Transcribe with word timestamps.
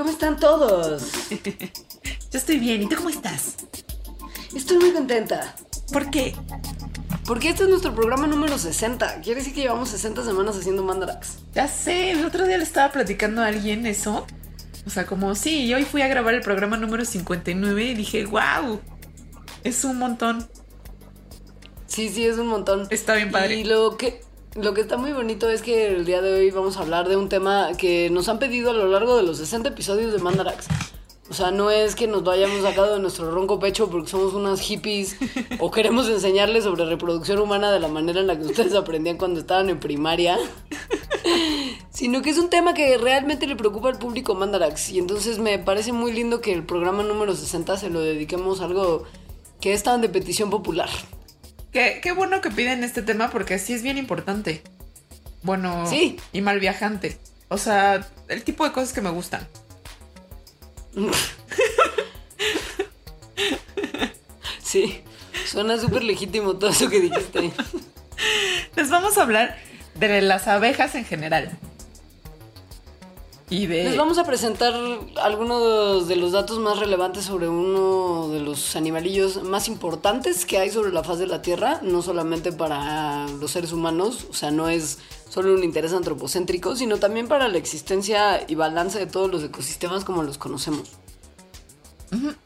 ¿Cómo 0.00 0.12
están 0.12 0.38
todos? 0.38 1.28
Yo 1.30 2.38
estoy 2.38 2.58
bien. 2.58 2.80
¿Y 2.80 2.88
tú 2.88 2.96
cómo 2.96 3.10
estás? 3.10 3.56
Estoy 4.54 4.78
muy 4.78 4.92
contenta. 4.92 5.54
¿Por 5.92 6.10
qué? 6.10 6.34
Porque 7.26 7.50
este 7.50 7.64
es 7.64 7.68
nuestro 7.68 7.94
programa 7.94 8.26
número 8.26 8.56
60. 8.56 9.20
Quiere 9.20 9.40
decir 9.40 9.54
que 9.54 9.60
llevamos 9.60 9.90
60 9.90 10.24
semanas 10.24 10.56
haciendo 10.56 10.82
Mandarax. 10.82 11.40
Ya 11.52 11.68
sé, 11.68 12.12
el 12.12 12.24
otro 12.24 12.46
día 12.46 12.56
le 12.56 12.64
estaba 12.64 12.90
platicando 12.90 13.42
a 13.42 13.48
alguien 13.48 13.84
eso. 13.84 14.26
O 14.86 14.90
sea, 14.90 15.04
como, 15.04 15.34
sí, 15.34 15.74
hoy 15.74 15.84
fui 15.84 16.00
a 16.00 16.08
grabar 16.08 16.32
el 16.32 16.40
programa 16.40 16.78
número 16.78 17.04
59 17.04 17.84
y 17.84 17.94
dije, 17.94 18.24
wow, 18.24 18.80
es 19.64 19.84
un 19.84 19.98
montón. 19.98 20.48
Sí, 21.88 22.08
sí, 22.08 22.24
es 22.24 22.38
un 22.38 22.46
montón. 22.46 22.86
Está 22.88 23.16
bien 23.16 23.30
padre. 23.30 23.56
Y 23.56 23.64
lo 23.64 23.98
que, 23.98 24.22
lo 24.54 24.74
que 24.74 24.80
está 24.80 24.96
muy 24.96 25.12
bonito 25.12 25.48
es 25.48 25.62
que 25.62 25.88
el 25.88 26.04
día 26.04 26.20
de 26.20 26.32
hoy 26.32 26.50
vamos 26.50 26.76
a 26.76 26.80
hablar 26.80 27.08
de 27.08 27.16
un 27.16 27.28
tema 27.28 27.70
que 27.78 28.10
nos 28.10 28.28
han 28.28 28.38
pedido 28.38 28.70
a 28.70 28.72
lo 28.72 28.88
largo 28.88 29.16
de 29.16 29.22
los 29.22 29.38
60 29.38 29.68
episodios 29.68 30.12
de 30.12 30.18
Mandarax. 30.18 30.66
O 31.30 31.34
sea, 31.34 31.52
no 31.52 31.70
es 31.70 31.94
que 31.94 32.08
nos 32.08 32.24
lo 32.24 32.32
hayamos 32.32 32.62
sacado 32.62 32.94
de 32.94 33.00
nuestro 33.00 33.30
ronco 33.30 33.60
pecho 33.60 33.88
porque 33.88 34.10
somos 34.10 34.34
unas 34.34 34.60
hippies 34.60 35.16
o 35.60 35.70
queremos 35.70 36.08
enseñarles 36.08 36.64
sobre 36.64 36.84
reproducción 36.84 37.38
humana 37.38 37.70
de 37.70 37.78
la 37.78 37.86
manera 37.86 38.18
en 38.18 38.26
la 38.26 38.36
que 38.36 38.46
ustedes 38.46 38.74
aprendían 38.74 39.16
cuando 39.16 39.38
estaban 39.38 39.70
en 39.70 39.78
primaria, 39.78 40.36
sino 41.90 42.20
que 42.20 42.30
es 42.30 42.38
un 42.38 42.50
tema 42.50 42.74
que 42.74 42.98
realmente 42.98 43.46
le 43.46 43.54
preocupa 43.54 43.88
al 43.88 43.98
público 43.98 44.34
Mandarax. 44.34 44.90
Y 44.90 44.98
entonces 44.98 45.38
me 45.38 45.60
parece 45.60 45.92
muy 45.92 46.12
lindo 46.12 46.40
que 46.40 46.52
el 46.52 46.64
programa 46.64 47.04
número 47.04 47.36
60 47.36 47.76
se 47.76 47.90
lo 47.90 48.00
dediquemos 48.00 48.60
a 48.60 48.64
algo 48.64 49.04
que 49.60 49.72
es 49.72 49.84
tan 49.84 50.00
de 50.00 50.08
petición 50.08 50.50
popular. 50.50 50.88
Qué, 51.72 52.00
qué 52.02 52.12
bueno 52.12 52.40
que 52.40 52.50
piden 52.50 52.82
este 52.84 53.02
tema 53.02 53.30
porque 53.30 53.58
sí 53.58 53.72
es 53.74 53.82
bien 53.82 53.98
importante. 53.98 54.62
Bueno, 55.42 55.86
Sí. 55.86 56.18
y 56.32 56.40
mal 56.40 56.60
viajante. 56.60 57.18
O 57.48 57.58
sea, 57.58 58.06
el 58.28 58.42
tipo 58.44 58.64
de 58.64 58.72
cosas 58.72 58.92
que 58.92 59.00
me 59.00 59.10
gustan. 59.10 59.46
Sí, 64.62 65.02
suena 65.46 65.78
súper 65.78 66.04
legítimo 66.04 66.54
todo 66.56 66.70
eso 66.70 66.88
que 66.88 67.00
dijiste. 67.00 67.50
Les 68.76 68.88
vamos 68.88 69.18
a 69.18 69.22
hablar 69.22 69.56
de 69.96 70.20
las 70.22 70.46
abejas 70.46 70.94
en 70.94 71.04
general. 71.04 71.50
Y 73.50 73.66
de... 73.66 73.82
Les 73.82 73.96
vamos 73.96 74.16
a 74.18 74.24
presentar 74.24 74.72
algunos 75.20 76.06
de 76.06 76.14
los 76.14 76.30
datos 76.30 76.60
más 76.60 76.78
relevantes 76.78 77.24
sobre 77.24 77.48
uno 77.48 78.28
de 78.28 78.38
los 78.38 78.76
animalillos 78.76 79.42
más 79.42 79.66
importantes 79.66 80.46
que 80.46 80.58
hay 80.58 80.70
sobre 80.70 80.92
la 80.92 81.02
faz 81.02 81.18
de 81.18 81.26
la 81.26 81.42
Tierra, 81.42 81.80
no 81.82 82.00
solamente 82.00 82.52
para 82.52 83.26
los 83.26 83.50
seres 83.50 83.72
humanos, 83.72 84.28
o 84.30 84.34
sea, 84.34 84.52
no 84.52 84.68
es 84.68 84.98
solo 85.28 85.52
un 85.52 85.64
interés 85.64 85.92
antropocéntrico, 85.92 86.76
sino 86.76 86.98
también 86.98 87.26
para 87.26 87.48
la 87.48 87.58
existencia 87.58 88.44
y 88.46 88.54
balance 88.54 89.00
de 89.00 89.06
todos 89.06 89.28
los 89.28 89.42
ecosistemas 89.42 90.04
como 90.04 90.22
los 90.22 90.38
conocemos. 90.38 90.92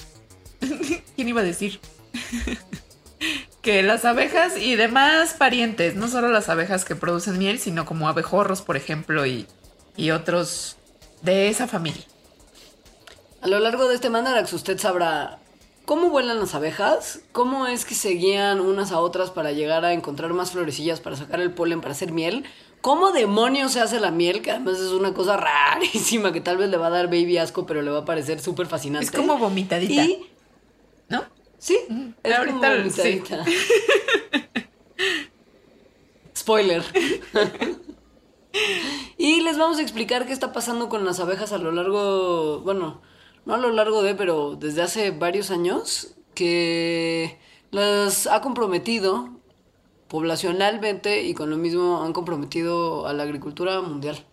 ¿Quién 1.16 1.28
iba 1.28 1.42
a 1.42 1.44
decir? 1.44 1.80
que 3.60 3.82
las 3.82 4.06
abejas 4.06 4.56
y 4.56 4.76
demás 4.76 5.34
parientes, 5.34 5.96
no 5.96 6.08
solo 6.08 6.28
las 6.28 6.48
abejas 6.48 6.86
que 6.86 6.96
producen 6.96 7.38
miel, 7.38 7.58
sino 7.58 7.84
como 7.84 8.08
abejorros, 8.08 8.62
por 8.62 8.78
ejemplo, 8.78 9.26
y, 9.26 9.46
y 9.96 10.10
otros 10.10 10.78
de 11.24 11.48
esa 11.48 11.66
familia. 11.66 12.02
A 13.40 13.48
lo 13.48 13.58
largo 13.58 13.88
de 13.88 13.94
este 13.94 14.10
Mandarax 14.10 14.52
usted 14.52 14.78
sabrá 14.78 15.38
cómo 15.84 16.08
vuelan 16.10 16.38
las 16.40 16.54
abejas, 16.54 17.20
cómo 17.32 17.66
es 17.66 17.84
que 17.84 17.94
se 17.94 18.10
guían 18.10 18.60
unas 18.60 18.92
a 18.92 19.00
otras 19.00 19.30
para 19.30 19.52
llegar 19.52 19.84
a 19.84 19.92
encontrar 19.92 20.32
más 20.32 20.52
florecillas 20.52 21.00
para 21.00 21.16
sacar 21.16 21.40
el 21.40 21.52
polen 21.52 21.80
para 21.80 21.92
hacer 21.92 22.12
miel, 22.12 22.44
cómo 22.80 23.12
demonios 23.12 23.72
se 23.72 23.80
hace 23.80 24.00
la 24.00 24.10
miel, 24.10 24.40
que 24.42 24.50
además 24.50 24.78
es 24.78 24.92
una 24.92 25.12
cosa 25.12 25.36
rarísima 25.36 26.32
que 26.32 26.40
tal 26.40 26.56
vez 26.56 26.70
le 26.70 26.76
va 26.76 26.86
a 26.86 26.90
dar 26.90 27.06
baby 27.06 27.38
asco, 27.38 27.66
pero 27.66 27.82
le 27.82 27.90
va 27.90 28.00
a 28.00 28.04
parecer 28.04 28.40
súper 28.40 28.66
fascinante. 28.66 29.06
Es 29.06 29.10
como 29.12 29.36
vomitadita, 29.38 30.04
Y 30.04 30.26
¿no? 31.08 31.24
sí, 31.58 31.78
es 32.22 32.34
ahorita 32.34 32.54
como 32.54 32.90
sí. 32.90 33.20
vomitadita. 33.22 33.44
Spoiler. 36.36 36.82
y 39.18 39.40
les 39.40 39.58
vamos 39.58 39.78
a 39.78 39.82
explicar 39.82 40.26
qué 40.26 40.32
está 40.32 40.52
pasando 40.52 40.88
con 40.88 41.04
las 41.04 41.20
abejas 41.20 41.52
a 41.52 41.58
lo 41.58 41.72
largo, 41.72 42.60
bueno, 42.60 43.00
no 43.46 43.54
a 43.54 43.58
lo 43.58 43.70
largo 43.70 44.02
de, 44.02 44.14
pero 44.14 44.56
desde 44.56 44.82
hace 44.82 45.10
varios 45.10 45.50
años, 45.50 46.14
que 46.34 47.38
las 47.70 48.26
ha 48.26 48.40
comprometido 48.40 49.30
poblacionalmente 50.08 51.22
y 51.22 51.34
con 51.34 51.50
lo 51.50 51.56
mismo 51.56 52.04
han 52.04 52.12
comprometido 52.12 53.06
a 53.06 53.12
la 53.12 53.24
agricultura 53.24 53.80
mundial. 53.80 54.24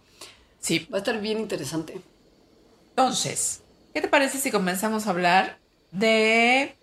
Sí. 0.60 0.88
Va 0.92 0.98
a 0.98 1.00
estar 1.00 1.20
bien 1.20 1.40
interesante. 1.40 2.02
Entonces, 2.90 3.64
¿qué 3.94 4.02
te 4.02 4.08
parece 4.08 4.38
si 4.38 4.52
comenzamos 4.52 5.08
a 5.08 5.10
hablar 5.10 5.60
de 5.92 6.76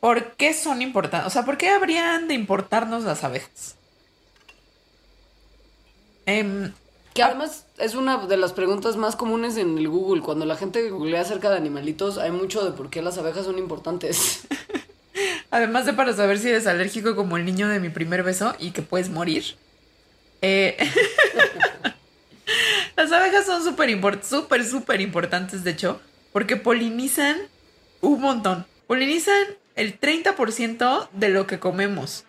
por 0.00 0.36
qué 0.36 0.52
son 0.52 0.82
importantes? 0.82 1.26
O 1.26 1.30
sea, 1.30 1.44
¿por 1.44 1.56
qué 1.56 1.70
habrían 1.70 2.28
de 2.28 2.34
importarnos 2.34 3.04
las 3.04 3.24
abejas? 3.24 3.76
Em, 6.26 6.72
Que 7.14 7.22
además 7.22 7.66
es 7.78 7.94
una 7.94 8.26
de 8.26 8.36
las 8.36 8.52
preguntas 8.52 8.96
más 8.96 9.16
comunes 9.16 9.56
en 9.56 9.76
el 9.76 9.88
Google. 9.88 10.22
Cuando 10.22 10.46
la 10.46 10.56
gente 10.56 10.88
googlea 10.88 11.20
acerca 11.20 11.50
de 11.50 11.56
animalitos, 11.56 12.16
hay 12.18 12.30
mucho 12.30 12.64
de 12.64 12.72
por 12.72 12.88
qué 12.88 13.02
las 13.02 13.18
abejas 13.18 13.44
son 13.44 13.58
importantes. 13.58 14.46
Además 15.50 15.84
de 15.84 15.92
para 15.92 16.14
saber 16.14 16.38
si 16.38 16.48
eres 16.48 16.66
alérgico 16.66 17.14
como 17.14 17.36
el 17.36 17.44
niño 17.44 17.68
de 17.68 17.80
mi 17.80 17.90
primer 17.90 18.22
beso 18.22 18.54
y 18.58 18.70
que 18.70 18.80
puedes 18.80 19.10
morir. 19.10 19.44
Eh, 20.40 20.76
las 22.96 23.12
abejas 23.12 23.44
son 23.44 23.62
súper 23.62 23.90
súper, 24.24 24.64
súper 24.64 25.00
importantes, 25.02 25.62
de 25.64 25.72
hecho, 25.72 26.00
porque 26.32 26.56
polinizan 26.56 27.36
un 28.00 28.22
montón. 28.22 28.66
Polinizan 28.86 29.44
el 29.76 30.00
30% 30.00 31.08
de 31.12 31.28
lo 31.28 31.46
que 31.46 31.58
comemos. 31.58 32.24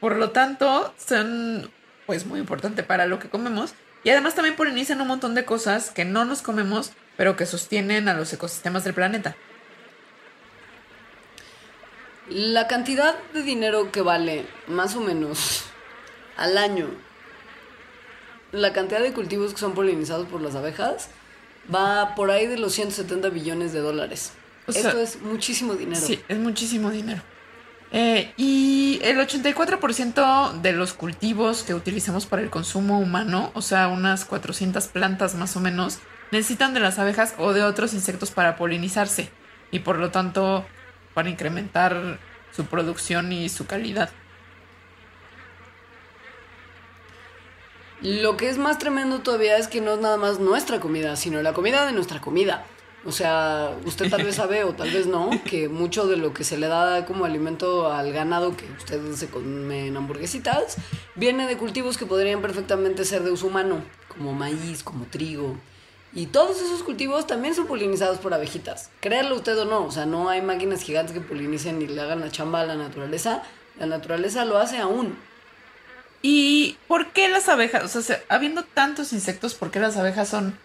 Por 0.00 0.16
lo 0.16 0.30
tanto, 0.30 0.92
son 0.98 1.70
pues 2.06 2.26
muy 2.26 2.40
importantes 2.40 2.84
para 2.84 3.06
lo 3.06 3.18
que 3.18 3.30
comemos. 3.30 3.74
Y 4.04 4.10
además 4.10 4.34
también 4.34 4.54
polinizan 4.54 5.00
un 5.00 5.08
montón 5.08 5.34
de 5.34 5.44
cosas 5.46 5.90
que 5.90 6.04
no 6.04 6.26
nos 6.26 6.42
comemos, 6.42 6.92
pero 7.16 7.36
que 7.36 7.46
sostienen 7.46 8.08
a 8.08 8.14
los 8.14 8.32
ecosistemas 8.32 8.84
del 8.84 8.94
planeta. 8.94 9.34
La 12.28 12.68
cantidad 12.68 13.16
de 13.32 13.42
dinero 13.42 13.90
que 13.90 14.02
vale, 14.02 14.46
más 14.68 14.94
o 14.94 15.00
menos, 15.00 15.64
al 16.36 16.58
año, 16.58 16.88
la 18.52 18.72
cantidad 18.72 19.00
de 19.00 19.12
cultivos 19.12 19.52
que 19.52 19.60
son 19.60 19.74
polinizados 19.74 20.28
por 20.28 20.40
las 20.40 20.54
abejas, 20.54 21.08
va 21.74 22.14
por 22.14 22.30
ahí 22.30 22.46
de 22.46 22.58
los 22.58 22.74
170 22.74 23.30
billones 23.30 23.72
de 23.72 23.80
dólares. 23.80 24.32
O 24.66 24.72
sea, 24.72 24.82
Esto 24.82 25.00
es 25.00 25.20
muchísimo 25.20 25.74
dinero. 25.74 26.00
Sí, 26.00 26.20
es 26.28 26.38
muchísimo 26.38 26.90
dinero. 26.90 27.22
Eh, 27.96 28.34
y 28.36 28.98
el 29.04 29.18
84% 29.18 30.60
de 30.60 30.72
los 30.72 30.94
cultivos 30.94 31.62
que 31.62 31.74
utilizamos 31.74 32.26
para 32.26 32.42
el 32.42 32.50
consumo 32.50 32.98
humano, 32.98 33.52
o 33.54 33.62
sea, 33.62 33.86
unas 33.86 34.24
400 34.24 34.88
plantas 34.88 35.36
más 35.36 35.56
o 35.56 35.60
menos, 35.60 36.00
necesitan 36.32 36.74
de 36.74 36.80
las 36.80 36.98
abejas 36.98 37.36
o 37.38 37.52
de 37.52 37.62
otros 37.62 37.94
insectos 37.94 38.32
para 38.32 38.56
polinizarse 38.56 39.30
y 39.70 39.78
por 39.78 40.00
lo 40.00 40.10
tanto 40.10 40.66
para 41.14 41.30
incrementar 41.30 42.18
su 42.50 42.64
producción 42.64 43.32
y 43.32 43.48
su 43.48 43.68
calidad. 43.68 44.10
Lo 48.00 48.36
que 48.36 48.48
es 48.48 48.58
más 48.58 48.78
tremendo 48.78 49.20
todavía 49.20 49.56
es 49.56 49.68
que 49.68 49.80
no 49.80 49.94
es 49.94 50.00
nada 50.00 50.16
más 50.16 50.40
nuestra 50.40 50.80
comida, 50.80 51.14
sino 51.14 51.40
la 51.42 51.52
comida 51.52 51.86
de 51.86 51.92
nuestra 51.92 52.20
comida. 52.20 52.66
O 53.06 53.12
sea, 53.12 53.76
usted 53.84 54.08
tal 54.08 54.24
vez 54.24 54.36
sabe 54.36 54.64
o 54.64 54.72
tal 54.72 54.90
vez 54.90 55.06
no 55.06 55.30
que 55.44 55.68
mucho 55.68 56.06
de 56.06 56.16
lo 56.16 56.32
que 56.32 56.42
se 56.42 56.56
le 56.56 56.68
da 56.68 57.04
como 57.04 57.26
alimento 57.26 57.92
al 57.92 58.12
ganado 58.12 58.56
que 58.56 58.64
ustedes 58.78 59.18
se 59.18 59.28
comen 59.28 59.94
hamburguesitas 59.94 60.76
viene 61.14 61.46
de 61.46 61.58
cultivos 61.58 61.98
que 61.98 62.06
podrían 62.06 62.40
perfectamente 62.40 63.04
ser 63.04 63.22
de 63.22 63.30
uso 63.30 63.48
humano, 63.48 63.84
como 64.08 64.32
maíz, 64.32 64.82
como 64.82 65.04
trigo. 65.04 65.56
Y 66.14 66.26
todos 66.26 66.62
esos 66.62 66.82
cultivos 66.82 67.26
también 67.26 67.54
son 67.54 67.66
polinizados 67.66 68.18
por 68.18 68.32
abejitas. 68.32 68.90
Créanlo 69.00 69.34
usted 69.34 69.58
o 69.58 69.64
no, 69.64 69.84
o 69.84 69.90
sea, 69.90 70.06
no 70.06 70.30
hay 70.30 70.40
máquinas 70.40 70.80
gigantes 70.80 71.12
que 71.12 71.20
polinicen 71.20 71.82
y 71.82 71.88
le 71.88 72.00
hagan 72.00 72.20
la 72.20 72.30
chamba 72.30 72.60
a 72.60 72.66
la 72.66 72.76
naturaleza. 72.76 73.42
La 73.78 73.86
naturaleza 73.86 74.44
lo 74.44 74.58
hace 74.58 74.78
aún. 74.78 75.18
¿Y 76.22 76.78
por 76.86 77.12
qué 77.12 77.28
las 77.28 77.48
abejas? 77.48 77.94
O 77.96 78.00
sea, 78.00 78.22
habiendo 78.28 78.62
tantos 78.62 79.12
insectos, 79.12 79.54
¿por 79.54 79.70
qué 79.70 79.80
las 79.80 79.96
abejas 79.96 80.28
son 80.28 80.56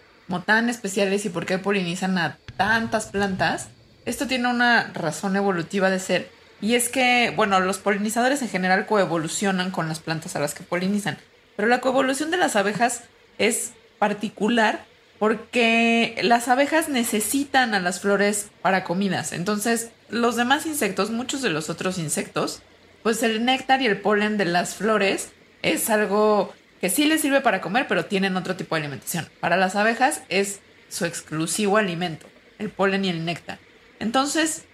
tan 0.42 0.68
especiales 0.68 1.24
y 1.24 1.30
por 1.30 1.46
qué 1.46 1.58
polinizan 1.58 2.16
a 2.18 2.38
tantas 2.56 3.06
plantas? 3.06 3.68
Esto 4.06 4.26
tiene 4.26 4.48
una 4.48 4.92
razón 4.94 5.36
evolutiva 5.36 5.90
de 5.90 5.98
ser. 5.98 6.30
Y 6.60 6.74
es 6.74 6.88
que, 6.88 7.32
bueno, 7.36 7.60
los 7.60 7.78
polinizadores 7.78 8.42
en 8.42 8.48
general 8.48 8.86
coevolucionan 8.86 9.70
con 9.70 9.88
las 9.88 9.98
plantas 9.98 10.36
a 10.36 10.40
las 10.40 10.54
que 10.54 10.62
polinizan. 10.62 11.18
Pero 11.56 11.68
la 11.68 11.80
coevolución 11.80 12.30
de 12.30 12.36
las 12.36 12.56
abejas 12.56 13.02
es 13.38 13.72
particular 13.98 14.84
porque 15.18 16.18
las 16.22 16.48
abejas 16.48 16.88
necesitan 16.88 17.74
a 17.74 17.80
las 17.80 18.00
flores 18.00 18.48
para 18.62 18.84
comidas. 18.84 19.32
Entonces, 19.32 19.90
los 20.08 20.36
demás 20.36 20.64
insectos, 20.64 21.10
muchos 21.10 21.42
de 21.42 21.50
los 21.50 21.68
otros 21.68 21.98
insectos, 21.98 22.62
pues 23.02 23.22
el 23.22 23.44
néctar 23.44 23.82
y 23.82 23.86
el 23.86 24.00
polen 24.00 24.38
de 24.38 24.46
las 24.46 24.74
flores 24.74 25.30
es 25.62 25.90
algo 25.90 26.54
que 26.80 26.90
sí 26.90 27.04
les 27.04 27.20
sirve 27.20 27.40
para 27.40 27.60
comer, 27.60 27.86
pero 27.88 28.06
tienen 28.06 28.36
otro 28.36 28.56
tipo 28.56 28.74
de 28.74 28.82
alimentación. 28.82 29.28
Para 29.40 29.56
las 29.56 29.76
abejas 29.76 30.22
es 30.28 30.60
su 30.88 31.04
exclusivo 31.04 31.76
alimento, 31.76 32.26
el 32.58 32.70
polen 32.70 33.04
y 33.04 33.10
el 33.10 33.24
néctar. 33.24 33.58
Entonces, 33.98 34.64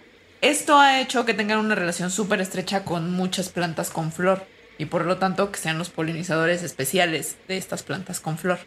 esto 0.41 0.77
ha 0.77 1.01
hecho 1.01 1.25
que 1.25 1.33
tengan 1.33 1.59
una 1.59 1.75
relación 1.75 2.11
súper 2.11 2.41
estrecha 2.41 2.85
con 2.85 3.11
muchas 3.11 3.49
plantas 3.49 3.89
con 3.89 4.11
flor 4.11 4.45
y 4.77 4.85
por 4.85 5.05
lo 5.05 5.17
tanto 5.17 5.51
que 5.51 5.59
sean 5.59 5.77
los 5.77 5.89
polinizadores 5.89 6.63
especiales 6.63 7.37
de 7.47 7.57
estas 7.57 7.83
plantas 7.83 8.19
con 8.19 8.37
flor. 8.37 8.59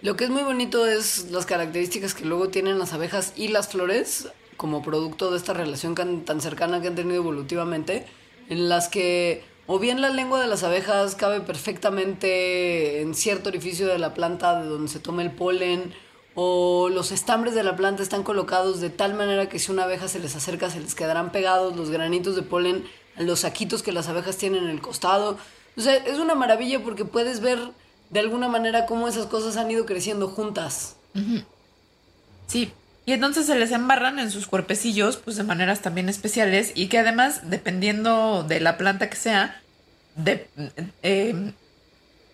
Lo 0.00 0.16
que 0.16 0.24
es 0.24 0.30
muy 0.30 0.42
bonito 0.42 0.86
es 0.86 1.30
las 1.30 1.46
características 1.46 2.14
que 2.14 2.24
luego 2.24 2.48
tienen 2.48 2.78
las 2.78 2.92
abejas 2.92 3.32
y 3.36 3.48
las 3.48 3.68
flores 3.68 4.28
como 4.56 4.82
producto 4.82 5.30
de 5.30 5.38
esta 5.38 5.52
relación 5.52 5.94
tan 5.94 6.40
cercana 6.40 6.80
que 6.80 6.88
han 6.88 6.94
tenido 6.94 7.16
evolutivamente, 7.16 8.06
en 8.48 8.68
las 8.68 8.88
que 8.88 9.42
o 9.66 9.78
bien 9.78 10.00
la 10.00 10.10
lengua 10.10 10.40
de 10.40 10.46
las 10.46 10.62
abejas 10.62 11.14
cabe 11.14 11.40
perfectamente 11.40 13.00
en 13.00 13.14
cierto 13.14 13.48
orificio 13.48 13.86
de 13.86 13.98
la 13.98 14.14
planta 14.14 14.60
de 14.60 14.68
donde 14.68 14.90
se 14.90 15.00
toma 15.00 15.22
el 15.22 15.30
polen, 15.30 15.94
o 16.34 16.88
los 16.88 17.12
estambres 17.12 17.54
de 17.54 17.62
la 17.62 17.76
planta 17.76 18.02
están 18.02 18.24
colocados 18.24 18.80
de 18.80 18.90
tal 18.90 19.14
manera 19.14 19.48
que 19.48 19.58
si 19.58 19.70
una 19.70 19.84
abeja 19.84 20.08
se 20.08 20.18
les 20.18 20.34
acerca 20.34 20.68
se 20.68 20.80
les 20.80 20.94
quedarán 20.94 21.30
pegados 21.30 21.76
los 21.76 21.90
granitos 21.90 22.34
de 22.34 22.42
polen 22.42 22.84
los 23.16 23.40
saquitos 23.40 23.82
que 23.82 23.92
las 23.92 24.08
abejas 24.08 24.36
tienen 24.36 24.64
en 24.64 24.70
el 24.70 24.80
costado. 24.80 25.38
O 25.76 25.80
sea, 25.80 25.94
es 25.94 26.18
una 26.18 26.34
maravilla 26.34 26.82
porque 26.82 27.04
puedes 27.04 27.40
ver 27.40 27.58
de 28.10 28.20
alguna 28.20 28.48
manera 28.48 28.86
cómo 28.86 29.08
esas 29.08 29.26
cosas 29.26 29.56
han 29.56 29.70
ido 29.70 29.86
creciendo 29.86 30.28
juntas. 30.28 30.96
Sí, 32.46 32.72
y 33.06 33.12
entonces 33.12 33.46
se 33.46 33.58
les 33.58 33.70
embarran 33.72 34.18
en 34.18 34.30
sus 34.30 34.46
cuerpecillos, 34.46 35.16
pues 35.18 35.36
de 35.36 35.42
maneras 35.42 35.80
también 35.80 36.08
especiales 36.08 36.72
y 36.74 36.88
que 36.88 36.98
además, 36.98 37.50
dependiendo 37.50 38.44
de 38.44 38.60
la 38.60 38.76
planta 38.78 39.10
que 39.10 39.16
sea, 39.16 39.60
de, 40.16 40.48
em, 41.02 41.52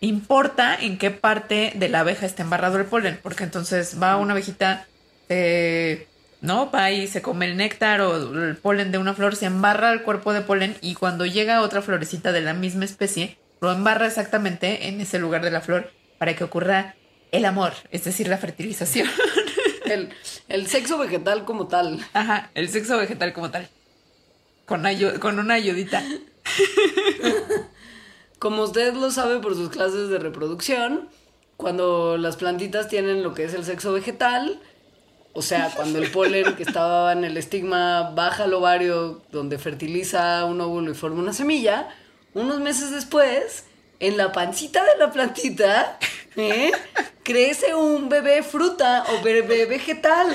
importa 0.01 0.77
en 0.81 0.99
qué 0.99 1.11
parte 1.11 1.73
de 1.75 1.89
la 1.89 2.01
abeja 2.01 2.27
está 2.27 2.43
embarrado 2.43 2.79
el 2.79 2.85
polen, 2.87 3.19
porque 3.23 3.45
entonces 3.45 3.97
va 4.01 4.17
una 4.17 4.33
abejita, 4.33 4.87
¿no? 6.41 6.71
Va 6.71 6.91
y 6.91 7.07
se 7.07 7.23
come 7.23 7.47
el 7.47 7.57
néctar 7.57 8.01
o 8.01 8.17
el 8.17 8.57
polen 8.57 8.93
de 8.93 8.99
una 8.99 9.15
flor, 9.15 9.37
se 9.37 9.47
embarra 9.47 9.93
el 9.93 10.03
cuerpo 10.03 10.33
de 10.33 10.41
polen 10.41 10.77
y 10.81 10.95
cuando 10.95 11.27
llega 11.27 11.63
otra 11.63 11.83
florecita 11.83 12.33
de 12.33 12.41
la 12.41 12.55
misma 12.55 12.85
especie, 12.85 13.39
lo 13.61 13.73
embarra 13.73 14.07
exactamente 14.07 14.89
en 14.89 15.01
ese 15.01 15.19
lugar 15.19 15.45
de 15.45 15.51
la 15.51 15.61
flor 15.61 15.93
para 16.19 16.35
que 16.35 16.45
ocurra 16.45 16.95
el 17.31 17.45
amor, 17.45 17.73
es 17.91 18.05
decir, 18.05 18.29
la 18.29 18.39
fertilización. 18.39 19.09
El, 20.49 20.67
sexo 20.67 20.99
vegetal 20.99 21.45
como 21.45 21.69
tal. 21.69 22.05
Ajá, 22.13 22.51
el 22.55 22.69
sexo 22.69 22.97
vegetal 22.99 23.33
como 23.33 23.51
tal. 23.51 23.69
Con, 24.67 24.85
con 25.21 25.39
una 25.39 25.55
ayudita. 25.55 26.03
Como 28.41 28.63
usted 28.63 28.95
lo 28.95 29.11
sabe 29.11 29.39
por 29.41 29.55
sus 29.55 29.69
clases 29.69 30.09
de 30.09 30.19
reproducción, 30.19 31.11
cuando 31.59 32.17
las 32.17 32.37
plantitas 32.37 32.89
tienen 32.89 33.23
lo 33.23 33.35
que 33.35 33.45
es 33.45 33.53
el 33.53 33.67
sexo 33.67 33.93
vegetal, 33.93 34.59
o 35.35 35.43
sea, 35.43 35.71
cuando 35.77 35.99
el 35.99 36.11
polen 36.11 36.57
que 36.57 36.63
estaba 36.63 37.13
en 37.13 37.25
el 37.25 37.37
estigma 37.37 38.13
baja 38.15 38.45
al 38.45 38.55
ovario 38.55 39.21
donde 39.31 39.59
fertiliza 39.59 40.47
un 40.47 40.59
óvulo 40.63 40.91
y 40.91 40.95
forma 40.95 41.21
una 41.21 41.35
semilla, 41.35 41.91
unos 42.33 42.61
meses 42.61 42.93
después, 42.93 43.65
en 44.01 44.17
la 44.17 44.33
pancita 44.33 44.83
de 44.83 44.97
la 44.99 45.13
plantita, 45.13 45.99
¿eh? 46.37 46.73
crece 47.23 47.75
un 47.75 48.09
bebé 48.09 48.43
fruta 48.43 49.05
o 49.09 49.23
bebé 49.23 49.67
vegetal. 49.67 50.35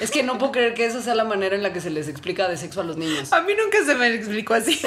Es 0.00 0.10
que 0.10 0.22
no 0.22 0.38
puedo 0.38 0.52
creer 0.52 0.74
que 0.74 0.84
esa 0.84 1.02
sea 1.02 1.14
la 1.14 1.24
manera 1.24 1.56
en 1.56 1.62
la 1.62 1.72
que 1.72 1.80
se 1.80 1.90
les 1.90 2.08
explica 2.08 2.46
de 2.48 2.56
sexo 2.56 2.82
a 2.82 2.84
los 2.84 2.96
niños. 2.96 3.32
A 3.32 3.40
mí 3.40 3.54
nunca 3.54 3.84
se 3.84 3.94
me 3.94 4.14
explicó 4.14 4.54
así. 4.54 4.80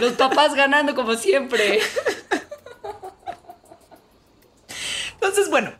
Los 0.00 0.12
papás 0.12 0.54
ganando 0.54 0.94
como 0.94 1.14
siempre. 1.16 1.80
Entonces, 5.14 5.50
bueno, 5.50 5.72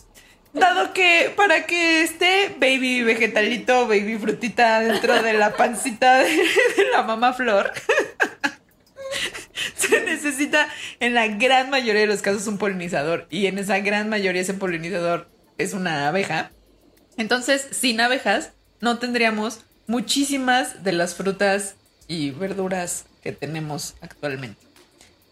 Dado 0.53 0.93
que 0.93 1.33
para 1.37 1.67
que 1.67 2.03
esté 2.03 2.55
baby 2.59 3.03
vegetalito, 3.03 3.87
baby 3.87 4.19
frutita 4.19 4.81
dentro 4.81 5.23
de 5.23 5.35
la 5.35 5.57
pancita 5.57 6.19
de, 6.19 6.37
la 6.93 7.05
mamá 7.05 7.33
flor, 7.33 7.73
se 9.77 10.01
necesita 10.01 10.69
en 10.99 11.15
la 11.15 11.29
gran 11.29 11.71
mayoría 11.71 12.01
de 12.01 12.09
los 12.09 12.23
casos 12.23 12.49
un 12.49 12.59
polinizador. 12.59 13.29
Y 13.31 13.47
en 13.47 13.59
esa 13.59 13.79
gran 13.79 14.09
mayoría 14.09 14.43
ese 14.43 14.55
polinizador 14.55 15.29
es 15.57 15.73
una 15.73 16.09
abeja. 16.09 16.51
Entonces, 17.17 17.69
sin 17.71 18.01
abejas, 18.01 18.51
no 18.81 18.99
tendríamos 18.99 19.61
muchísimas 19.87 20.83
de 20.83 20.93
las 20.93 21.15
frutas 21.15 21.77
y 22.09 22.33
verduras 22.33 23.05
que 23.23 23.31
tenemos 23.31 23.95
actualmente. 24.01 24.61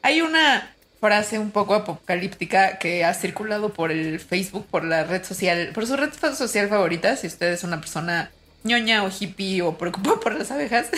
Hay 0.03 0.21
una 0.21 0.75
frase 1.01 1.39
un 1.39 1.51
poco 1.51 1.75
apocalíptica 1.75 2.79
que 2.79 3.05
ha 3.05 3.15
circulado 3.15 3.73
por 3.73 3.93
el 3.93 4.21
Facebook, 4.21 4.67
por 4.67 4.85
la 4.85 5.05
red 5.05 5.25
social, 5.25 5.71
por 5.75 5.87
su 5.87 5.97
red 5.97 6.11
social 6.13 6.69
favorita, 6.69 7.17
si 7.17 7.27
usted 7.27 7.53
es 7.53 7.65
una 7.65 7.81
persona 7.81 8.31
ñoña 8.65 9.05
o 9.05 9.11
hippie 9.11 9.63
o 9.63 9.79
preocupado 9.79 10.21
por 10.21 10.37
las 10.37 10.51
abejas, 10.51 10.89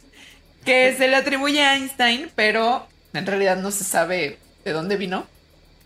que 0.64 0.94
se 0.96 1.08
le 1.08 1.16
atribuye 1.16 1.62
a 1.62 1.76
Einstein, 1.76 2.30
pero 2.34 2.86
en 3.12 3.26
realidad 3.26 3.56
no 3.56 3.70
se 3.70 3.84
sabe 3.84 4.38
de 4.64 4.72
dónde 4.72 4.96
vino, 4.96 5.26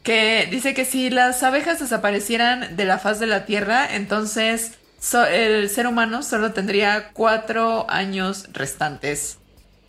que 0.03 0.49
dice 0.51 0.73
que 0.73 0.85
si 0.85 1.11
las 1.11 1.43
abejas 1.43 1.79
desaparecieran 1.81 2.77
de 2.77 2.85
la 2.87 2.99
faz 2.99 3.21
de 3.21 3.27
la 3.27 3.45
Tierra, 3.45 3.95
entonces 3.95 4.73
el 5.31 5.69
ser 5.69 5.87
humano 5.87 6.23
solo 6.23 6.53
tendría 6.53 7.11
cuatro 7.13 7.87
años 7.91 8.49
restantes 8.53 9.39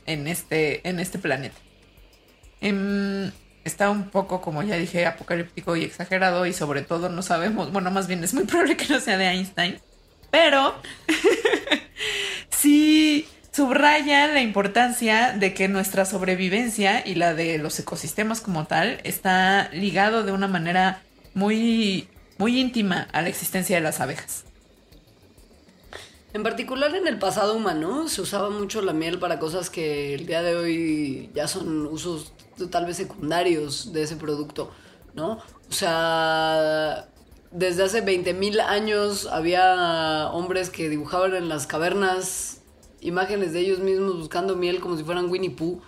en 0.06 0.28
este, 0.28 0.88
en 0.88 1.00
este 1.00 1.20
planeta. 1.20 1.56
Em, 2.60 3.32
está 3.64 3.90
un 3.90 4.10
poco, 4.10 4.42
como 4.42 4.64
ya 4.64 4.76
dije, 4.76 5.06
apocalíptico 5.06 5.76
y 5.76 5.84
exagerado 5.84 6.46
y 6.46 6.54
sobre 6.54 6.82
todo 6.82 7.10
no 7.10 7.22
sabemos, 7.22 7.72
bueno, 7.72 7.92
más 7.92 8.08
bien 8.08 8.24
es 8.24 8.34
muy 8.34 8.44
probable 8.46 8.78
que 8.78 8.88
no 8.88 9.00
sea 9.00 9.18
de 9.18 9.28
Einstein, 9.28 9.80
pero 10.30 10.76
sí 12.50 13.28
subraya 13.52 14.28
la 14.28 14.42
importancia 14.42 15.34
de 15.34 15.54
que 15.54 15.68
nuestra 15.68 16.06
sobrevivencia 16.06 17.06
y 17.06 17.16
la 17.16 17.34
de 17.34 17.58
los 17.58 17.78
ecosistemas 17.80 18.42
como 18.42 18.66
tal 18.66 19.00
está 19.04 19.70
ligado 19.74 20.24
de 20.24 20.32
una 20.32 20.48
manera 20.48 21.02
muy, 21.34 22.08
muy 22.38 22.60
íntima 22.60 23.08
a 23.12 23.22
la 23.22 23.30
existencia 23.30 23.76
de 23.76 23.82
las 23.82 24.00
abejas. 24.00 24.46
En 26.34 26.44
particular 26.44 26.96
en 26.96 27.08
el 27.08 27.20
pasado 27.20 27.56
humano 27.56 28.08
se 28.08 28.22
usaba 28.22 28.50
mucho 28.50 28.82
la 28.82 28.94
miel 28.94 29.20
para 29.20 29.38
cosas 29.38 29.70
que 29.70 30.14
el 30.14 30.26
día 30.26 30.42
de 30.42 30.56
hoy 30.56 31.30
ya 31.36 31.48
son 31.48 31.86
usos 31.88 32.32
tal 32.70 32.86
vez 32.86 32.98
secundarios 32.98 33.92
de 33.92 34.04
ese 34.04 34.16
producto, 34.16 34.72
¿no? 35.14 35.40
O 35.70 35.74
sea, 35.74 37.10
desde 37.52 37.84
hace 37.84 38.06
20.000 38.06 38.62
años 38.62 39.28
había 39.28 40.30
hombres 40.32 40.70
que 40.70 40.88
dibujaban 40.88 41.36
en 41.36 41.50
las 41.50 41.68
cavernas 41.68 42.62
imágenes 43.02 43.52
de 43.52 43.60
ellos 43.60 43.80
mismos 43.80 44.18
buscando 44.18 44.56
miel 44.56 44.80
como 44.80 44.96
si 44.96 45.04
fueran 45.04 45.30
Winnie 45.30 45.50
Pooh. 45.50 45.82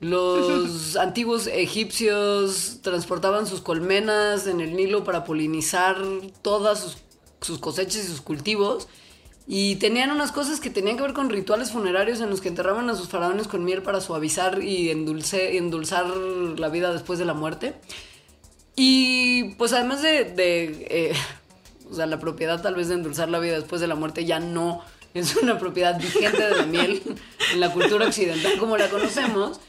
Los 0.00 0.96
antiguos 1.00 1.46
egipcios 1.46 2.80
transportaban 2.82 3.46
sus 3.46 3.62
colmenas 3.62 4.46
en 4.46 4.60
el 4.60 4.76
Nilo 4.76 5.02
para 5.02 5.24
polinizar 5.24 5.96
todas 6.42 6.80
sus, 6.80 6.98
sus 7.40 7.58
cosechas 7.58 8.04
y 8.04 8.06
sus 8.06 8.20
cultivos. 8.20 8.86
Y 9.50 9.76
tenían 9.76 10.10
unas 10.10 10.30
cosas 10.30 10.60
que 10.60 10.68
tenían 10.68 10.98
que 10.98 11.04
ver 11.04 11.14
con 11.14 11.30
rituales 11.30 11.72
funerarios 11.72 12.20
en 12.20 12.28
los 12.28 12.42
que 12.42 12.48
enterraban 12.48 12.90
a 12.90 12.94
sus 12.94 13.08
faraones 13.08 13.48
con 13.48 13.64
miel 13.64 13.82
para 13.82 14.02
suavizar 14.02 14.62
y 14.62 14.90
endulzar 14.90 16.06
la 16.06 16.68
vida 16.68 16.92
después 16.92 17.18
de 17.18 17.24
la 17.24 17.32
muerte. 17.32 17.74
Y 18.76 19.54
pues 19.54 19.72
además 19.72 20.02
de, 20.02 20.34
eh, 20.36 21.14
o 21.90 21.94
sea, 21.94 22.04
la 22.04 22.20
propiedad 22.20 22.60
tal 22.60 22.74
vez 22.74 22.88
de 22.88 22.94
endulzar 22.94 23.30
la 23.30 23.38
vida 23.38 23.54
después 23.54 23.80
de 23.80 23.86
la 23.86 23.94
muerte 23.94 24.26
ya 24.26 24.38
no 24.38 24.82
es 25.14 25.34
una 25.36 25.58
propiedad 25.58 25.98
vigente 25.98 26.42
de 26.42 26.54
la 26.54 26.66
miel 26.66 27.02
en 27.54 27.60
la 27.60 27.72
cultura 27.72 28.06
occidental 28.06 28.58
como 28.58 28.76
la 28.76 28.90
conocemos. 28.90 29.60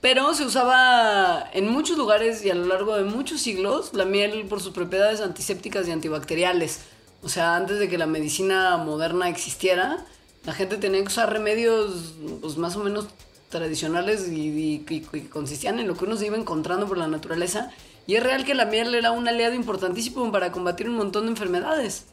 Pero 0.00 0.34
se 0.34 0.44
usaba 0.44 1.48
en 1.52 1.68
muchos 1.68 1.96
lugares 1.96 2.44
y 2.44 2.50
a 2.50 2.54
lo 2.56 2.66
largo 2.66 2.96
de 2.96 3.04
muchos 3.04 3.40
siglos 3.40 3.94
la 3.94 4.04
miel 4.04 4.46
por 4.48 4.60
sus 4.60 4.72
propiedades 4.72 5.20
antisépticas 5.20 5.86
y 5.86 5.92
antibacteriales. 5.92 6.80
O 7.22 7.28
sea, 7.28 7.56
antes 7.56 7.78
de 7.78 7.88
que 7.88 7.98
la 7.98 8.06
medicina 8.06 8.76
moderna 8.76 9.28
existiera, 9.28 10.04
la 10.44 10.52
gente 10.52 10.76
tenía 10.76 11.00
que 11.00 11.08
usar 11.08 11.32
remedios 11.32 12.14
pues, 12.40 12.56
más 12.56 12.76
o 12.76 12.84
menos 12.84 13.08
tradicionales 13.48 14.28
y, 14.28 14.84
y 14.88 15.00
consistían 15.28 15.78
en 15.78 15.88
lo 15.88 15.96
que 15.96 16.04
uno 16.04 16.16
se 16.16 16.26
iba 16.26 16.36
encontrando 16.36 16.86
por 16.86 16.98
la 16.98 17.08
naturaleza. 17.08 17.70
Y 18.06 18.16
es 18.16 18.22
real 18.22 18.44
que 18.44 18.54
la 18.54 18.64
miel 18.64 18.94
era 18.94 19.10
un 19.10 19.28
aliado 19.28 19.54
importantísimo 19.54 20.30
para 20.32 20.52
combatir 20.52 20.88
un 20.88 20.96
montón 20.96 21.24
de 21.24 21.30
enfermedades. 21.30 22.06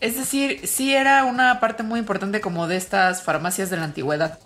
Es 0.00 0.16
decir, 0.16 0.66
sí 0.66 0.94
era 0.94 1.24
una 1.24 1.58
parte 1.60 1.82
muy 1.82 2.00
importante 2.00 2.40
como 2.40 2.66
de 2.66 2.76
estas 2.76 3.22
farmacias 3.22 3.70
de 3.70 3.76
la 3.76 3.84
antigüedad. 3.84 4.38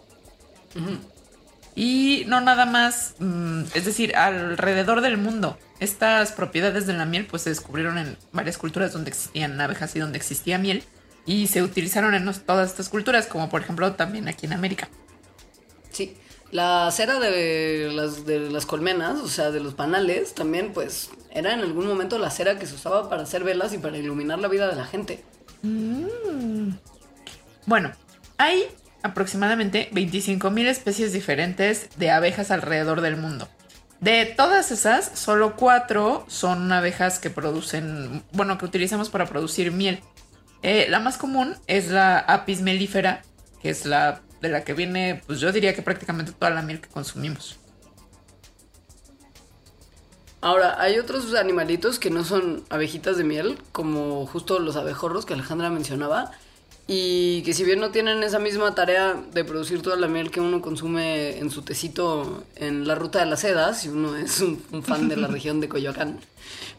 Y 1.74 2.24
no 2.26 2.40
nada 2.40 2.66
más, 2.66 3.14
mm, 3.18 3.62
es 3.74 3.84
decir, 3.84 4.16
alrededor 4.16 5.00
del 5.00 5.16
mundo. 5.16 5.58
Estas 5.78 6.32
propiedades 6.32 6.86
de 6.86 6.92
la 6.92 7.04
miel 7.04 7.26
pues 7.26 7.42
se 7.42 7.50
descubrieron 7.50 7.98
en 7.98 8.16
varias 8.32 8.58
culturas 8.58 8.92
donde 8.92 9.10
existían 9.10 9.60
abejas 9.60 9.94
y 9.96 10.00
donde 10.00 10.18
existía 10.18 10.58
miel. 10.58 10.84
Y 11.26 11.46
se 11.46 11.62
utilizaron 11.62 12.14
en 12.14 12.30
todas 12.46 12.70
estas 12.70 12.88
culturas, 12.88 13.26
como 13.26 13.48
por 13.48 13.62
ejemplo 13.62 13.92
también 13.92 14.28
aquí 14.28 14.46
en 14.46 14.52
América. 14.52 14.88
Sí, 15.90 16.16
la 16.50 16.90
cera 16.90 17.20
de 17.20 17.90
las, 17.92 18.26
de 18.26 18.50
las 18.50 18.66
colmenas, 18.66 19.20
o 19.20 19.28
sea, 19.28 19.50
de 19.50 19.60
los 19.60 19.74
panales, 19.74 20.34
también 20.34 20.72
pues 20.72 21.10
era 21.30 21.54
en 21.54 21.60
algún 21.60 21.86
momento 21.86 22.18
la 22.18 22.30
cera 22.30 22.58
que 22.58 22.66
se 22.66 22.74
usaba 22.74 23.08
para 23.08 23.22
hacer 23.22 23.44
velas 23.44 23.72
y 23.72 23.78
para 23.78 23.96
iluminar 23.98 24.38
la 24.38 24.48
vida 24.48 24.68
de 24.68 24.76
la 24.76 24.84
gente. 24.84 25.22
Bueno, 27.66 27.92
hay 28.38 28.64
aproximadamente 29.02 29.90
25.000 29.92 30.66
especies 30.66 31.12
diferentes 31.12 31.88
de 31.96 32.10
abejas 32.10 32.50
alrededor 32.50 33.00
del 33.00 33.16
mundo. 33.16 33.48
De 34.00 34.24
todas 34.24 34.70
esas, 34.70 35.18
solo 35.18 35.56
cuatro 35.56 36.24
son 36.28 36.72
abejas 36.72 37.18
que 37.18 37.28
producen, 37.28 38.22
bueno, 38.32 38.56
que 38.56 38.64
utilizamos 38.64 39.10
para 39.10 39.26
producir 39.26 39.72
miel. 39.72 40.00
Eh, 40.62 40.86
la 40.88 41.00
más 41.00 41.18
común 41.18 41.54
es 41.66 41.88
la 41.88 42.18
Apis 42.18 42.62
mellifera, 42.62 43.22
que 43.62 43.70
es 43.70 43.84
la 43.84 44.22
de 44.40 44.48
la 44.48 44.64
que 44.64 44.72
viene, 44.72 45.22
pues 45.26 45.40
yo 45.40 45.52
diría 45.52 45.74
que 45.74 45.82
prácticamente 45.82 46.32
toda 46.32 46.50
la 46.50 46.62
miel 46.62 46.80
que 46.80 46.88
consumimos. 46.88 47.58
Ahora, 50.40 50.80
hay 50.80 50.98
otros 50.98 51.34
animalitos 51.34 51.98
que 51.98 52.08
no 52.08 52.24
son 52.24 52.64
abejitas 52.70 53.18
de 53.18 53.24
miel, 53.24 53.58
como 53.72 54.26
justo 54.26 54.58
los 54.58 54.76
abejorros 54.76 55.26
que 55.26 55.34
Alejandra 55.34 55.68
mencionaba, 55.68 56.32
y 56.92 57.42
que 57.42 57.54
si 57.54 57.62
bien 57.62 57.78
no 57.78 57.92
tienen 57.92 58.20
esa 58.24 58.40
misma 58.40 58.74
tarea 58.74 59.14
de 59.32 59.44
producir 59.44 59.80
toda 59.80 59.94
la 59.94 60.08
miel 60.08 60.32
que 60.32 60.40
uno 60.40 60.60
consume 60.60 61.38
en 61.38 61.48
su 61.48 61.62
tecito 61.62 62.42
en 62.56 62.88
la 62.88 62.96
ruta 62.96 63.20
de 63.20 63.26
la 63.26 63.36
seda, 63.36 63.74
si 63.74 63.88
uno 63.88 64.16
es 64.16 64.40
un, 64.40 64.60
un 64.72 64.82
fan 64.82 65.08
de 65.08 65.16
la 65.16 65.28
región 65.28 65.60
de 65.60 65.68
Coyoacán, 65.68 66.18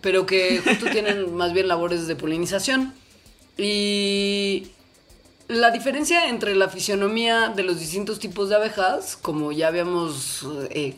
pero 0.02 0.26
que 0.26 0.60
justo 0.60 0.88
tienen 0.92 1.34
más 1.34 1.54
bien 1.54 1.70
labores 1.70 2.08
de 2.08 2.18
polinización. 2.18 2.94
Y 3.58 4.68
la 5.48 5.72
diferencia 5.72 6.28
entre 6.28 6.56
la 6.56 6.68
fisionomía 6.68 7.48
de 7.48 7.64
los 7.64 7.80
distintos 7.80 8.20
tipos 8.20 8.50
de 8.50 8.56
abejas, 8.56 9.16
como 9.16 9.54
ya 9.54 9.70
habíamos 9.70 10.46
eh, 10.72 10.98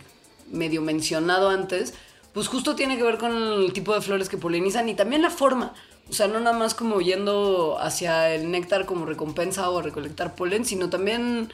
medio 0.51 0.81
mencionado 0.81 1.49
antes, 1.49 1.93
pues 2.33 2.47
justo 2.47 2.75
tiene 2.75 2.97
que 2.97 3.03
ver 3.03 3.19
con 3.19 3.31
el 3.31 3.73
tipo 3.73 3.93
de 3.93 4.01
flores 4.01 4.27
que 4.27 4.39
polinizan 4.39 4.89
y 4.89 4.95
también 4.95 5.21
la 5.21 5.29
forma. 5.29 5.75
O 6.09 6.13
sea, 6.13 6.27
no 6.27 6.39
nada 6.39 6.57
más 6.57 6.73
como 6.73 7.01
yendo 7.01 7.77
hacia 7.79 8.29
el 8.33 8.51
néctar 8.51 8.85
como 8.85 9.05
recompensa 9.05 9.69
o 9.69 9.81
recolectar 9.81 10.35
polen, 10.35 10.65
sino 10.65 10.89
también 10.89 11.51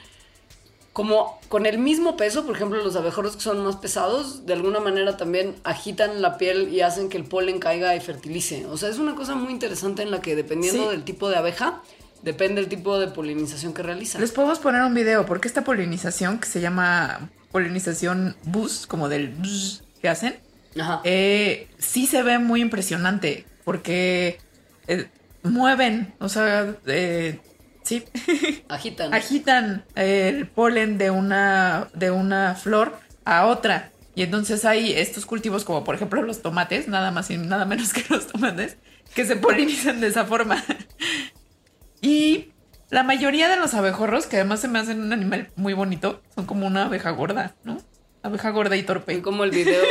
como 0.92 1.40
con 1.48 1.66
el 1.66 1.78
mismo 1.78 2.18
peso, 2.18 2.46
por 2.46 2.56
ejemplo, 2.56 2.84
los 2.84 2.96
abejorros 2.96 3.36
que 3.36 3.42
son 3.42 3.64
más 3.64 3.78
pesados, 3.78 4.46
de 4.46 4.54
alguna 4.54 4.80
manera 4.80 5.16
también 5.18 5.56
agitan 5.64 6.22
la 6.22 6.38
piel 6.38 6.74
y 6.74 6.82
hacen 6.82 7.10
que 7.10 7.18
el 7.18 7.24
polen 7.26 7.60
caiga 7.60 7.96
y 7.96 8.00
fertilice. 8.02 8.66
O 8.66 8.76
sea, 8.76 8.90
es 8.90 8.98
una 8.98 9.16
cosa 9.16 9.36
muy 9.36 9.54
interesante 9.54 10.02
en 10.02 10.12
la 10.12 10.20
que 10.20 10.36
dependiendo 10.36 10.84
Sí. 10.86 10.90
del 10.90 11.04
tipo 11.04 11.30
de 11.30 11.38
abeja, 11.38 11.82
depende 12.24 12.60
el 12.60 12.68
tipo 12.68 13.00
de 13.00 13.08
polinización 13.08 13.74
que 13.74 13.82
realiza. 13.84 14.20
Les 14.20 14.32
podemos 14.32 14.60
poner 14.60 14.82
un 14.82 14.94
video 14.94 15.26
porque 15.26 15.48
esta 15.48 15.64
polinización 15.64 16.40
que 16.40 16.48
se 16.50 16.60
llama 16.60 17.30
polinización 17.52 18.36
bus, 18.44 18.86
como 18.86 19.08
del 19.08 19.30
buzz 19.30 19.84
que 20.02 20.10
hacen, 20.10 20.38
Ajá. 20.78 21.02
eh, 21.06 21.70
sí 21.78 22.08
se 22.08 22.24
ve 22.24 22.40
muy 22.40 22.62
impresionante 22.62 23.46
porque 23.70 24.40
eh, 24.88 25.10
mueven, 25.44 26.16
o 26.18 26.28
sea, 26.28 26.74
eh, 26.88 27.40
sí, 27.84 28.04
Agitan. 28.68 29.14
agitan 29.14 29.86
el 29.94 30.48
polen 30.48 30.98
de 30.98 31.12
una, 31.12 31.88
de 31.94 32.10
una 32.10 32.56
flor 32.56 32.98
a 33.26 33.46
otra. 33.46 33.92
Y 34.16 34.24
entonces 34.24 34.66
hay 34.66 34.94
estos 34.94 35.28
cultivos 35.28 35.66
como 35.66 35.84
por 35.84 35.94
ejemplo 35.94 36.24
los 36.24 36.42
tomates, 36.42 36.88
nada 36.88 37.12
más 37.12 37.30
y 37.30 37.38
nada 37.38 37.66
menos 37.66 37.94
que 37.94 38.04
los 38.10 38.26
tomates, 38.26 38.78
que 39.14 39.24
se 39.24 39.36
polinizan 39.36 40.02
de 40.02 40.08
esa 40.08 40.26
forma. 40.26 40.64
Y 42.02 42.54
la 42.90 43.04
mayoría 43.04 43.50
de 43.50 43.58
los 43.58 43.76
abejorros, 43.76 44.26
que 44.26 44.38
además 44.38 44.62
se 44.62 44.68
me 44.68 44.80
hacen 44.80 45.00
un 45.00 45.14
animal 45.14 45.52
muy 45.58 45.74
bonito, 45.74 46.24
son 46.34 46.48
como 46.48 46.66
una 46.66 46.86
abeja 46.86 47.12
gorda, 47.12 47.56
¿no? 47.64 47.78
Abeja 48.24 48.50
gorda 48.50 48.78
y 48.78 48.84
torpe. 48.84 49.22
Como 49.22 49.44
el 49.44 49.52
video, 49.52 49.84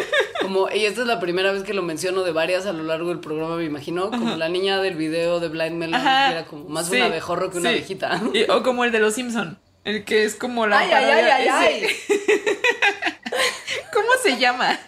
como, 0.49 0.69
y 0.71 0.85
esta 0.87 1.03
es 1.03 1.07
la 1.07 1.21
primera 1.21 1.53
vez 1.53 1.63
que 1.63 1.75
lo 1.75 1.83
menciono 1.83 2.23
de 2.25 2.33
varias 2.33 2.67
a 2.67 2.73
lo 2.73 2.83
largo 2.83 3.09
del 3.11 3.21
programa, 3.21 3.57
me 3.57 3.65
imagino, 3.65 4.11
como 4.11 4.37
la 4.37 4.49
niña 4.49 4.81
del 4.81 4.95
video 4.97 5.41
de 5.41 5.49
Blind 5.49 5.77
Melon, 5.77 6.01
que 6.01 6.07
era 6.33 6.45
como 6.47 6.69
más 6.69 6.89
sí, 6.89 6.97
un 6.97 7.03
abejorro 7.03 7.51
que 7.51 7.59
una 7.59 7.71
sí. 7.71 7.77
abejita. 7.77 8.21
Y- 8.33 8.51
o 8.51 8.63
como 8.63 8.85
el 8.85 8.93
de 8.93 8.99
los 8.99 9.15
Simpson, 9.15 9.59
el 9.85 10.05
que 10.05 10.25
es 10.25 10.35
como 10.35 10.67
la 10.67 10.79
Ay, 10.81 10.91
ay, 10.93 11.05
ay, 11.05 11.11
parodia- 11.11 11.37
ay, 11.37 11.49
ay. 11.85 11.97
¿Cómo 13.93 14.09
se 14.23 14.39
llama? 14.39 14.79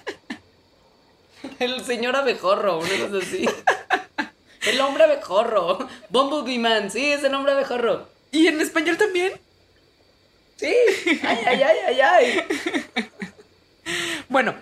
El 1.59 1.85
señor 1.85 2.17
abejorro, 2.17 2.79
una 2.79 2.89
cosa 3.09 3.19
así. 3.27 3.47
El 4.67 4.81
hombre 4.81 5.05
abejorro. 5.05 5.87
Bumblebee 6.11 6.59
Man, 6.59 6.91
sí, 6.91 7.13
es 7.13 7.23
el 7.25 7.35
hombre 7.35 7.53
abejorro. 7.53 8.09
¿Y 8.31 8.47
en 8.47 8.61
español 8.61 8.97
también? 8.97 9.33
Sí. 10.57 10.75
Ay, 11.23 11.39
ay, 11.47 11.63
ay, 11.63 11.77
ay, 11.87 12.01
ay. 12.01 12.45
Bueno, 14.29 14.55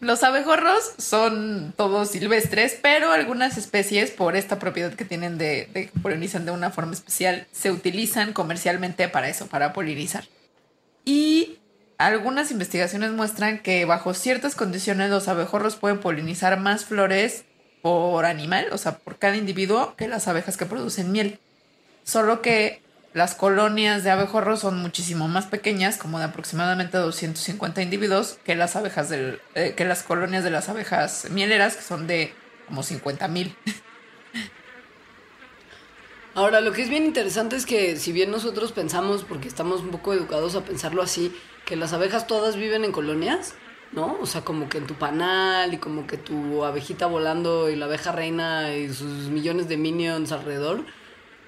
los 0.00 0.22
abejorros 0.22 0.92
son 0.98 1.72
todos 1.76 2.10
silvestres, 2.10 2.78
pero 2.80 3.12
algunas 3.12 3.56
especies, 3.56 4.10
por 4.10 4.36
esta 4.36 4.58
propiedad 4.58 4.94
que 4.94 5.04
tienen 5.04 5.38
de, 5.38 5.68
de 5.72 5.90
polinizan 6.02 6.44
de 6.44 6.52
una 6.52 6.70
forma 6.70 6.92
especial, 6.92 7.46
se 7.52 7.70
utilizan 7.70 8.32
comercialmente 8.32 9.08
para 9.08 9.28
eso, 9.28 9.46
para 9.46 9.72
polinizar. 9.72 10.24
Y 11.04 11.58
algunas 11.98 12.50
investigaciones 12.50 13.12
muestran 13.12 13.60
que 13.60 13.84
bajo 13.84 14.14
ciertas 14.14 14.54
condiciones 14.54 15.10
los 15.10 15.28
abejorros 15.28 15.76
pueden 15.76 16.00
polinizar 16.00 16.58
más 16.58 16.84
flores 16.84 17.44
por 17.82 18.24
animal, 18.24 18.68
o 18.72 18.78
sea, 18.78 18.98
por 18.98 19.18
cada 19.18 19.36
individuo, 19.36 19.94
que 19.96 20.08
las 20.08 20.26
abejas 20.26 20.56
que 20.56 20.66
producen 20.66 21.12
miel. 21.12 21.38
Solo 22.02 22.42
que 22.42 22.80
las 23.14 23.36
colonias 23.36 24.02
de 24.02 24.10
abejorros 24.10 24.60
son 24.60 24.78
muchísimo 24.78 25.28
más 25.28 25.46
pequeñas, 25.46 25.96
como 25.98 26.18
de 26.18 26.24
aproximadamente 26.24 26.98
250 26.98 27.80
individuos, 27.80 28.40
que 28.44 28.56
las 28.56 28.74
abejas 28.74 29.08
del, 29.08 29.40
eh, 29.54 29.74
que 29.76 29.84
las 29.84 30.02
colonias 30.02 30.42
de 30.42 30.50
las 30.50 30.68
abejas 30.68 31.28
mieleras, 31.30 31.76
que 31.76 31.82
son 31.82 32.08
de 32.08 32.34
como 32.66 32.82
50 32.82 33.28
mil. 33.28 33.54
Ahora, 36.34 36.60
lo 36.60 36.72
que 36.72 36.82
es 36.82 36.88
bien 36.88 37.04
interesante 37.04 37.54
es 37.54 37.66
que 37.66 37.96
si 37.96 38.10
bien 38.10 38.32
nosotros 38.32 38.72
pensamos, 38.72 39.22
porque 39.22 39.46
estamos 39.46 39.82
un 39.82 39.92
poco 39.92 40.12
educados 40.12 40.56
a 40.56 40.64
pensarlo 40.64 41.00
así, 41.00 41.32
que 41.64 41.76
las 41.76 41.92
abejas 41.92 42.26
todas 42.26 42.56
viven 42.56 42.84
en 42.84 42.90
colonias, 42.90 43.54
¿no? 43.92 44.18
O 44.20 44.26
sea, 44.26 44.40
como 44.40 44.68
que 44.68 44.78
en 44.78 44.88
tu 44.88 44.94
panal 44.94 45.72
y 45.72 45.78
como 45.78 46.08
que 46.08 46.16
tu 46.16 46.64
abejita 46.64 47.06
volando 47.06 47.70
y 47.70 47.76
la 47.76 47.84
abeja 47.84 48.10
reina 48.10 48.74
y 48.74 48.92
sus 48.92 49.28
millones 49.28 49.68
de 49.68 49.76
minions 49.76 50.32
alrededor. 50.32 50.84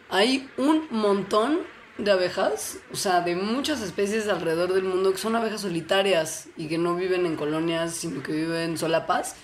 Hay 0.08 0.48
un 0.56 0.86
montón 0.90 1.60
de 1.98 2.10
abejas, 2.10 2.78
o 2.92 2.96
sea, 2.96 3.22
de 3.22 3.34
muchas 3.36 3.80
especies 3.80 4.28
alrededor 4.28 4.72
del 4.72 4.84
mundo 4.84 5.12
que 5.12 5.18
son 5.18 5.34
abejas 5.34 5.62
solitarias 5.62 6.48
y 6.56 6.68
que 6.68 6.78
no 6.78 6.94
viven 6.94 7.26
en 7.26 7.36
colonias, 7.36 7.94
sino 7.94 8.22
que 8.22 8.32
viven 8.32 8.76
solapas 8.76 9.36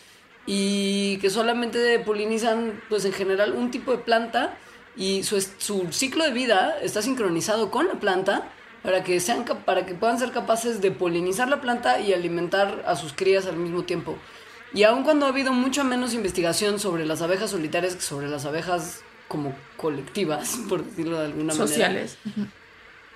y 0.46 1.18
que 1.18 1.30
solamente 1.30 1.98
polinizan, 2.00 2.80
pues 2.88 3.04
en 3.04 3.12
general, 3.12 3.52
un 3.52 3.70
tipo 3.70 3.92
de 3.92 3.98
planta 3.98 4.56
y 4.96 5.22
su, 5.22 5.40
su 5.40 5.88
ciclo 5.92 6.24
de 6.24 6.32
vida 6.32 6.76
está 6.82 7.00
sincronizado 7.00 7.70
con 7.70 7.88
la 7.88 7.94
planta 7.94 8.48
para 8.82 9.04
que, 9.04 9.20
sean, 9.20 9.44
para 9.44 9.86
que 9.86 9.94
puedan 9.94 10.18
ser 10.18 10.32
capaces 10.32 10.80
de 10.80 10.90
polinizar 10.90 11.48
la 11.48 11.60
planta 11.60 12.00
y 12.00 12.12
alimentar 12.12 12.82
a 12.86 12.96
sus 12.96 13.12
crías 13.12 13.46
al 13.46 13.56
mismo 13.56 13.84
tiempo. 13.84 14.16
Y 14.74 14.84
aun 14.84 15.04
cuando 15.04 15.26
ha 15.26 15.28
habido 15.28 15.52
mucha 15.52 15.84
menos 15.84 16.14
investigación 16.14 16.78
sobre 16.78 17.06
las 17.06 17.22
abejas 17.22 17.50
solitarias 17.50 17.94
que 17.94 18.02
sobre 18.02 18.28
las 18.28 18.44
abejas 18.44 19.02
como 19.32 19.56
colectivas, 19.78 20.58
por 20.68 20.84
decirlo 20.84 21.18
de 21.18 21.24
alguna 21.24 21.54
manera. 21.54 21.66
Sociales. 21.66 22.18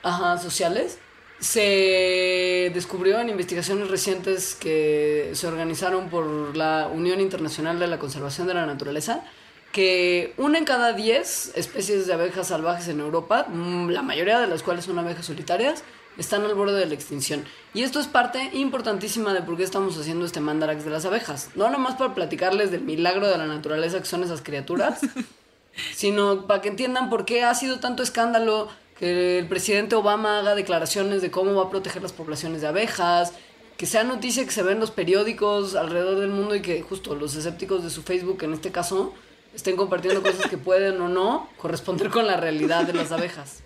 Ajá, 0.03 0.39
sociales. 0.39 0.99
Se 1.39 2.71
descubrió 2.73 3.21
en 3.21 3.29
investigaciones 3.29 3.91
recientes 3.91 4.55
que 4.55 5.33
se 5.35 5.47
organizaron 5.47 6.09
por 6.09 6.57
la 6.57 6.89
Unión 6.91 7.21
Internacional 7.21 7.79
de 7.79 7.87
la 7.87 7.99
Conservación 7.99 8.47
de 8.47 8.55
la 8.55 8.65
Naturaleza 8.65 9.23
que 9.73 10.33
una 10.39 10.57
en 10.57 10.65
cada 10.65 10.95
diez 10.95 11.53
especies 11.55 12.07
de 12.07 12.15
abejas 12.15 12.49
salvajes 12.49 12.89
en 12.89 13.01
Europa, 13.01 13.47
mm, 13.47 13.91
la 13.91 14.01
mayoría 14.01 14.41
de 14.41 14.47
las 14.47 14.63
cuales 14.63 14.87
son 14.87 14.99
abejas 14.99 15.27
solitarias, 15.27 15.85
están 16.17 16.43
al 16.45 16.55
borde 16.55 16.79
de 16.79 16.87
la 16.87 16.95
extinción. 16.95 17.45
Y 17.75 17.83
esto 17.83 18.01
es 18.01 18.07
parte 18.07 18.51
importantísima 18.55 19.35
de 19.35 19.43
por 19.43 19.59
qué 19.59 19.65
estamos 19.65 19.99
haciendo 19.99 20.25
este 20.25 20.41
mandarax 20.41 20.85
de 20.85 20.91
las 20.91 21.05
abejas. 21.05 21.51
No 21.55 21.69
nomás 21.69 21.97
para 21.97 22.15
platicarles 22.15 22.71
del 22.71 22.83
milagro 22.83 23.29
de 23.29 23.37
la 23.37 23.47
naturaleza 23.47 23.99
que 23.99 24.07
son 24.07 24.23
esas 24.23 24.41
criaturas, 24.41 25.01
sino 25.95 26.47
para 26.47 26.63
que 26.63 26.69
entiendan 26.69 27.11
por 27.11 27.25
qué 27.25 27.45
ha 27.45 27.55
sido 27.55 27.81
tanto 27.81 28.03
escándalo 28.03 28.69
que 28.99 29.39
el 29.39 29.47
presidente 29.47 29.95
Obama 29.95 30.39
haga 30.39 30.55
declaraciones 30.55 31.23
de 31.23 31.31
cómo 31.31 31.55
va 31.55 31.65
a 31.65 31.71
proteger 31.71 32.03
las 32.03 32.13
poblaciones 32.13 32.61
de 32.61 32.69
abejas, 32.69 33.33
que 33.77 33.87
sea 33.87 34.05
noticia 34.05 34.45
que 34.45 34.51
se 34.51 34.63
ve 34.63 34.73
en 34.73 34.81
los 34.81 34.91
periódicos 34.91 35.75
alrededor 35.75 36.21
del 36.21 36.31
mundo 36.31 36.55
y 36.55 36.63
que 36.63 36.81
justo 36.83 37.15
los 37.15 37.35
escépticos 37.35 37.85
de 37.85 37.91
su 37.91 38.03
Facebook, 38.03 38.43
en 38.43 38.55
este 38.55 38.73
caso, 38.73 39.13
estén 39.55 39.77
compartiendo 39.77 40.23
cosas 40.23 40.47
que 40.47 40.57
pueden 40.57 41.01
o 41.01 41.09
no 41.09 41.49
corresponder 41.59 42.11
con 42.11 42.27
la 42.27 42.37
realidad 42.37 42.85
de 42.85 42.95
las 42.95 43.13
abejas. 43.13 43.63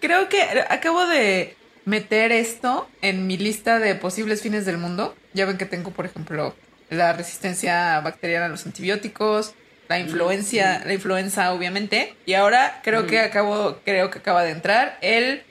Creo 0.00 0.28
que 0.28 0.42
acabo 0.68 1.06
de 1.06 1.56
meter 1.84 2.32
esto 2.32 2.86
en 3.00 3.26
mi 3.26 3.38
lista 3.38 3.78
de 3.78 3.94
posibles 3.94 4.42
fines 4.42 4.66
del 4.66 4.76
mundo. 4.76 5.14
Ya 5.32 5.46
ven 5.46 5.56
que 5.56 5.64
tengo, 5.64 5.90
por 5.90 6.04
ejemplo, 6.04 6.54
la 6.90 7.14
resistencia 7.14 8.00
bacteriana 8.00 8.46
a 8.46 8.48
los 8.50 8.66
antibióticos, 8.66 9.54
la 9.88 9.98
influencia, 9.98 10.82
la 10.84 10.92
influenza, 10.92 11.52
obviamente. 11.52 12.14
Y 12.26 12.34
ahora 12.34 12.80
creo 12.84 13.06
que 13.06 13.18
acabo, 13.20 13.80
creo 13.84 14.10
que 14.10 14.18
acaba 14.18 14.44
de 14.44 14.50
entrar 14.50 14.98
el 15.00 15.42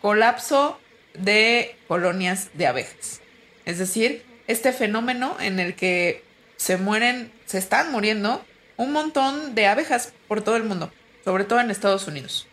colapso 0.00 0.80
de 1.14 1.76
colonias 1.88 2.50
de 2.54 2.66
abejas. 2.66 3.20
Es 3.64 3.78
decir, 3.78 4.24
este 4.46 4.72
fenómeno 4.72 5.36
en 5.40 5.60
el 5.60 5.74
que 5.74 6.22
se 6.56 6.76
mueren, 6.76 7.32
se 7.46 7.58
están 7.58 7.90
muriendo 7.90 8.44
un 8.76 8.92
montón 8.92 9.54
de 9.54 9.66
abejas 9.66 10.12
por 10.28 10.42
todo 10.42 10.56
el 10.56 10.64
mundo, 10.64 10.92
sobre 11.24 11.44
todo 11.44 11.60
en 11.60 11.70
Estados 11.70 12.06
Unidos. 12.06 12.46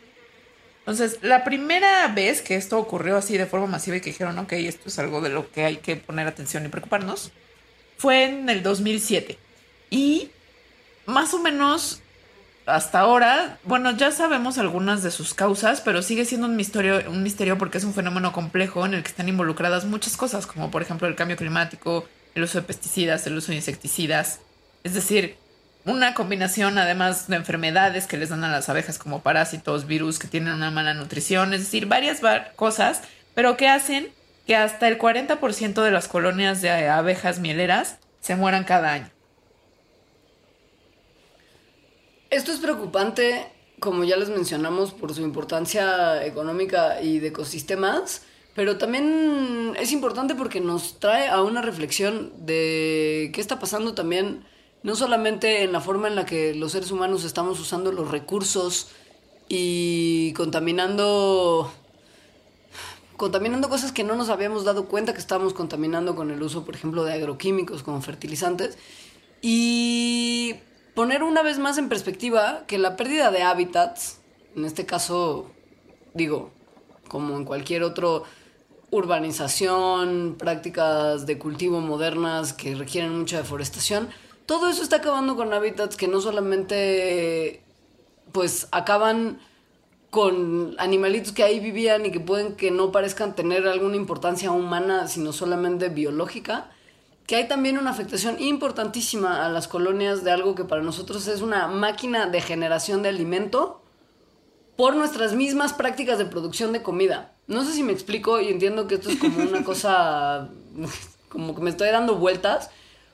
Entonces, 0.79 1.19
la 1.21 1.43
primera 1.43 2.07
vez 2.07 2.41
que 2.41 2.55
esto 2.55 2.79
ocurrió 2.79 3.17
así 3.17 3.37
de 3.37 3.45
forma 3.45 3.67
masiva 3.67 3.97
y 3.97 4.01
que 4.01 4.11
dijeron, 4.11 4.39
ok, 4.39 4.53
esto 4.53 4.87
es 4.87 4.97
algo 4.99 5.21
de 5.21 5.29
lo 5.29 5.51
que 5.51 5.65
hay 5.65 5.77
que 5.77 5.97
poner 5.97 6.27
atención 6.27 6.65
y 6.65 6.69
preocuparnos, 6.69 7.31
fue 7.97 8.23
en 8.23 8.49
el 8.49 8.63
2007. 8.63 9.37
Y 9.89 10.31
más 11.07 11.33
o 11.33 11.39
menos 11.39 12.01
hasta 12.67 12.99
ahora, 12.99 13.57
bueno, 13.63 13.91
ya 13.91 14.11
sabemos 14.11 14.57
algunas 14.57 15.01
de 15.01 15.09
sus 15.09 15.33
causas, 15.33 15.79
pero 15.79 16.01
sigue 16.01 16.25
siendo 16.25 16.47
un 16.47 16.57
misterio, 16.57 17.09
un 17.09 17.23
misterio 17.23 17.57
porque 17.57 17.77
es 17.77 17.85
un 17.85 17.93
fenómeno 17.93 18.33
complejo 18.33 18.85
en 18.85 18.93
el 18.93 19.03
que 19.03 19.09
están 19.09 19.29
involucradas 19.29 19.85
muchas 19.85 20.17
cosas, 20.17 20.45
como 20.45 20.69
por 20.69 20.81
ejemplo 20.81 21.07
el 21.07 21.15
cambio 21.15 21.37
climático, 21.37 22.05
el 22.35 22.43
uso 22.43 22.59
de 22.59 22.67
pesticidas, 22.67 23.25
el 23.25 23.37
uso 23.37 23.47
de 23.47 23.55
insecticidas. 23.55 24.41
Es 24.83 24.93
decir, 24.93 25.37
una 25.85 26.13
combinación 26.13 26.77
además 26.77 27.29
de 27.29 27.37
enfermedades 27.37 28.05
que 28.05 28.17
les 28.17 28.29
dan 28.29 28.43
a 28.43 28.51
las 28.51 28.67
abejas 28.67 28.99
como 28.99 29.23
parásitos, 29.23 29.87
virus 29.87 30.19
que 30.19 30.27
tienen 30.27 30.53
una 30.53 30.69
mala 30.69 30.93
nutrición, 30.93 31.53
es 31.53 31.61
decir, 31.61 31.85
varias 31.85 32.19
cosas, 32.57 33.01
pero 33.33 33.55
que 33.55 33.69
hacen 33.69 34.09
que 34.45 34.57
hasta 34.57 34.89
el 34.89 34.99
40% 34.99 35.81
de 35.81 35.91
las 35.91 36.09
colonias 36.09 36.61
de 36.61 36.89
abejas 36.89 37.39
mieleras 37.39 37.97
se 38.19 38.35
mueran 38.35 38.65
cada 38.65 38.91
año. 38.91 39.16
Esto 42.29 42.51
es 42.51 42.59
preocupante, 42.59 43.47
como 43.79 44.03
ya 44.03 44.17
les 44.17 44.29
mencionamos, 44.29 44.91
por 44.91 45.13
su 45.13 45.21
importancia 45.21 46.25
económica 46.25 47.01
y 47.01 47.19
de 47.19 47.29
ecosistemas, 47.29 48.23
pero 48.53 48.77
también 48.77 49.73
es 49.79 49.91
importante 49.91 50.35
porque 50.35 50.59
nos 50.59 50.99
trae 50.99 51.29
a 51.29 51.41
una 51.41 51.61
reflexión 51.61 52.33
de 52.45 53.31
qué 53.33 53.39
está 53.39 53.59
pasando 53.59 53.93
también 53.93 54.45
no 54.83 54.95
solamente 54.95 55.63
en 55.63 55.71
la 55.71 55.79
forma 55.79 56.07
en 56.07 56.15
la 56.15 56.25
que 56.25 56.53
los 56.53 56.71
seres 56.73 56.91
humanos 56.91 57.23
estamos 57.23 57.59
usando 57.59 57.91
los 57.91 58.09
recursos 58.09 58.89
y 59.47 60.33
contaminando 60.33 61.71
contaminando 63.15 63.69
cosas 63.69 63.91
que 63.91 64.03
no 64.03 64.15
nos 64.15 64.29
habíamos 64.29 64.63
dado 64.63 64.87
cuenta 64.87 65.13
que 65.13 65.19
estábamos 65.19 65.53
contaminando 65.53 66.15
con 66.15 66.29
el 66.29 66.41
uso, 66.41 66.65
por 66.65 66.75
ejemplo, 66.75 67.03
de 67.03 67.13
agroquímicos 67.13 67.81
como 67.81 68.01
fertilizantes. 68.01 68.77
Y 69.41 70.55
poner 70.97 71.21
una 71.21 71.43
vez 71.43 71.59
más 71.59 71.77
en 71.77 71.89
perspectiva 71.89 72.63
que 72.65 72.79
la 72.79 72.95
pérdida 72.95 73.29
de 73.29 73.43
hábitats, 73.43 74.19
en 74.55 74.65
este 74.65 74.87
caso, 74.87 75.51
digo, 76.15 76.49
como 77.07 77.37
en 77.37 77.45
cualquier 77.45 77.83
otro 77.83 78.23
urbanización, 78.89 80.37
prácticas 80.39 81.27
de 81.27 81.37
cultivo 81.37 81.81
modernas 81.81 82.51
que 82.51 82.73
requieren 82.73 83.15
mucha 83.15 83.37
deforestación, 83.37 84.09
todo 84.47 84.69
eso 84.69 84.81
está 84.81 84.95
acabando 84.95 85.35
con 85.35 85.53
hábitats 85.53 85.97
que 85.97 86.07
no 86.07 86.19
solamente 86.19 87.61
pues 88.31 88.67
acaban 88.71 89.37
con 90.09 90.73
animalitos 90.79 91.31
que 91.31 91.43
ahí 91.43 91.59
vivían 91.59 92.07
y 92.07 92.11
que 92.11 92.21
pueden 92.21 92.55
que 92.55 92.71
no 92.71 92.91
parezcan 92.91 93.35
tener 93.35 93.67
alguna 93.67 93.97
importancia 93.97 94.49
humana, 94.49 95.07
sino 95.07 95.31
solamente 95.31 95.89
biológica, 95.89 96.71
que 97.27 97.35
hay 97.35 97.47
también 97.47 97.77
una 97.77 97.91
afectación 97.91 98.41
importantísima 98.41 99.45
a 99.45 99.49
las 99.49 99.67
colonias 99.67 100.23
de 100.23 100.31
algo 100.31 100.55
que 100.55 100.63
para 100.63 100.81
nosotros 100.81 101.27
es 101.27 101.41
una 101.41 101.67
máquina 101.67 102.25
de 102.25 102.39
generación 102.39 103.03
de 103.03 103.09
alimento 103.09 103.83
por 104.77 104.95
nuestras 104.95 105.33
mismas 105.33 105.73
prácticas 105.73 106.17
de 106.17 106.25
producción 106.25 106.71
de 106.71 106.81
comida. 106.81 107.33
No 107.47 107.65
sé 107.65 107.73
si 107.73 107.83
me 107.83 107.91
explico 107.91 108.39
y 108.39 108.47
entiendo 108.47 108.87
que 108.87 108.95
esto 108.95 109.09
es 109.09 109.17
como 109.17 109.39
una 109.39 109.63
cosa, 109.65 110.49
como 111.29 111.53
que 111.53 111.61
me 111.61 111.69
estoy 111.69 111.89
dando 111.89 112.15
vueltas, 112.15 112.69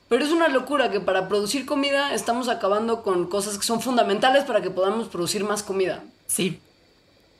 pero 0.09 0.23
es 0.23 0.31
una 0.31 0.47
locura 0.47 0.91
que 0.91 0.99
para 0.99 1.27
producir 1.27 1.65
comida 1.65 2.13
estamos 2.13 2.49
acabando 2.49 3.01
con 3.01 3.27
cosas 3.27 3.57
que 3.57 3.63
son 3.63 3.81
fundamentales 3.81 4.43
para 4.43 4.61
que 4.61 4.69
podamos 4.69 5.07
producir 5.07 5.43
más 5.43 5.63
comida. 5.63 6.03
Sí. 6.27 6.59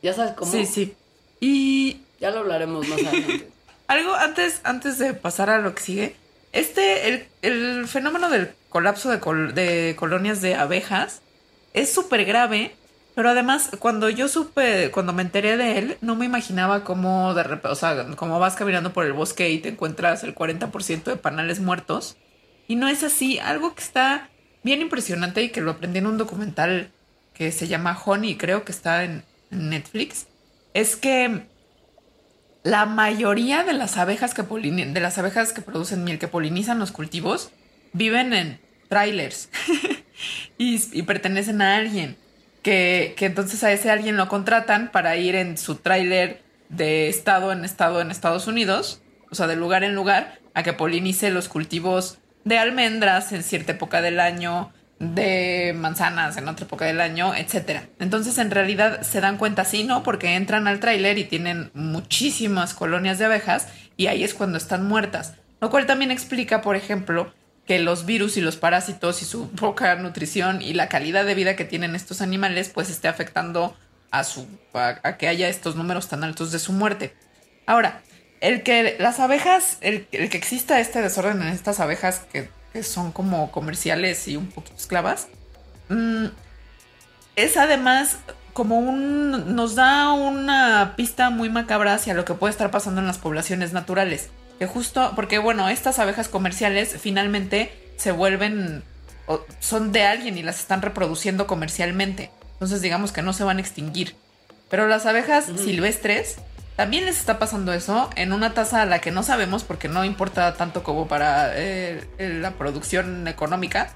¿Ya 0.02 0.14
sabes 0.14 0.34
cómo? 0.34 0.52
Sí, 0.52 0.66
sí. 0.66 0.96
Y... 1.40 2.00
Ya 2.20 2.32
lo 2.32 2.40
hablaremos 2.40 2.88
más 2.88 3.00
adelante. 3.06 3.52
Algo 3.86 4.16
antes, 4.16 4.62
antes 4.64 4.98
de 4.98 5.14
pasar 5.14 5.52
a 5.52 5.60
lo 5.60 5.76
que 5.76 5.84
sigue. 5.84 6.23
Este, 6.54 7.28
el, 7.42 7.88
fenómeno 7.88 8.30
del 8.30 8.52
colapso 8.70 9.10
de, 9.10 9.18
de 9.54 9.96
colonias 9.96 10.40
de 10.42 10.56
abejas 10.56 11.22
es 11.74 11.92
súper 11.92 12.26
grave, 12.26 12.76
pero 13.16 13.30
además 13.30 13.72
cuando 13.80 14.08
yo 14.10 14.28
supe, 14.28 14.92
cuando 14.92 15.14
me 15.14 15.24
enteré 15.24 15.58
de 15.58 15.80
él, 15.80 15.98
no 16.02 16.16
me 16.16 16.26
imaginaba 16.26 16.84
cómo 16.84 17.34
de 17.34 17.44
repente, 17.44 17.70
o 17.70 17.76
sea, 17.76 18.06
como 18.16 18.40
vas 18.40 18.56
caminando 18.56 18.94
por 18.94 19.06
el 19.06 19.14
bosque 19.14 19.50
y 19.50 19.60
te 19.60 19.70
encuentras 19.70 20.24
el 20.24 20.36
40% 20.36 21.04
de 21.04 21.16
panales 21.16 21.60
muertos 21.60 22.18
y 22.68 22.76
no 22.76 22.88
es 22.88 23.04
así. 23.04 23.40
Algo 23.40 23.74
que 23.74 23.82
está 23.82 24.30
bien 24.62 24.82
impresionante 24.82 25.42
y 25.42 25.50
que 25.50 25.62
lo 25.62 25.72
aprendí 25.72 26.00
en 26.00 26.08
un 26.08 26.20
documental 26.20 26.92
que 27.34 27.52
se 27.52 27.68
llama 27.68 28.00
Honey, 28.06 28.38
creo 28.38 28.64
que 28.64 28.72
está 28.72 29.04
en 29.04 29.24
Netflix, 29.50 30.28
es 30.76 30.96
que 30.96 31.48
la 32.64 32.86
mayoría 32.86 33.64
de 33.64 33.74
las 33.74 33.98
abejas 33.98 34.34
que 34.34 34.44
de 34.44 35.00
las 35.00 35.18
abejas 35.18 35.54
que 35.54 35.62
producen 35.62 36.04
miel, 36.04 36.20
que 36.20 36.28
polinizan 36.28 36.80
los 36.80 36.92
cultivos, 36.92 37.52
viven 37.92 38.34
en 38.34 38.60
trailers 38.88 39.50
y, 40.58 41.02
pertenecen 41.04 41.62
a 41.62 41.76
alguien. 41.76 42.18
Que, 42.62 43.14
que, 43.18 43.26
entonces 43.26 43.62
a 43.66 43.74
ese 43.74 43.92
alguien 43.92 44.16
lo 44.16 44.30
contratan 44.30 44.90
para 44.92 45.18
ir 45.18 45.36
en 45.36 45.58
su 45.58 45.76
trailer 45.76 46.42
de 46.70 47.10
estado 47.10 47.52
en 47.52 47.66
estado 47.66 48.00
en 48.00 48.10
Estados 48.10 48.48
Unidos, 48.48 49.02
o 49.30 49.36
sea, 49.36 49.48
de 49.48 49.58
lugar 49.58 49.84
en 49.84 49.96
lugar, 49.96 50.40
a 50.54 50.64
que 50.64 50.72
polinice 50.72 51.30
los 51.30 51.50
cultivos 51.50 52.20
de 52.46 52.58
almendras 52.58 53.34
en 53.34 53.44
cierta 53.44 53.74
época 53.74 54.02
del 54.02 54.20
año, 54.22 54.72
de 55.04 55.74
manzanas 55.76 56.38
en 56.38 56.48
otra 56.48 56.66
época 56.66 56.86
del 56.86 57.02
año, 57.02 57.36
etcétera. 57.36 57.84
Entonces, 58.00 58.38
en 58.38 58.52
realidad 58.52 59.02
se 59.02 59.22
dan 59.22 59.38
cuenta 59.38 59.66
sí, 59.66 59.84
¿no? 59.84 60.04
Porque 60.04 60.36
entran 60.36 60.68
al 60.68 60.80
tráiler 60.80 61.18
y 61.18 61.26
tienen 61.26 61.72
muchísimas 61.74 62.74
colonias 62.74 63.20
de 63.20 63.26
abejas 63.26 63.68
y 63.98 64.08
ahí 64.08 64.24
es 64.24 64.34
cuando 64.34 64.58
están 64.58 64.88
muertas. 64.88 65.36
Lo 65.62 65.70
cual 65.70 65.86
también 65.86 66.12
explica, 66.12 66.62
por 66.62 66.76
ejemplo, 66.76 67.34
que 67.66 67.80
los 67.80 68.06
virus 68.06 68.38
y 68.38 68.42
los 68.42 68.58
parásitos 68.58 69.22
y 69.22 69.26
su 69.26 69.50
poca 69.52 69.96
nutrición 69.96 70.62
y 70.62 70.74
la 70.74 70.90
calidad 70.90 71.26
de 71.26 71.36
vida 71.36 71.56
que 71.56 71.66
tienen 71.66 71.96
estos 71.96 72.22
animales 72.22 72.70
pues 72.70 72.90
esté 72.90 73.08
afectando 73.08 73.76
a 74.12 74.24
su 74.24 74.48
a 74.74 75.18
que 75.18 75.28
haya 75.28 75.48
estos 75.48 75.76
números 75.76 76.10
tan 76.10 76.24
altos 76.24 76.52
de 76.52 76.60
su 76.60 76.74
muerte. 76.74 77.14
Ahora, 77.66 78.02
el 78.42 78.62
que 78.62 78.98
las 79.00 79.22
abejas, 79.22 79.78
el, 79.80 80.06
que 80.08 80.38
exista 80.38 80.82
este 80.82 81.02
desorden 81.02 81.42
en 81.42 81.48
estas 81.48 81.80
abejas 81.80 82.24
que, 82.32 82.50
son 82.82 83.12
como 83.12 83.52
comerciales 83.52 84.28
y 84.28 84.38
un 84.38 84.48
poquito 84.48 84.78
esclavas, 84.78 85.28
mm, 85.90 86.26
es 87.36 87.58
además 87.58 88.18
como 88.54 88.80
un. 88.80 89.56
nos 89.56 89.76
da 89.76 90.14
una 90.14 90.94
pista 90.96 91.30
muy 91.30 91.50
macabra 91.50 91.96
hacia 91.96 92.14
lo 92.14 92.26
que 92.26 92.34
puede 92.34 92.52
estar 92.52 92.72
pasando 92.72 93.02
en 93.02 93.08
las 93.08 93.18
poblaciones 93.18 93.74
naturales. 93.74 94.30
Que 94.60 94.68
justo, 94.68 95.14
porque 95.16 95.40
bueno, 95.40 95.68
estas 95.70 96.00
abejas 96.00 96.28
comerciales 96.28 96.96
finalmente 97.00 97.74
se 97.98 98.12
vuelven. 98.12 98.84
son 99.60 99.92
de 99.92 100.04
alguien 100.04 100.38
y 100.38 100.44
las 100.44 100.60
están 100.60 100.82
reproduciendo 100.82 101.48
comercialmente. 101.48 102.32
Entonces 102.54 102.82
digamos 102.82 103.12
que 103.12 103.22
no 103.22 103.34
se 103.34 103.44
van 103.44 103.58
a 103.58 103.62
extinguir. 103.62 104.16
Pero 104.70 104.88
las 104.88 105.06
abejas 105.06 105.46
silvestres 105.46 106.38
también 106.76 107.06
les 107.06 107.20
está 107.20 107.38
pasando 107.38 107.72
eso 107.74 108.10
en 108.16 108.34
una 108.34 108.54
tasa 108.54 108.82
a 108.82 108.86
la 108.86 109.00
que 109.00 109.12
no 109.12 109.22
sabemos 109.22 109.64
porque 109.64 109.88
no 109.88 110.04
importa 110.04 110.56
tanto 110.56 110.82
como 110.84 111.08
para 111.08 111.52
eh, 111.56 112.04
la 112.18 112.52
producción 112.52 113.28
económica. 113.28 113.92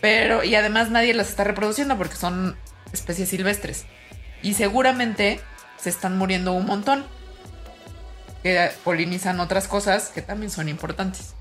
Pero, 0.00 0.44
y 0.44 0.54
además 0.54 0.90
nadie 0.90 1.14
las 1.14 1.28
está 1.28 1.44
reproduciendo 1.44 1.96
porque 1.96 2.16
son 2.16 2.56
especies 2.92 3.28
silvestres. 3.28 3.86
Y 4.42 4.54
seguramente 4.54 5.40
se 5.76 5.90
están 5.90 6.18
muriendo 6.18 6.52
un 6.52 6.66
montón. 6.66 7.06
que 8.42 8.70
polinizan 8.84 9.40
otras 9.40 9.68
cosas 9.68 10.10
que 10.10 10.22
también 10.22 10.50
son 10.50 10.68
importantes. 10.68 11.34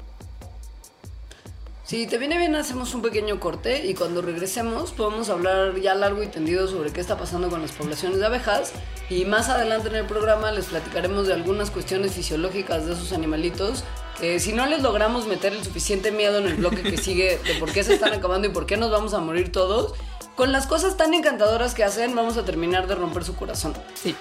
Si 1.88 2.06
te 2.06 2.17
viene 2.17 2.38
bien, 2.38 2.54
hacemos 2.56 2.93
un 2.95 3.02
pequeño 3.02 3.39
corte 3.39 3.86
y 3.86 3.93
cuando 3.93 4.21
regresemos 4.21 4.91
podemos 4.91 5.30
hablar 5.30 5.80
ya 5.80 5.95
largo 5.95 6.21
y 6.21 6.28
tendido 6.28 6.67
sobre 6.67 6.91
qué 6.91 7.00
está 7.00 7.17
pasando 7.17 7.50
con 7.50 7.62
las 7.62 7.71
poblaciones 7.71 8.19
de 8.19 8.26
abejas 8.26 8.73
y 9.10 9.23
más 9.23 9.47
adelante 9.47 9.88
en 9.88 9.95
el 9.95 10.06
programa 10.06 10.52
les 10.52 10.65
platicaremos 10.65 11.28
de 11.28 11.34
algunas 11.34 11.71
cuestiones 11.71 12.12
fisiológicas 12.12 12.86
de 12.86 12.91
esos 12.91 13.13
animalitos 13.13 13.86
que 14.19 14.41
si 14.41 14.52
no 14.52 14.65
les 14.65 14.82
logramos 14.82 15.28
meter 15.28 15.54
el 15.54 15.63
suficiente 15.63 16.12
miedo 16.12 16.39
en 16.39 16.47
el 16.47 16.56
bloque 16.56 16.84
que 16.84 16.97
sigue 16.97 17.38
de 17.38 17.54
por 17.58 17.71
qué 17.71 17.86
se 17.86 17.93
están 17.93 18.12
acabando 18.12 18.50
y 18.50 18.52
por 18.52 18.65
qué 18.65 18.76
nos 18.76 18.91
vamos 18.91 19.13
a 19.13 19.19
morir 19.19 19.54
todos, 19.54 19.93
con 20.36 20.52
las 20.52 20.67
cosas 20.67 20.97
tan 20.97 21.13
encantadoras 21.13 21.73
que 21.73 21.86
hacen 21.86 22.13
vamos 22.13 22.36
a 22.36 22.43
terminar 22.43 22.88
de 22.88 22.95
romper 22.95 23.23
su 23.23 23.34
corazón. 23.38 23.73
Sí. 23.93 24.13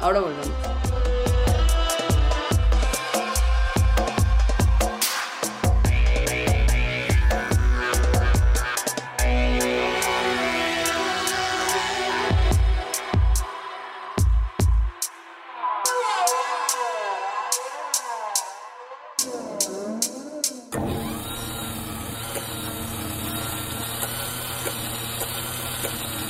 Ahora 0.00 0.18
volvemos. 0.18 1.15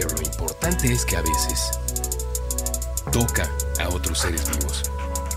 Pero 0.00 0.14
lo 0.14 0.22
importante 0.22 0.92
es 0.92 1.04
que 1.04 1.16
a 1.16 1.22
veces 1.22 1.72
toca 3.10 3.50
a 3.80 3.88
otros 3.88 4.20
seres 4.20 4.48
vivos. 4.48 4.84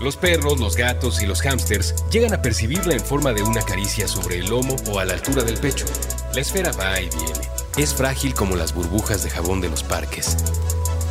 Los 0.00 0.16
perros, 0.16 0.60
los 0.60 0.76
gatos 0.76 1.20
y 1.20 1.26
los 1.26 1.40
hámsters 1.40 1.96
llegan 2.12 2.32
a 2.32 2.42
percibirla 2.42 2.94
en 2.94 3.00
forma 3.00 3.32
de 3.32 3.42
una 3.42 3.62
caricia 3.62 4.06
sobre 4.06 4.38
el 4.38 4.46
lomo 4.46 4.76
o 4.88 5.00
a 5.00 5.04
la 5.04 5.14
altura 5.14 5.42
del 5.42 5.58
pecho. 5.58 5.84
La 6.32 6.42
esfera 6.42 6.70
va 6.78 7.00
y 7.00 7.08
viene. 7.08 7.40
Es 7.76 7.92
frágil 7.92 8.34
como 8.34 8.54
las 8.54 8.72
burbujas 8.72 9.24
de 9.24 9.30
jabón 9.30 9.60
de 9.60 9.68
los 9.68 9.82
parques, 9.82 10.36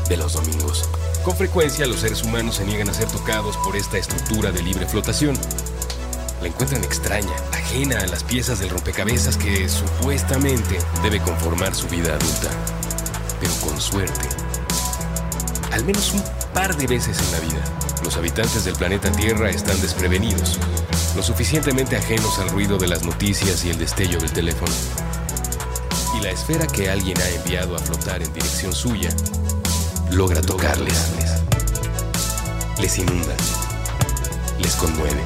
de 0.08 0.16
los 0.16 0.32
domingos. 0.32 0.88
Con 1.22 1.36
frecuencia 1.36 1.86
los 1.88 2.00
seres 2.00 2.24
humanos 2.24 2.56
se 2.56 2.64
niegan 2.64 2.88
a 2.88 2.94
ser 2.94 3.10
tocados 3.10 3.58
por 3.58 3.76
esta 3.76 3.98
estructura 3.98 4.54
de 4.54 4.64
libre 4.64 4.88
flotación. 4.88 5.38
La 6.42 6.48
encuentran 6.48 6.86
extraña, 6.86 7.36
ajena 7.52 8.00
a 8.00 8.08
las 8.08 8.24
piezas 8.24 8.60
del 8.60 8.70
rompecabezas 8.70 9.36
que 9.36 9.68
supuestamente 9.68 10.80
debe 11.04 11.20
conformar 11.20 11.76
su 11.76 11.90
vida 11.90 12.16
adulta. 12.16 12.71
Pero 13.42 13.54
con 13.56 13.82
suerte, 13.82 14.30
al 15.72 15.84
menos 15.84 16.14
un 16.14 16.24
par 16.54 16.78
de 16.78 16.88
veces 16.88 17.18
en 17.20 17.32
la 17.32 17.40
vida, 17.40 17.64
los 18.04 18.16
habitantes 18.16 18.66
del 18.66 18.76
planeta 18.76 19.12
Tierra 19.12 19.50
están 19.50 19.80
desprevenidos, 19.82 20.60
lo 21.16 21.24
suficientemente 21.24 21.98
ajenos 21.98 22.40
al 22.40 22.50
ruido 22.50 22.78
de 22.78 22.88
las 22.88 23.04
noticias 23.04 23.66
y 23.66 23.72
el 23.72 23.80
destello 23.80 24.20
del 24.20 24.32
teléfono. 24.32 24.72
Y 26.18 26.24
la 26.24 26.30
esfera 26.30 26.68
que 26.68 26.90
alguien 26.90 27.20
ha 27.20 27.30
enviado 27.30 27.76
a 27.76 27.80
flotar 27.80 28.22
en 28.22 28.32
dirección 28.32 28.74
suya 28.74 29.10
logra 30.12 30.42
tocarles. 30.42 31.12
Les 32.80 32.98
inunda, 32.98 33.36
les 34.60 34.76
conmueve, 34.76 35.24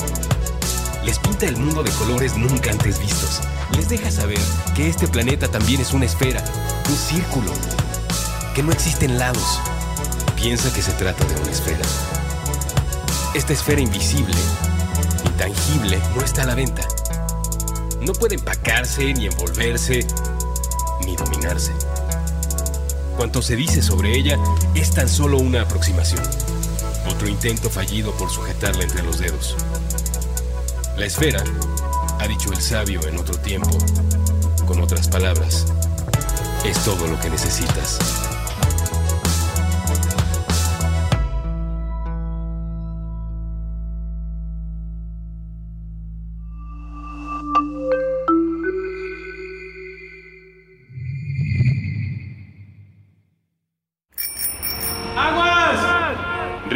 les 1.04 1.19
pinta 1.19 1.47
el 1.47 1.58
mundo 1.58 1.84
de 1.84 1.91
colores 1.91 2.38
nunca 2.38 2.71
antes 2.71 2.99
vistos. 2.99 3.41
Les 3.75 3.89
deja 3.89 4.10
saber 4.10 4.39
que 4.75 4.88
este 4.88 5.08
planeta 5.08 5.47
también 5.49 5.82
es 5.82 5.93
una 5.93 6.06
esfera, 6.06 6.43
un 6.88 6.95
círculo, 6.95 7.51
que 8.55 8.63
no 8.63 8.71
existen 8.71 9.17
lados. 9.19 9.59
Piensa 10.37 10.73
que 10.73 10.81
se 10.81 10.93
trata 10.93 11.25
de 11.25 11.35
una 11.41 11.51
esfera. 11.51 11.85
Esta 13.33 13.51
esfera 13.51 13.81
invisible, 13.81 14.33
intangible, 15.25 15.99
no 16.15 16.21
está 16.21 16.43
a 16.43 16.45
la 16.45 16.55
venta. 16.55 16.87
No 17.99 18.13
puede 18.13 18.35
empacarse, 18.35 19.13
ni 19.13 19.25
envolverse, 19.25 20.07
ni 21.05 21.17
dominarse. 21.17 21.73
Cuanto 23.17 23.41
se 23.41 23.57
dice 23.57 23.81
sobre 23.81 24.17
ella 24.17 24.37
es 24.73 24.91
tan 24.91 25.09
solo 25.09 25.37
una 25.37 25.63
aproximación. 25.63 26.23
Otro 27.09 27.27
intento 27.27 27.69
fallido 27.69 28.13
por 28.13 28.31
sujetarla 28.31 28.83
entre 28.83 29.03
los 29.03 29.19
dedos. 29.19 29.57
La 30.97 31.05
esfera, 31.05 31.43
ha 32.19 32.27
dicho 32.27 32.53
el 32.53 32.61
sabio 32.61 33.05
en 33.05 33.17
otro 33.17 33.37
tiempo, 33.37 33.77
con 34.65 34.79
otras 34.79 35.09
palabras, 35.09 35.65
es 36.63 36.81
todo 36.85 37.05
lo 37.05 37.19
que 37.19 37.29
necesitas. 37.29 37.99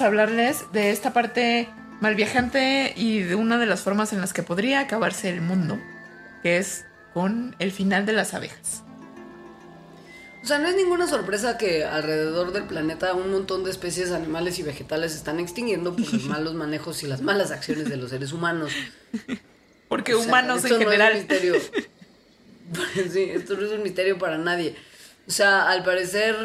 a 0.00 0.06
hablarles 0.06 0.64
de 0.72 0.90
esta 0.90 1.12
parte 1.12 1.68
malviajante 2.00 2.92
y 2.96 3.20
de 3.20 3.34
una 3.34 3.58
de 3.58 3.66
las 3.66 3.80
formas 3.80 4.12
en 4.12 4.20
las 4.20 4.32
que 4.32 4.42
podría 4.42 4.80
acabarse 4.80 5.28
el 5.28 5.40
mundo, 5.40 5.78
que 6.42 6.58
es 6.58 6.84
con 7.14 7.56
el 7.58 7.72
final 7.72 8.06
de 8.06 8.12
las 8.12 8.34
abejas. 8.34 8.82
O 10.42 10.46
sea, 10.46 10.58
no 10.58 10.68
es 10.68 10.76
ninguna 10.76 11.06
sorpresa 11.06 11.58
que 11.58 11.84
alrededor 11.84 12.52
del 12.52 12.64
planeta 12.64 13.12
un 13.12 13.32
montón 13.32 13.64
de 13.64 13.70
especies 13.70 14.12
animales 14.12 14.58
y 14.58 14.62
vegetales 14.62 15.12
se 15.12 15.18
están 15.18 15.40
extinguiendo 15.40 15.94
por 15.94 16.12
los 16.12 16.24
malos 16.26 16.54
manejos 16.54 17.02
y 17.02 17.06
las 17.06 17.20
malas 17.20 17.50
acciones 17.50 17.88
de 17.88 17.96
los 17.96 18.10
seres 18.10 18.32
humanos. 18.32 18.72
Porque 19.88 20.14
O 20.14 20.18
sea, 20.18 20.26
humanos 20.26 20.64
esto 20.64 20.76
en 20.76 20.84
no 20.84 20.90
general. 20.90 21.12
Es 21.12 21.22
un 21.22 21.28
misterio. 21.28 21.54
sí, 23.12 23.22
esto 23.34 23.56
no 23.56 23.66
es 23.66 23.72
un 23.72 23.82
misterio 23.82 24.18
para 24.18 24.38
nadie. 24.38 24.76
O 25.26 25.30
sea, 25.30 25.68
al 25.68 25.82
parecer 25.82 26.36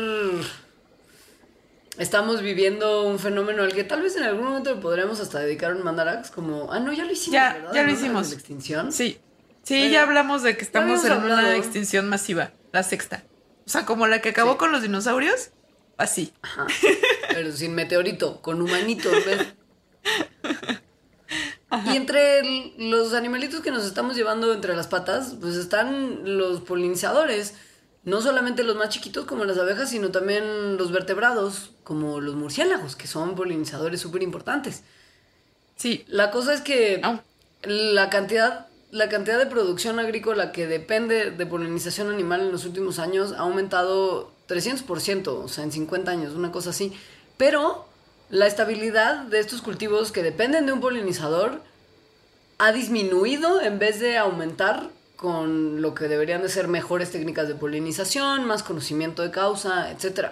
estamos 1.98 2.42
viviendo 2.42 3.04
un 3.04 3.20
fenómeno 3.20 3.64
al 3.64 3.74
que 3.74 3.84
tal 3.84 4.02
vez 4.02 4.16
en 4.16 4.24
algún 4.24 4.46
momento 4.46 4.74
le 4.74 4.82
podremos 4.82 5.20
hasta 5.20 5.40
dedicar 5.40 5.76
un 5.76 5.84
mandarax 5.84 6.32
como, 6.32 6.72
ah, 6.72 6.80
no, 6.80 6.92
ya 6.94 7.06
lo 7.06 7.12
hicimos, 7.12 7.34
Ya, 7.34 7.54
¿verdad? 7.54 7.74
ya 7.74 7.84
lo 7.84 7.92
hicimos. 7.92 8.30
La 8.30 8.36
extinción. 8.36 8.92
Sí, 8.92 9.20
sí, 9.64 9.90
ya 9.90 10.04
hablamos 10.04 10.44
de 10.44 10.58
que 10.58 10.64
estamos 10.64 11.04
en 11.06 11.14
una 11.14 11.56
extinción 11.56 12.10
masiva, 12.10 12.52
la 12.72 12.84
sexta. 12.84 13.24
O 13.66 13.70
sea, 13.70 13.86
como 13.86 14.08
la 14.08 14.20
que 14.22 14.30
acabó 14.30 14.54
Sí. 14.54 14.58
con 14.58 14.72
los 14.72 14.82
dinosaurios, 14.82 15.52
así. 15.98 16.34
Ajá. 16.42 16.68
Pero 17.30 17.52
sin 17.52 17.74
meteorito, 17.76 18.42
con 18.42 18.62
humanito 18.62 19.10
en 19.14 19.26
vez. 19.26 19.48
Y 21.92 21.96
entre 21.98 22.40
el- 22.40 22.92
los 22.92 23.14
animalitos 23.14 23.62
que 23.62 23.72
nos 23.72 23.84
estamos 23.86 24.16
llevando 24.16 24.54
entre 24.54 24.76
las 24.76 24.88
patas, 24.88 25.36
pues 25.42 25.56
están 25.56 26.38
los 26.38 26.62
polinizadores. 26.62 27.56
No 28.06 28.22
solamente 28.22 28.64
los 28.64 28.76
más 28.76 28.90
chiquitos 28.90 29.26
como 29.26 29.46
las 29.46 29.58
abejas, 29.58 29.90
sino 29.90 30.12
también 30.12 30.78
los 30.78 30.92
vertebrados, 30.92 31.72
como 31.84 32.20
los 32.20 32.36
murciélagos, 32.36 32.96
que 32.96 33.08
son 33.08 33.36
polinizadores 33.36 34.02
súper 34.02 34.24
importantes. 34.24 34.84
Sí, 35.76 36.04
La 36.08 36.30
cosa 36.30 36.54
es 36.54 36.62
que 36.62 37.00
Au. 37.04 37.20
la 37.64 38.10
cantidad, 38.10 38.68
la 38.92 39.10
cantidad 39.10 39.40
de 39.40 39.46
producción 39.46 40.00
agrícola 40.00 40.52
que 40.52 40.68
depende 40.68 41.32
de 41.32 41.46
polinización 41.46 42.10
animal 42.12 42.42
en 42.42 42.52
los 42.52 42.66
últimos 42.66 43.00
años 43.00 43.34
ha 43.34 43.40
aumentado 43.40 44.32
300%, 44.48 45.28
o 45.28 45.48
sea, 45.48 45.64
en 45.64 45.72
50 45.72 46.12
años, 46.12 46.34
una 46.34 46.52
cosa 46.52 46.72
así. 46.72 46.94
Pero 47.38 47.86
la 48.30 48.48
estabilidad 48.48 49.24
de 49.24 49.40
estos 49.40 49.62
cultivos 49.62 50.12
que 50.12 50.24
dependen 50.24 50.66
de 50.66 50.74
un 50.74 50.82
polinizador 50.82 51.62
ha 52.58 52.72
disminuido 52.72 53.62
en 53.62 53.80
vez 53.80 54.00
de 54.00 54.18
aumentar 54.18 54.90
con 55.16 55.82
lo 55.82 55.94
que 55.94 56.08
deberían 56.08 56.42
de 56.42 56.50
ser 56.50 56.68
mejores 56.68 57.12
técnicas 57.12 57.48
de 57.48 57.56
polinización, 57.56 58.46
más 58.46 58.64
conocimiento 58.64 59.22
de 59.22 59.32
causa, 59.32 59.92
etc. 59.92 60.32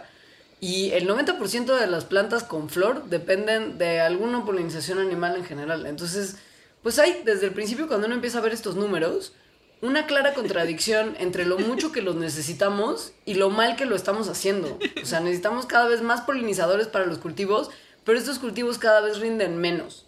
Y 0.60 0.92
el 0.92 1.08
90% 1.08 1.80
de 1.80 1.88
las 1.88 2.06
plantas 2.06 2.44
con 2.44 2.70
flor 2.70 3.06
dependen 3.06 3.78
de 3.78 4.00
alguna 4.00 4.46
polinización 4.46 5.00
animal 5.00 5.36
en 5.36 5.46
general. 5.46 5.86
Entonces, 5.86 6.36
pues 6.84 7.00
hay, 7.00 7.22
desde 7.26 7.48
el 7.48 7.54
principio, 7.54 7.88
cuando 7.88 8.08
uno 8.08 8.16
empieza 8.16 8.40
a 8.40 8.42
ver 8.42 8.54
estos 8.54 8.76
números, 8.76 9.34
una 9.82 10.06
clara 10.06 10.34
contradicción 10.34 11.16
entre 11.20 11.46
lo 11.46 11.58
mucho 11.58 11.92
que 11.92 12.02
los 12.02 12.16
necesitamos 12.16 13.14
y 13.26 13.34
lo 13.34 13.50
mal 13.50 13.76
que 13.76 13.86
lo 13.86 13.96
estamos 13.96 14.30
haciendo. 14.30 14.78
O 15.02 15.06
sea, 15.06 15.20
necesitamos 15.20 15.66
cada 15.66 15.88
vez 15.88 16.02
más 16.02 16.22
polinizadores 16.22 16.88
para 16.88 17.06
los 17.06 17.18
cultivos, 17.18 17.72
pero 18.04 18.20
estos 18.20 18.40
cultivos 18.40 18.78
cada 18.78 19.02
vez 19.02 19.20
rinden 19.20 19.58
menos. 19.58 20.06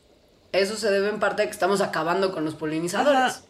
Eso 0.52 0.76
se 0.78 0.92
debe 0.92 1.10
en 1.10 1.20
parte 1.20 1.42
a 1.42 1.46
que 1.46 1.52
estamos 1.52 1.82
acabando 1.82 2.32
con 2.32 2.46
los 2.46 2.54
polinizadores. 2.54 3.44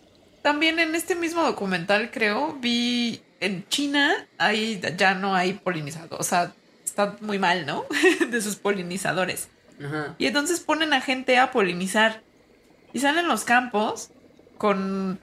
También 0.44 0.78
en 0.78 0.94
este 0.94 1.16
mismo 1.16 1.42
documental, 1.42 2.12
creo, 2.12 2.58
vi 2.62 3.22
en 3.40 3.68
China 3.70 4.14
ahí 4.38 4.80
ya 4.98 5.16
no 5.16 5.36
hay 5.36 5.54
polinizadores. 5.54 6.20
O 6.20 6.24
sea, 6.24 6.54
está 6.86 7.18
muy 7.22 7.40
mal, 7.40 7.66
¿no? 7.66 7.86
de 8.30 8.42
sus 8.42 8.58
polinizadores. 8.58 9.50
Y 10.18 10.28
entonces 10.28 10.60
ponen 10.60 10.94
a 10.94 11.02
gente 11.02 11.38
a 11.38 11.52
polinizar. 11.52 12.22
Y 12.94 13.00
salen 13.00 13.28
los 13.28 13.44
campos 13.44 14.12
con 14.58 15.20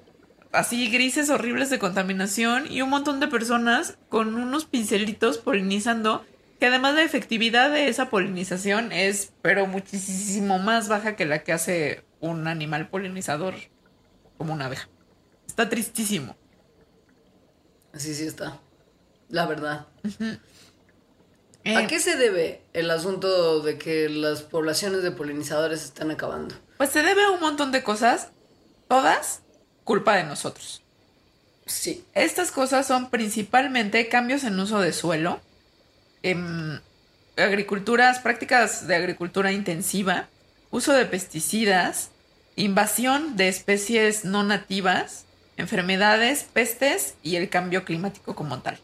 así 0.52 0.90
grises 0.90 1.30
horribles 1.30 1.70
de 1.70 1.78
contaminación 1.78 2.70
y 2.70 2.83
un 2.83 2.90
montón 2.90 3.20
de 3.20 3.28
personas 3.28 3.96
con 4.09 4.35
unos 4.35 4.64
pincelitos 4.64 5.38
polinizando 5.38 6.24
que 6.59 6.66
además 6.66 6.94
la 6.94 7.02
efectividad 7.02 7.70
de 7.70 7.88
esa 7.88 8.11
polinización 8.11 8.92
es 8.92 9.33
pero 9.42 9.66
muchísimo 9.66 10.59
más 10.59 10.88
baja 10.88 11.14
que 11.14 11.24
la 11.24 11.42
que 11.42 11.52
hace 11.52 12.04
un 12.20 12.48
animal 12.48 12.88
polinizador 12.88 13.54
como 14.37 14.52
una 14.52 14.66
abeja. 14.66 14.88
Está 15.61 15.68
tristísimo. 15.68 16.35
Así 17.92 18.14
sí 18.14 18.25
está. 18.25 18.59
La 19.29 19.44
verdad. 19.44 19.88
¿A 21.66 21.83
eh, 21.83 21.87
qué 21.87 22.01
se 22.01 22.16
debe 22.16 22.62
el 22.73 22.90
asunto 22.90 23.61
de 23.61 23.77
que 23.77 24.09
las 24.09 24.40
poblaciones 24.40 25.03
de 25.03 25.11
polinizadores 25.11 25.85
están 25.85 26.11
acabando? 26.11 26.55
Pues 26.79 26.88
se 26.88 27.03
debe 27.03 27.25
a 27.25 27.31
un 27.31 27.40
montón 27.40 27.73
de 27.73 27.83
cosas, 27.83 28.29
todas 28.88 29.42
culpa 29.85 30.16
de 30.16 30.25
nosotros. 30.25 30.81
Sí. 31.66 32.07
Estas 32.14 32.53
cosas 32.53 32.87
son 32.87 33.11
principalmente 33.11 34.09
cambios 34.09 34.44
en 34.44 34.59
uso 34.59 34.81
de 34.81 34.94
suelo, 34.94 35.42
en 36.23 36.81
agriculturas, 37.37 38.20
prácticas 38.20 38.87
de 38.87 38.94
agricultura 38.94 39.53
intensiva, 39.53 40.27
uso 40.70 40.94
de 40.94 41.05
pesticidas, 41.05 42.09
invasión 42.57 43.37
de 43.37 43.49
especies 43.49 44.25
no 44.25 44.42
nativas, 44.42 45.27
enfermedades, 45.61 46.44
pestes 46.53 47.14
y 47.23 47.37
el 47.37 47.49
cambio 47.49 47.85
climático 47.85 48.35
como 48.35 48.61
tal. 48.61 48.79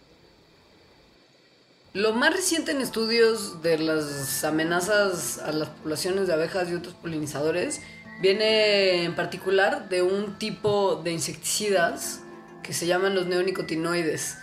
Lo 1.93 2.12
más 2.12 2.35
reciente 2.35 2.73
en 2.73 2.83
estudios 2.83 3.62
de 3.62 3.79
las 3.79 4.45
amenazas 4.45 5.39
a 5.39 5.51
las 5.53 5.71
poblaciones 5.71 6.27
de 6.27 6.35
abejas 6.35 6.69
y 6.71 6.75
otros 6.75 6.95
polinizadores 6.95 7.81
Viene 8.21 9.05
en 9.05 9.15
particular 9.15 9.91
de 9.91 10.01
un 10.01 10.39
tipo 10.39 10.97
de 10.97 11.12
insecticidas 11.12 12.21
que 12.62 12.73
se 12.73 12.87
llaman 12.87 13.15
los 13.15 13.27
neonicotinoides. 13.27 14.39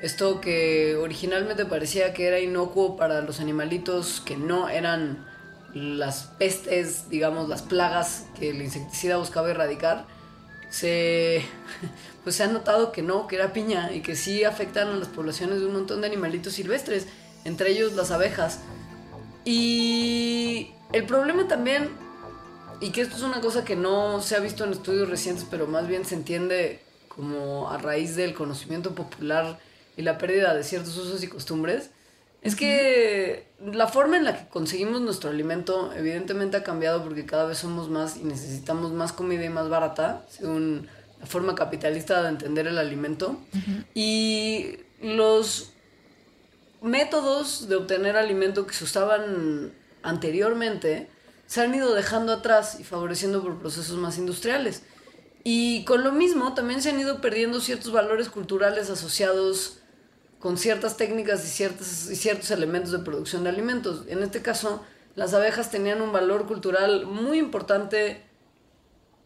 Esto 0.00 0.40
que 0.40 0.96
originalmente 0.96 1.66
parecía 1.66 2.14
que 2.14 2.26
era 2.26 2.40
inocuo 2.40 2.96
para 2.96 3.20
los 3.20 3.40
animalitos 3.40 4.22
que 4.24 4.36
no 4.38 4.70
eran 4.70 5.26
las 5.74 6.22
pestes, 6.38 7.10
digamos, 7.10 7.48
las 7.50 7.60
plagas 7.60 8.24
que 8.38 8.50
el 8.50 8.62
insecticida 8.62 9.18
buscaba 9.18 9.50
erradicar, 9.50 10.06
se, 10.70 11.42
pues 12.24 12.36
se 12.36 12.44
ha 12.44 12.48
notado 12.48 12.92
que 12.92 13.02
no, 13.02 13.26
que 13.26 13.36
era 13.36 13.52
piña 13.52 13.92
y 13.92 14.00
que 14.00 14.16
sí 14.16 14.44
afectan 14.44 14.88
a 14.88 14.96
las 14.96 15.08
poblaciones 15.08 15.60
de 15.60 15.66
un 15.66 15.72
montón 15.72 16.00
de 16.00 16.06
animalitos 16.06 16.54
silvestres, 16.54 17.06
entre 17.44 17.70
ellos 17.70 17.94
las 17.94 18.10
abejas. 18.10 18.60
Y 19.44 20.72
el 20.92 21.04
problema 21.04 21.48
también 21.48 21.88
y 22.80 22.90
que 22.90 23.00
esto 23.00 23.16
es 23.16 23.22
una 23.22 23.40
cosa 23.40 23.64
que 23.64 23.76
no 23.76 24.20
se 24.22 24.36
ha 24.36 24.40
visto 24.40 24.64
en 24.64 24.72
estudios 24.72 25.08
recientes, 25.08 25.44
pero 25.50 25.66
más 25.66 25.88
bien 25.88 26.04
se 26.04 26.14
entiende 26.14 26.80
como 27.08 27.70
a 27.70 27.78
raíz 27.78 28.14
del 28.14 28.34
conocimiento 28.34 28.94
popular 28.94 29.58
y 29.96 30.02
la 30.02 30.16
pérdida 30.18 30.54
de 30.54 30.62
ciertos 30.62 30.96
usos 30.96 31.22
y 31.24 31.26
costumbres, 31.28 31.90
es 32.42 32.54
que 32.54 33.48
la 33.60 33.88
forma 33.88 34.16
en 34.16 34.24
la 34.24 34.38
que 34.38 34.48
conseguimos 34.48 35.00
nuestro 35.00 35.30
alimento 35.30 35.92
evidentemente 35.94 36.56
ha 36.56 36.62
cambiado 36.62 37.02
porque 37.02 37.26
cada 37.26 37.46
vez 37.46 37.58
somos 37.58 37.88
más 37.88 38.16
y 38.16 38.24
necesitamos 38.24 38.92
más 38.92 39.12
comida 39.12 39.44
y 39.44 39.48
más 39.48 39.68
barata, 39.68 40.24
según 40.28 40.88
la 41.20 41.26
forma 41.26 41.54
capitalista 41.54 42.22
de 42.22 42.28
entender 42.28 42.68
el 42.68 42.78
alimento. 42.78 43.40
Y 43.94 44.76
los 45.02 45.72
métodos 46.80 47.68
de 47.68 47.76
obtener 47.76 48.16
alimento 48.16 48.66
que 48.66 48.74
se 48.74 48.84
usaban 48.84 49.72
anteriormente, 50.02 51.08
se 51.46 51.62
han 51.62 51.74
ido 51.74 51.94
dejando 51.94 52.32
atrás 52.32 52.78
y 52.78 52.84
favoreciendo 52.84 53.42
por 53.42 53.58
procesos 53.58 53.96
más 53.96 54.18
industriales. 54.18 54.84
Y 55.42 55.84
con 55.84 56.04
lo 56.04 56.12
mismo 56.12 56.54
también 56.54 56.82
se 56.82 56.90
han 56.90 57.00
ido 57.00 57.20
perdiendo 57.20 57.60
ciertos 57.60 57.90
valores 57.90 58.28
culturales 58.28 58.90
asociados 58.90 59.80
con 60.38 60.56
ciertas 60.56 60.96
técnicas 60.96 61.44
y, 61.44 61.48
ciertos, 61.48 62.10
y 62.10 62.16
ciertos 62.16 62.50
elementos 62.50 62.92
de 62.92 63.00
producción 63.00 63.44
de 63.44 63.50
alimentos. 63.50 64.04
En 64.08 64.22
este 64.22 64.40
caso, 64.42 64.84
las 65.14 65.34
abejas 65.34 65.70
tenían 65.70 66.00
un 66.00 66.12
valor 66.12 66.46
cultural 66.46 67.06
muy 67.06 67.38
importante 67.38 68.24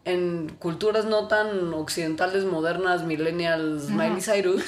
en 0.04 0.48
culturas 0.58 1.04
no 1.04 1.28
tan 1.28 1.72
occidentales, 1.74 2.44
modernas, 2.44 3.04
millennials, 3.04 3.90
Miley 3.90 4.20
Cyrus, 4.20 4.64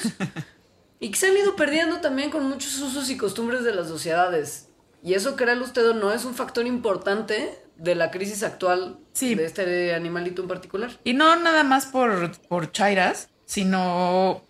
y 0.99 1.11
que 1.11 1.17
se 1.17 1.27
han 1.27 1.37
ido 1.37 1.55
perdiendo 1.55 1.99
también 1.99 2.29
con 2.29 2.47
muchos 2.47 2.79
usos 2.79 3.09
y 3.09 3.17
costumbres 3.17 3.63
de 3.63 3.73
las 3.73 3.87
sociedades. 3.87 4.69
Y 5.03 5.13
eso, 5.13 5.35
créalo 5.35 5.65
usted 5.65 5.93
no, 5.93 6.11
es 6.11 6.25
un 6.25 6.35
factor 6.35 6.65
importante 6.65 7.59
de 7.75 7.95
la 7.95 8.11
crisis 8.11 8.43
actual 8.43 8.97
de 9.19 9.45
este 9.45 9.93
animalito 9.93 10.41
en 10.41 10.47
particular. 10.47 10.91
Y 11.03 11.13
no 11.13 11.35
nada 11.35 11.63
más 11.63 11.87
por, 11.87 12.31
por 12.47 12.71
chairas, 12.71 13.29
sino 13.45 14.44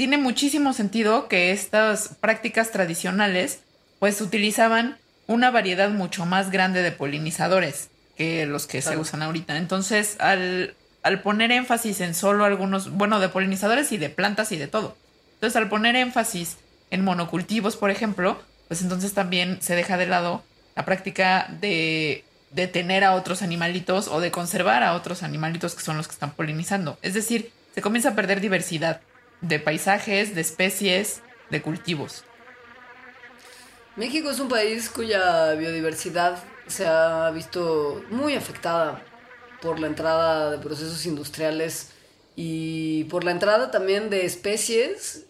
tiene 0.00 0.16
muchísimo 0.16 0.72
sentido 0.72 1.28
que 1.28 1.52
estas 1.52 2.16
prácticas 2.22 2.70
tradicionales 2.70 3.58
pues 3.98 4.22
utilizaban 4.22 4.96
una 5.26 5.50
variedad 5.50 5.90
mucho 5.90 6.24
más 6.24 6.50
grande 6.50 6.80
de 6.80 6.90
polinizadores 6.90 7.90
que 8.16 8.46
los 8.46 8.66
que 8.66 8.80
se 8.80 8.96
usan 8.96 9.20
ahorita. 9.20 9.58
Entonces, 9.58 10.16
al, 10.18 10.74
al 11.02 11.20
poner 11.20 11.52
énfasis 11.52 12.00
en 12.00 12.14
solo 12.14 12.46
algunos, 12.46 12.92
bueno, 12.92 13.20
de 13.20 13.28
polinizadores 13.28 13.92
y 13.92 13.98
de 13.98 14.08
plantas 14.08 14.52
y 14.52 14.56
de 14.56 14.68
todo. 14.68 14.96
Entonces, 15.34 15.56
al 15.56 15.68
poner 15.68 15.96
énfasis 15.96 16.56
en 16.90 17.04
monocultivos, 17.04 17.76
por 17.76 17.90
ejemplo, 17.90 18.42
pues 18.68 18.80
entonces 18.80 19.12
también 19.12 19.60
se 19.60 19.76
deja 19.76 19.98
de 19.98 20.06
lado 20.06 20.42
la 20.76 20.86
práctica 20.86 21.46
de, 21.60 22.24
de 22.52 22.68
tener 22.68 23.04
a 23.04 23.12
otros 23.12 23.42
animalitos 23.42 24.08
o 24.08 24.22
de 24.22 24.30
conservar 24.30 24.82
a 24.82 24.94
otros 24.94 25.22
animalitos 25.22 25.74
que 25.74 25.82
son 25.82 25.98
los 25.98 26.08
que 26.08 26.14
están 26.14 26.30
polinizando. 26.30 26.98
Es 27.02 27.12
decir, 27.12 27.52
se 27.74 27.82
comienza 27.82 28.08
a 28.08 28.14
perder 28.14 28.40
diversidad 28.40 29.02
de 29.40 29.58
paisajes, 29.58 30.34
de 30.34 30.40
especies, 30.40 31.22
de 31.50 31.62
cultivos. 31.62 32.24
México 33.96 34.30
es 34.30 34.40
un 34.40 34.48
país 34.48 34.88
cuya 34.88 35.52
biodiversidad 35.54 36.42
se 36.66 36.86
ha 36.86 37.30
visto 37.30 38.02
muy 38.10 38.34
afectada 38.34 39.02
por 39.60 39.78
la 39.78 39.88
entrada 39.88 40.50
de 40.50 40.58
procesos 40.58 41.04
industriales 41.06 41.90
y 42.36 43.04
por 43.04 43.24
la 43.24 43.32
entrada 43.32 43.70
también 43.70 44.08
de 44.08 44.24
especies, 44.24 45.26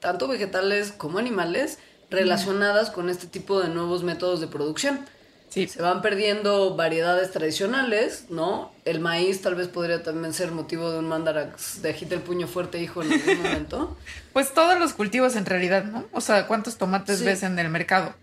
tanto 0.00 0.28
vegetales 0.28 0.92
como 0.92 1.18
animales, 1.18 1.78
relacionadas 2.10 2.90
con 2.90 3.10
este 3.10 3.26
tipo 3.26 3.60
de 3.60 3.68
nuevos 3.68 4.02
métodos 4.02 4.40
de 4.40 4.46
producción. 4.46 5.04
Sí. 5.48 5.66
Se 5.66 5.80
van 5.80 6.02
perdiendo 6.02 6.76
variedades 6.76 7.30
tradicionales, 7.30 8.26
¿no? 8.28 8.70
El 8.84 9.00
maíz 9.00 9.40
tal 9.40 9.54
vez 9.54 9.68
podría 9.68 10.02
también 10.02 10.34
ser 10.34 10.52
motivo 10.52 10.90
de 10.90 10.98
un 10.98 11.08
mandarax 11.08 11.80
de 11.80 11.90
agita 11.90 12.14
el 12.14 12.20
puño 12.20 12.46
fuerte, 12.46 12.80
hijo, 12.80 13.02
en 13.02 13.12
algún 13.12 13.42
momento. 13.42 13.96
pues 14.32 14.52
todos 14.52 14.78
los 14.78 14.92
cultivos 14.92 15.36
en 15.36 15.46
realidad, 15.46 15.84
¿no? 15.84 16.04
O 16.12 16.20
sea, 16.20 16.46
¿cuántos 16.46 16.76
tomates 16.76 17.22
ves 17.22 17.42
en 17.42 17.58
el 17.58 17.68
mercado? 17.70 18.14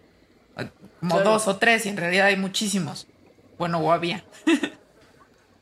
Como 0.99 1.21
dos 1.21 1.47
o 1.47 1.57
tres, 1.57 1.85
y 1.85 1.89
en 1.89 1.97
realidad 1.97 2.27
hay 2.27 2.38
muchísimos. 2.38 3.07
Bueno, 3.57 3.79
o 3.79 3.91
había. 3.91 4.23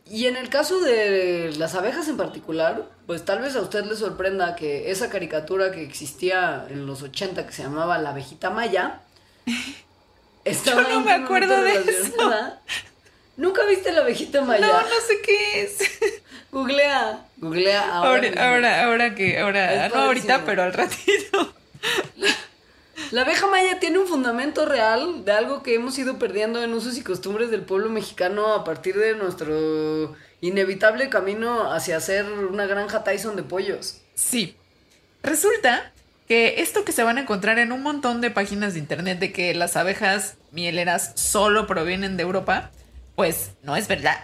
Y 0.06 0.28
en 0.28 0.36
el 0.36 0.50
caso 0.50 0.80
de 0.82 1.54
las 1.58 1.76
abejas 1.76 2.08
en 2.08 2.18
particular, 2.18 2.90
pues 3.08 3.24
tal 3.26 3.42
vez 3.42 3.56
a 3.56 3.62
usted 3.62 3.86
le 3.86 3.96
sorprenda 3.96 4.56
que 4.56 4.92
esa 4.92 5.10
caricatura 5.10 5.72
que 5.72 5.82
existía 5.82 6.68
en 6.70 6.86
los 6.86 7.02
80 7.02 7.48
que 7.48 7.54
se 7.54 7.64
llamaba 7.64 7.98
La 7.98 8.10
abejita 8.10 8.50
maya. 8.50 9.02
Estaba 10.46 10.84
Yo 10.84 10.90
no 10.90 11.00
me 11.02 11.14
acuerdo 11.14 11.62
de 11.62 11.74
eso. 11.74 12.14
¿Nunca 13.38 13.66
viste 13.66 13.92
la 13.92 14.02
abejita 14.02 14.42
maya? 14.42 14.66
No, 14.66 14.74
no 14.74 15.02
sé 15.08 15.22
qué 15.22 15.62
es. 15.62 15.78
Googlea, 16.52 17.26
googlea 17.38 17.96
ahora. 17.96 18.28
Ahora, 18.28 18.50
ahora, 18.50 18.86
ahora 18.86 19.16
que, 19.16 19.40
ahora, 19.40 19.90
no 19.90 19.96
ahorita, 19.96 20.46
pero 20.46 20.64
al 20.64 20.74
ratito. 20.74 21.54
La 23.12 23.22
abeja 23.22 23.48
maya 23.48 23.80
tiene 23.80 24.00
un 24.00 24.08
fundamento 24.08 24.66
real 24.66 25.26
de 25.26 25.32
algo 25.32 25.64
que 25.64 25.76
hemos 25.76 25.98
ido 25.98 26.20
perdiendo 26.20 26.64
en 26.64 26.74
usos 26.74 26.98
y 26.98 27.04
costumbres 27.04 27.52
del 27.52 27.62
pueblo 27.62 27.90
mexicano 27.90 28.54
a 28.54 28.64
partir 28.64 28.96
de 28.98 29.16
nuestro 29.16 30.16
inevitable 30.42 31.10
camino 31.10 31.72
hacia 31.72 32.00
ser 32.00 32.26
una 32.26 32.66
granja 32.66 33.04
Tyson 33.04 33.36
de 33.36 33.44
pollos. 33.44 34.02
Sí. 34.16 34.56
Resulta 35.22 35.93
que 36.28 36.62
esto 36.62 36.86
que 36.86 36.92
se 36.92 37.04
van 37.04 37.18
a 37.18 37.22
encontrar 37.22 37.60
en 37.60 37.72
un 37.72 37.84
montón 37.84 38.22
de 38.22 38.32
páginas 38.32 38.74
de 38.74 38.80
internet 38.80 39.20
de 39.20 39.32
que 39.32 39.54
las 39.54 39.76
abejas 39.76 40.36
mieleras 40.52 41.12
solo 41.16 41.68
provienen 41.68 42.18
de 42.18 42.24
Europa, 42.24 42.72
pues 43.16 43.52
no 43.62 43.76
es 43.76 43.88
verdad. 43.88 44.18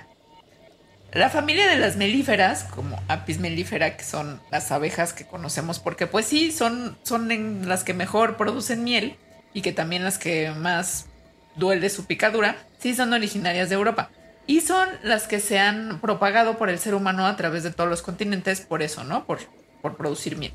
La 1.12 1.30
familia 1.30 1.68
de 1.68 1.78
las 1.78 1.98
melíferas, 1.98 2.66
como 2.66 3.02
Apis 3.08 3.40
mellifera, 3.40 3.98
que 3.98 4.04
son 4.04 4.40
las 4.52 4.72
abejas 4.72 5.12
que 5.12 5.26
conocemos, 5.26 5.80
porque 5.80 6.06
pues 6.06 6.28
sí, 6.28 6.52
son, 6.52 6.98
son 7.02 7.68
las 7.68 7.84
que 7.84 7.96
mejor 7.96 8.38
producen 8.38 8.84
miel 8.84 9.18
y 9.54 9.62
que 9.62 9.72
también 9.72 10.04
las 10.04 10.20
que 10.20 10.52
más 10.52 11.08
duele 11.56 11.90
su 11.90 12.06
picadura, 12.06 12.58
sí 12.78 12.96
son 12.96 13.12
originarias 13.14 13.70
de 13.70 13.76
Europa. 13.76 14.12
Y 14.46 14.62
son 14.62 14.88
las 15.04 15.28
que 15.28 15.40
se 15.40 15.60
han 15.60 16.00
propagado 16.00 16.58
por 16.58 16.70
el 16.70 16.80
ser 16.80 16.94
humano 16.94 17.26
a 17.26 17.36
través 17.36 17.64
de 17.64 17.72
todos 17.72 17.90
los 17.90 18.02
continentes, 18.02 18.62
por 18.62 18.82
eso, 18.84 19.04
¿no? 19.04 19.26
Por, 19.26 19.40
por 19.82 19.98
producir 19.98 20.38
miel. 20.38 20.54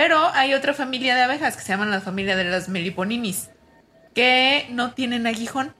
Pero 0.00 0.30
hay 0.32 0.54
otra 0.54 0.72
familia 0.72 1.14
de 1.14 1.20
abejas 1.20 1.58
que 1.58 1.62
se 1.62 1.68
llaman 1.68 1.90
la 1.90 2.00
familia 2.00 2.34
de 2.34 2.44
las 2.44 2.70
meliponinis, 2.70 3.50
que 4.14 4.66
no 4.70 4.94
tienen 4.94 5.26
aguijón. 5.26 5.74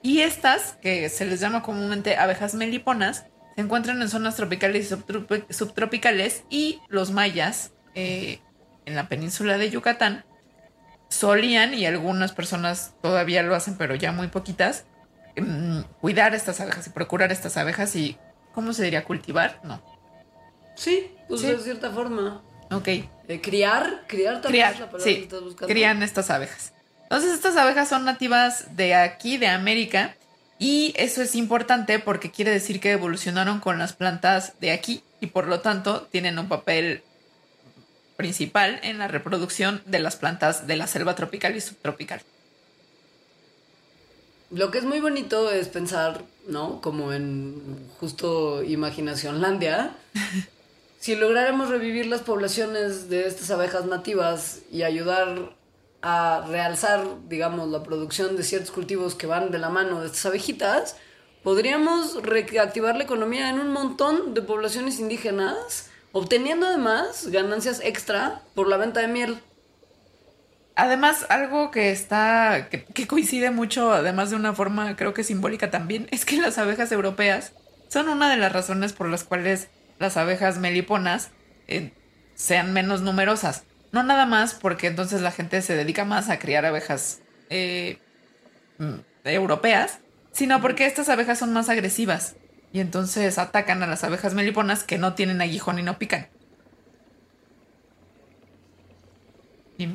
Y 0.00 0.20
estas, 0.20 0.78
que 0.80 1.08
se 1.08 1.24
les 1.24 1.40
llama 1.40 1.64
comúnmente 1.64 2.16
abejas 2.16 2.54
meliponas, 2.54 3.26
se 3.56 3.62
encuentran 3.62 4.00
en 4.00 4.08
zonas 4.08 4.36
tropicales 4.36 4.92
y 4.92 5.52
subtropicales 5.52 6.44
y 6.50 6.82
los 6.86 7.10
mayas 7.10 7.72
eh, 7.96 8.38
en 8.86 8.94
la 8.94 9.08
península 9.08 9.58
de 9.58 9.68
Yucatán 9.70 10.24
solían, 11.08 11.74
y 11.74 11.84
algunas 11.84 12.30
personas 12.30 12.94
todavía 13.02 13.42
lo 13.42 13.56
hacen, 13.56 13.76
pero 13.76 13.96
ya 13.96 14.12
muy 14.12 14.28
poquitas, 14.28 14.84
mm, 15.36 15.80
cuidar 16.00 16.32
estas 16.36 16.60
abejas 16.60 16.86
y 16.86 16.90
procurar 16.90 17.32
estas 17.32 17.56
abejas 17.56 17.96
y, 17.96 18.18
¿cómo 18.52 18.72
se 18.72 18.84
diría? 18.84 19.02
¿Cultivar? 19.02 19.58
No. 19.64 19.82
Sí, 20.76 21.10
pues 21.26 21.42
de 21.42 21.58
cierta 21.58 21.90
forma. 21.90 22.40
Ok. 22.70 22.88
Eh, 22.88 23.40
criar, 23.42 24.04
criar 24.06 24.40
también 24.40 24.68
es 24.68 24.80
la 24.80 24.86
palabra 24.86 25.04
sí, 25.04 25.16
que 25.16 25.22
estás 25.22 25.42
buscando. 25.42 25.72
Crían 25.72 26.02
estas 26.02 26.30
abejas. 26.30 26.72
Entonces, 27.04 27.32
estas 27.32 27.56
abejas 27.56 27.88
son 27.88 28.04
nativas 28.04 28.76
de 28.76 28.94
aquí, 28.94 29.36
de 29.36 29.46
América, 29.46 30.16
y 30.58 30.94
eso 30.96 31.22
es 31.22 31.34
importante 31.34 31.98
porque 31.98 32.30
quiere 32.30 32.50
decir 32.50 32.80
que 32.80 32.92
evolucionaron 32.92 33.60
con 33.60 33.78
las 33.78 33.92
plantas 33.92 34.54
de 34.60 34.70
aquí 34.70 35.02
y 35.20 35.26
por 35.26 35.48
lo 35.48 35.60
tanto 35.60 36.02
tienen 36.10 36.38
un 36.38 36.48
papel 36.48 37.02
principal 38.16 38.78
en 38.82 38.98
la 38.98 39.08
reproducción 39.08 39.82
de 39.86 39.98
las 39.98 40.16
plantas 40.16 40.66
de 40.66 40.76
la 40.76 40.86
selva 40.86 41.14
tropical 41.14 41.56
y 41.56 41.60
subtropical. 41.60 42.20
Lo 44.50 44.70
que 44.70 44.78
es 44.78 44.84
muy 44.84 45.00
bonito 45.00 45.50
es 45.50 45.68
pensar, 45.68 46.22
¿no? 46.46 46.80
Como 46.80 47.12
en 47.12 47.88
justo 47.98 48.62
Imaginacionlandia. 48.62 49.92
si 51.04 51.16
lográramos 51.16 51.68
revivir 51.68 52.06
las 52.06 52.22
poblaciones 52.22 53.10
de 53.10 53.26
estas 53.26 53.50
abejas 53.50 53.84
nativas 53.84 54.60
y 54.72 54.84
ayudar 54.84 55.54
a 56.00 56.46
realzar, 56.48 57.04
digamos, 57.28 57.68
la 57.68 57.82
producción 57.82 58.38
de 58.38 58.42
ciertos 58.42 58.70
cultivos 58.70 59.14
que 59.14 59.26
van 59.26 59.50
de 59.50 59.58
la 59.58 59.68
mano 59.68 60.00
de 60.00 60.06
estas 60.06 60.24
abejitas, 60.24 60.96
podríamos 61.42 62.22
reactivar 62.22 62.96
la 62.96 63.04
economía 63.04 63.50
en 63.50 63.60
un 63.60 63.70
montón 63.70 64.32
de 64.32 64.40
poblaciones 64.40 64.98
indígenas, 64.98 65.90
obteniendo 66.12 66.68
además 66.68 67.26
ganancias 67.26 67.82
extra 67.84 68.40
por 68.54 68.66
la 68.66 68.78
venta 68.78 69.00
de 69.00 69.08
miel. 69.08 69.38
Además, 70.74 71.26
algo 71.28 71.70
que 71.70 71.90
está, 71.90 72.70
que, 72.70 73.06
coincide 73.06 73.50
mucho, 73.50 73.92
además 73.92 74.30
de 74.30 74.36
una 74.36 74.54
forma 74.54 74.96
creo 74.96 75.12
que 75.12 75.22
simbólica 75.22 75.70
también, 75.70 76.08
es 76.12 76.24
que 76.24 76.40
las 76.40 76.56
abejas 76.56 76.90
europeas 76.92 77.52
son 77.88 78.08
una 78.08 78.30
de 78.30 78.38
las 78.38 78.54
razones 78.54 78.94
por 78.94 79.10
las 79.10 79.22
cuales 79.22 79.68
las 79.98 80.16
abejas 80.16 80.58
meliponas 80.58 81.30
eh, 81.68 81.92
sean 82.34 82.72
menos 82.72 83.02
numerosas. 83.02 83.64
No 83.92 84.02
nada 84.02 84.26
más 84.26 84.54
porque 84.54 84.88
entonces 84.88 85.20
la 85.20 85.30
gente 85.30 85.62
se 85.62 85.76
dedica 85.76 86.04
más 86.04 86.28
a 86.28 86.38
criar 86.38 86.66
abejas 86.66 87.20
eh, 87.48 87.98
mm, 88.78 88.94
europeas, 89.24 90.00
sino 90.32 90.60
porque 90.60 90.86
estas 90.86 91.08
abejas 91.08 91.38
son 91.38 91.52
más 91.52 91.68
agresivas 91.68 92.34
y 92.72 92.80
entonces 92.80 93.38
atacan 93.38 93.84
a 93.84 93.86
las 93.86 94.02
abejas 94.02 94.34
meliponas 94.34 94.82
que 94.82 94.98
no 94.98 95.14
tienen 95.14 95.40
aguijón 95.40 95.78
y 95.78 95.82
no 95.82 95.96
pican. 95.96 96.26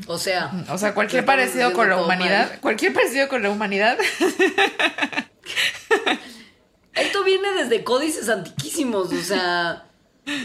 o 0.07 0.17
sea, 0.17 0.51
o 0.69 0.77
sea, 0.77 0.93
cualquier 0.93 1.25
parecido 1.25 1.73
con 1.73 1.89
la 1.89 2.01
humanidad, 2.01 2.59
cualquier 2.61 2.93
parecido 2.93 3.27
con 3.27 3.43
la 3.43 3.49
humanidad. 3.49 3.97
Esto 6.93 7.23
viene 7.25 7.51
desde 7.51 7.83
códices 7.83 8.29
antiquísimos, 8.29 9.11
o 9.11 9.21
sea, 9.21 9.88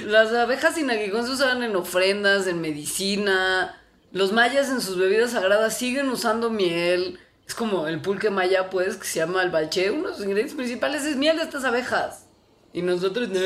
las 0.07 0.33
abejas 0.33 0.75
sin 0.75 0.91
aguijón 0.91 1.27
se 1.27 1.33
usaban 1.33 1.63
en 1.63 1.77
ofrendas, 1.77 2.47
en 2.47 2.61
medicina. 2.61 3.81
Los 4.13 4.33
mayas 4.33 4.69
en 4.69 4.81
sus 4.81 4.97
bebidas 4.97 5.33
sagradas 5.33 5.77
siguen 5.77 6.09
usando 6.09 6.51
miel. 6.51 7.19
Es 7.47 7.55
como 7.55 7.87
el 7.87 8.01
pulque 8.01 8.31
maya, 8.31 8.71
pues, 8.71 8.97
que 8.97 9.07
se 9.07 9.19
llama 9.19 9.43
el 9.43 9.51
balché. 9.51 9.91
Uno 9.91 10.09
de 10.09 10.15
sus 10.15 10.25
ingredientes 10.25 10.55
principales 10.55 11.05
es 11.05 11.17
miel 11.17 11.37
de 11.37 11.43
estas 11.43 11.65
abejas. 11.65 12.27
Y 12.73 12.83
nosotros 12.83 13.29
no, 13.29 13.41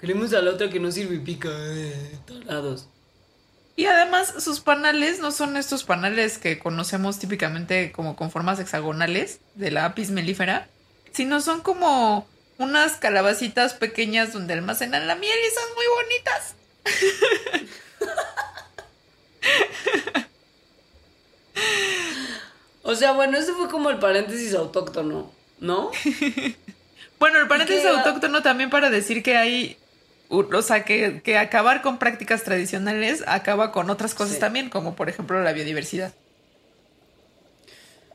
queremos 0.00 0.32
a 0.34 0.42
la 0.42 0.50
otra 0.50 0.68
que 0.68 0.80
no 0.80 0.90
sirve 0.90 1.16
y 1.16 1.20
pica. 1.20 1.50
Eh, 1.50 2.18
lados. 2.46 2.88
Y 3.76 3.86
además 3.86 4.34
sus 4.38 4.60
panales 4.60 5.18
no 5.18 5.32
son 5.32 5.56
estos 5.56 5.84
panales 5.84 6.38
que 6.38 6.58
conocemos 6.58 7.18
típicamente 7.18 7.90
como 7.90 8.14
con 8.14 8.30
formas 8.30 8.60
hexagonales 8.60 9.40
de 9.56 9.72
la 9.72 9.84
apis 9.84 10.10
melífera, 10.10 10.68
sino 11.12 11.40
son 11.40 11.60
como 11.60 12.28
unas 12.58 12.96
calabacitas 12.96 13.74
pequeñas 13.74 14.32
donde 14.32 14.54
almacenan 14.54 15.06
la 15.06 15.14
miel 15.16 15.38
y 15.38 15.50
son 15.54 15.64
muy 15.74 15.84
bonitas. 15.96 16.54
o 22.82 22.94
sea, 22.94 23.12
bueno, 23.12 23.38
ese 23.38 23.52
fue 23.52 23.68
como 23.68 23.90
el 23.90 23.98
paréntesis 23.98 24.54
autóctono, 24.54 25.30
¿no? 25.60 25.90
bueno, 27.18 27.40
el 27.40 27.48
paréntesis 27.48 27.84
autóctono 27.86 28.42
también 28.42 28.70
para 28.70 28.90
decir 28.90 29.22
que 29.22 29.36
hay, 29.36 29.76
o 30.28 30.62
sea, 30.62 30.84
que, 30.84 31.38
acabar 31.38 31.82
con 31.82 31.98
prácticas 31.98 32.44
tradicionales 32.44 33.24
acaba 33.26 33.72
con 33.72 33.90
otras 33.90 34.14
cosas 34.14 34.38
también, 34.38 34.70
como 34.70 34.94
por 34.94 35.08
ejemplo 35.08 35.42
la 35.42 35.52
biodiversidad. 35.52 36.14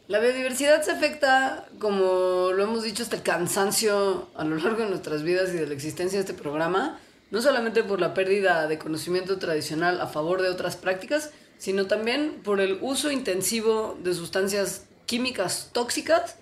La 0.10 0.18
biodiversidad 0.18 0.82
se 0.82 0.90
afecta, 0.90 1.68
como 1.78 2.50
lo 2.52 2.64
hemos 2.64 2.82
dicho, 2.82 3.04
hasta 3.04 3.16
el 3.16 3.22
cansancio 3.22 4.28
a 4.34 4.44
lo 4.44 4.56
largo 4.56 4.82
de 4.82 4.90
nuestras 4.90 5.22
vidas 5.22 5.52
y 5.52 5.58
de 5.58 5.68
la 5.68 5.76
existencia 5.76 6.18
de 6.18 6.22
este 6.22 6.34
programa, 6.34 7.00
no 7.30 7.44
solamente 7.44 7.84
por 7.84 8.02
la 8.02 8.16
pérdida 8.16 8.68
de 8.68 8.80
conocimiento 8.80 9.38
tradicional 9.38 10.02
a 10.02 10.08
favor 10.08 10.42
de 10.42 10.50
otras 10.50 10.78
prácticas, 10.78 11.30
sino 11.60 11.86
también 11.86 12.42
por 12.44 12.60
el 12.60 12.80
uso 12.82 13.12
intensivo 13.12 14.00
de 14.02 14.16
sustancias 14.16 14.86
químicas 15.06 15.70
tóxicas 15.74 16.38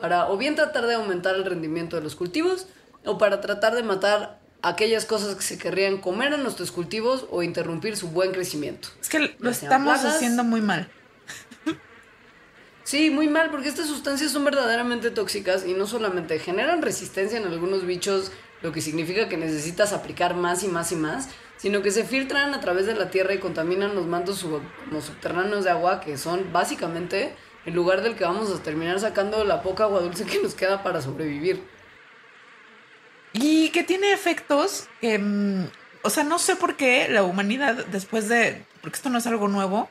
para 0.00 0.28
o 0.28 0.36
bien 0.36 0.56
tratar 0.56 0.88
de 0.88 0.94
aumentar 0.94 1.36
el 1.36 1.44
rendimiento 1.44 1.94
de 1.94 2.02
los 2.02 2.16
cultivos 2.16 2.66
o 3.04 3.18
para 3.18 3.40
tratar 3.40 3.76
de 3.76 3.84
matar 3.84 4.40
aquellas 4.62 5.04
cosas 5.04 5.36
que 5.36 5.42
se 5.42 5.58
querrían 5.58 5.98
comer 5.98 6.32
en 6.32 6.42
nuestros 6.42 6.72
cultivos 6.72 7.26
o 7.30 7.44
interrumpir 7.44 7.96
su 7.96 8.08
buen 8.08 8.32
crecimiento. 8.32 8.88
Es 9.00 9.08
que 9.08 9.36
lo 9.38 9.50
estamos 9.50 10.04
haciendo 10.04 10.42
muy 10.42 10.60
mal. 10.60 10.90
Sí, 12.84 13.10
muy 13.10 13.28
mal, 13.28 13.50
porque 13.50 13.68
estas 13.68 13.86
sustancias 13.86 14.32
son 14.32 14.44
verdaderamente 14.44 15.10
tóxicas 15.10 15.64
y 15.64 15.74
no 15.74 15.86
solamente 15.86 16.38
generan 16.38 16.82
resistencia 16.82 17.38
en 17.38 17.46
algunos 17.46 17.86
bichos, 17.86 18.32
lo 18.60 18.72
que 18.72 18.80
significa 18.80 19.28
que 19.28 19.36
necesitas 19.36 19.92
aplicar 19.92 20.34
más 20.34 20.64
y 20.64 20.68
más 20.68 20.90
y 20.90 20.96
más, 20.96 21.28
sino 21.56 21.80
que 21.82 21.92
se 21.92 22.04
filtran 22.04 22.54
a 22.54 22.60
través 22.60 22.86
de 22.86 22.94
la 22.94 23.10
tierra 23.10 23.34
y 23.34 23.38
contaminan 23.38 23.94
los 23.94 24.06
mantos 24.06 24.38
subterráneos 24.38 25.64
de 25.64 25.70
agua, 25.70 26.00
que 26.00 26.18
son 26.18 26.52
básicamente 26.52 27.36
el 27.66 27.74
lugar 27.74 28.02
del 28.02 28.16
que 28.16 28.24
vamos 28.24 28.50
a 28.50 28.60
terminar 28.62 28.98
sacando 28.98 29.44
la 29.44 29.62
poca 29.62 29.84
agua 29.84 30.00
dulce 30.00 30.24
que 30.24 30.42
nos 30.42 30.54
queda 30.54 30.82
para 30.82 31.00
sobrevivir. 31.00 31.62
Y 33.32 33.70
que 33.70 33.84
tiene 33.84 34.12
efectos 34.12 34.88
que, 35.00 35.18
mm, 35.18 35.66
o 36.02 36.10
sea, 36.10 36.24
no 36.24 36.40
sé 36.40 36.56
por 36.56 36.76
qué 36.76 37.08
la 37.08 37.22
humanidad, 37.22 37.86
después 37.86 38.28
de, 38.28 38.64
porque 38.80 38.96
esto 38.96 39.08
no 39.08 39.18
es 39.18 39.26
algo 39.26 39.46
nuevo, 39.46 39.88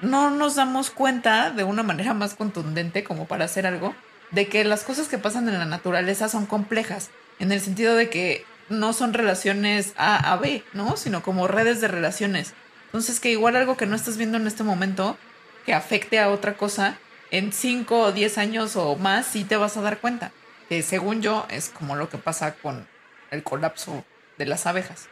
no 0.00 0.30
nos 0.30 0.54
damos 0.54 0.90
cuenta 0.90 1.50
de 1.50 1.64
una 1.64 1.82
manera 1.82 2.14
más 2.14 2.34
contundente 2.34 3.04
como 3.04 3.26
para 3.26 3.44
hacer 3.44 3.66
algo 3.66 3.94
de 4.30 4.48
que 4.48 4.64
las 4.64 4.84
cosas 4.84 5.08
que 5.08 5.18
pasan 5.18 5.48
en 5.48 5.58
la 5.58 5.64
naturaleza 5.64 6.28
son 6.28 6.46
complejas, 6.46 7.10
en 7.38 7.52
el 7.52 7.60
sentido 7.60 7.94
de 7.94 8.10
que 8.10 8.44
no 8.68 8.92
son 8.92 9.14
relaciones 9.14 9.94
A 9.96 10.32
a 10.32 10.36
B, 10.36 10.62
¿no? 10.74 10.96
Sino 10.96 11.22
como 11.22 11.48
redes 11.48 11.80
de 11.80 11.88
relaciones. 11.88 12.52
Entonces 12.86 13.20
que 13.20 13.30
igual 13.30 13.56
algo 13.56 13.76
que 13.76 13.86
no 13.86 13.96
estás 13.96 14.16
viendo 14.16 14.36
en 14.36 14.46
este 14.46 14.64
momento, 14.64 15.16
que 15.64 15.74
afecte 15.74 16.18
a 16.18 16.30
otra 16.30 16.56
cosa, 16.56 16.98
en 17.30 17.52
5 17.52 17.98
o 17.98 18.12
10 18.12 18.38
años 18.38 18.76
o 18.76 18.96
más 18.96 19.26
sí 19.26 19.44
te 19.44 19.56
vas 19.56 19.76
a 19.76 19.82
dar 19.82 19.98
cuenta. 19.98 20.32
Que 20.68 20.82
según 20.82 21.22
yo 21.22 21.46
es 21.50 21.70
como 21.70 21.96
lo 21.96 22.08
que 22.08 22.18
pasa 22.18 22.54
con 22.54 22.86
el 23.30 23.42
colapso 23.42 24.04
de 24.36 24.46
las 24.46 24.66
abejas. 24.66 25.08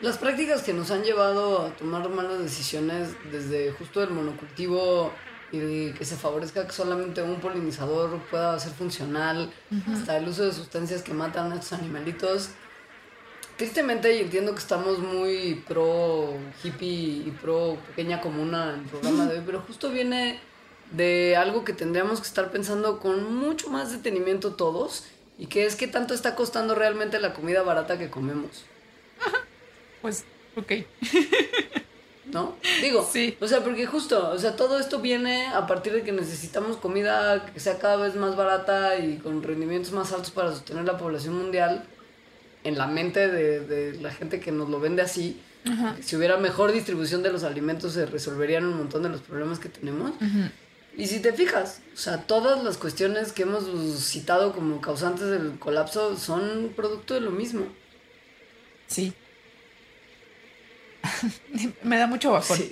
Las 0.00 0.16
prácticas 0.16 0.62
que 0.62 0.72
nos 0.72 0.92
han 0.92 1.02
llevado 1.02 1.66
a 1.66 1.70
tomar 1.70 2.08
malas 2.08 2.38
decisiones 2.38 3.08
desde 3.32 3.72
justo 3.72 4.00
el 4.00 4.10
monocultivo 4.10 5.12
y 5.50 5.90
que 5.90 6.04
se 6.04 6.14
favorezca 6.14 6.66
que 6.66 6.72
solamente 6.72 7.20
un 7.20 7.40
polinizador 7.40 8.20
pueda 8.30 8.60
ser 8.60 8.72
funcional, 8.72 9.50
hasta 9.92 10.16
el 10.16 10.28
uso 10.28 10.44
de 10.44 10.52
sustancias 10.52 11.02
que 11.02 11.12
matan 11.14 11.50
a 11.50 11.56
estos 11.56 11.72
animalitos. 11.72 12.50
Tristemente, 13.56 14.14
y 14.14 14.20
entiendo 14.20 14.52
que 14.52 14.60
estamos 14.60 15.00
muy 15.00 15.64
pro 15.66 16.32
hippie 16.62 17.24
y 17.26 17.36
pro 17.42 17.76
pequeña 17.88 18.20
comuna 18.20 18.74
en 18.74 18.80
el 18.80 18.86
programa 18.86 19.26
de 19.26 19.38
hoy, 19.38 19.42
pero 19.44 19.62
justo 19.62 19.90
viene 19.90 20.38
de 20.92 21.36
algo 21.36 21.64
que 21.64 21.72
tendríamos 21.72 22.20
que 22.20 22.28
estar 22.28 22.52
pensando 22.52 23.00
con 23.00 23.34
mucho 23.34 23.68
más 23.68 23.90
detenimiento 23.90 24.54
todos, 24.54 25.06
y 25.38 25.46
que 25.46 25.66
es 25.66 25.74
que 25.74 25.88
tanto 25.88 26.14
está 26.14 26.36
costando 26.36 26.76
realmente 26.76 27.18
la 27.18 27.34
comida 27.34 27.62
barata 27.62 27.98
que 27.98 28.10
comemos. 28.10 28.64
Pues, 30.02 30.24
ok. 30.56 30.72
¿no? 32.32 32.56
Digo, 32.82 33.08
sí. 33.10 33.36
o 33.40 33.48
sea, 33.48 33.62
porque 33.64 33.86
justo, 33.86 34.30
o 34.30 34.38
sea, 34.38 34.56
todo 34.56 34.78
esto 34.78 35.00
viene 35.00 35.46
a 35.46 35.66
partir 35.66 35.92
de 35.92 36.02
que 36.02 36.12
necesitamos 36.12 36.76
comida 36.76 37.46
que 37.46 37.60
sea 37.60 37.78
cada 37.78 37.96
vez 37.96 38.14
más 38.16 38.36
barata 38.36 38.98
y 38.98 39.18
con 39.18 39.42
rendimientos 39.42 39.92
más 39.92 40.12
altos 40.12 40.30
para 40.30 40.50
sostener 40.50 40.84
la 40.84 40.98
población 40.98 41.38
mundial 41.38 41.84
en 42.64 42.76
la 42.76 42.86
mente 42.86 43.28
de, 43.28 43.98
la 44.00 44.10
gente 44.10 44.40
que 44.40 44.52
nos 44.52 44.68
lo 44.68 44.80
vende 44.80 45.02
así. 45.02 45.40
Si 46.00 46.16
hubiera 46.16 46.38
mejor 46.38 46.72
distribución 46.72 47.22
de 47.22 47.30
los 47.30 47.44
alimentos 47.44 47.92
se 47.92 48.06
resolverían 48.06 48.64
un 48.64 48.78
montón 48.78 49.02
de 49.02 49.10
los 49.10 49.20
problemas 49.20 49.58
que 49.58 49.68
tenemos. 49.68 50.12
Y 50.96 51.06
si 51.06 51.20
te 51.20 51.32
fijas, 51.32 51.82
o 51.92 51.96
sea, 51.96 52.22
todas 52.22 52.64
las 52.64 52.78
cuestiones 52.78 53.32
que 53.32 53.42
hemos 53.42 53.64
citado 54.00 54.52
como 54.52 54.80
causantes 54.80 55.26
del 55.28 55.58
colapso 55.58 56.16
son 56.16 56.72
producto 56.74 57.14
de 57.14 57.20
lo 57.20 57.30
mismo. 57.30 57.66
Sí, 58.86 59.12
Me 61.82 61.98
da 61.98 62.06
mucho 62.06 62.32
bajón. 62.32 62.58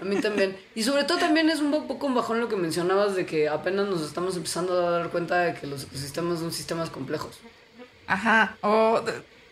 A 0.00 0.04
mí 0.04 0.20
también. 0.20 0.56
Y 0.74 0.82
sobre 0.82 1.04
todo 1.04 1.18
también 1.18 1.48
es 1.48 1.60
un 1.60 1.70
poco 1.86 2.06
un 2.06 2.14
bajón 2.14 2.40
lo 2.40 2.48
que 2.48 2.56
mencionabas 2.56 3.14
de 3.14 3.24
que 3.24 3.48
apenas 3.48 3.88
nos 3.88 4.02
estamos 4.02 4.36
empezando 4.36 4.86
a 4.86 4.90
dar 4.90 5.10
cuenta 5.10 5.38
de 5.38 5.54
que 5.54 5.66
los 5.66 5.84
ecosistemas 5.84 6.40
son 6.40 6.52
sistemas 6.52 6.90
complejos. 6.90 7.38
Ajá. 8.06 8.56
O, 8.60 9.00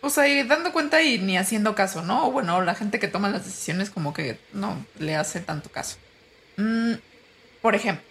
o 0.02 0.10
sea, 0.10 0.28
y 0.28 0.42
dando 0.42 0.72
cuenta 0.72 1.02
y 1.02 1.18
ni 1.18 1.38
haciendo 1.38 1.74
caso, 1.74 2.02
¿no? 2.02 2.28
O 2.28 2.32
bueno, 2.32 2.60
la 2.62 2.74
gente 2.74 2.98
que 2.98 3.08
toma 3.08 3.30
las 3.30 3.44
decisiones 3.44 3.90
como 3.90 4.12
que 4.12 4.38
no 4.52 4.84
le 4.98 5.16
hace 5.16 5.40
tanto 5.40 5.70
caso. 5.70 5.96
Mm, 6.56 6.94
por 7.62 7.74
ejemplo, 7.74 8.04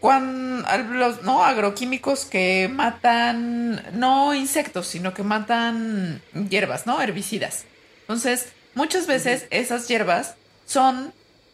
cuando 0.00 0.64
los 0.92 1.22
no 1.22 1.44
agroquímicos 1.44 2.24
que 2.24 2.70
matan 2.72 3.82
no 3.98 4.34
insectos, 4.34 4.86
sino 4.86 5.12
que 5.14 5.22
matan 5.22 6.22
hierbas, 6.48 6.86
¿no? 6.86 7.00
Herbicidas. 7.00 7.64
Entonces, 8.02 8.52
muchas 8.74 9.06
veces 9.06 9.46
esas 9.50 9.88
hierbas 9.88 10.36
son 10.66 11.12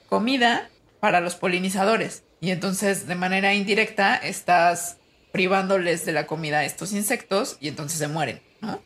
comida 0.09 0.69
para 1.01 1.21
los 1.21 1.37
polinizadores 1.37 2.23
y 2.41 2.51
entonces 2.51 3.07
de 3.07 3.15
manera 3.15 3.55
indirecta 3.55 4.17
estás 4.17 4.99
privándoles 5.33 6.05
de 6.05 6.13
la 6.13 6.27
comida 6.27 6.61
a 6.61 6.65
estos 6.65 6.93
insectos 6.93 7.57
y 7.61 7.69
entonces 7.69 7.99
se 7.99 8.09
mueren, 8.09 8.41
¿no? 8.61 8.81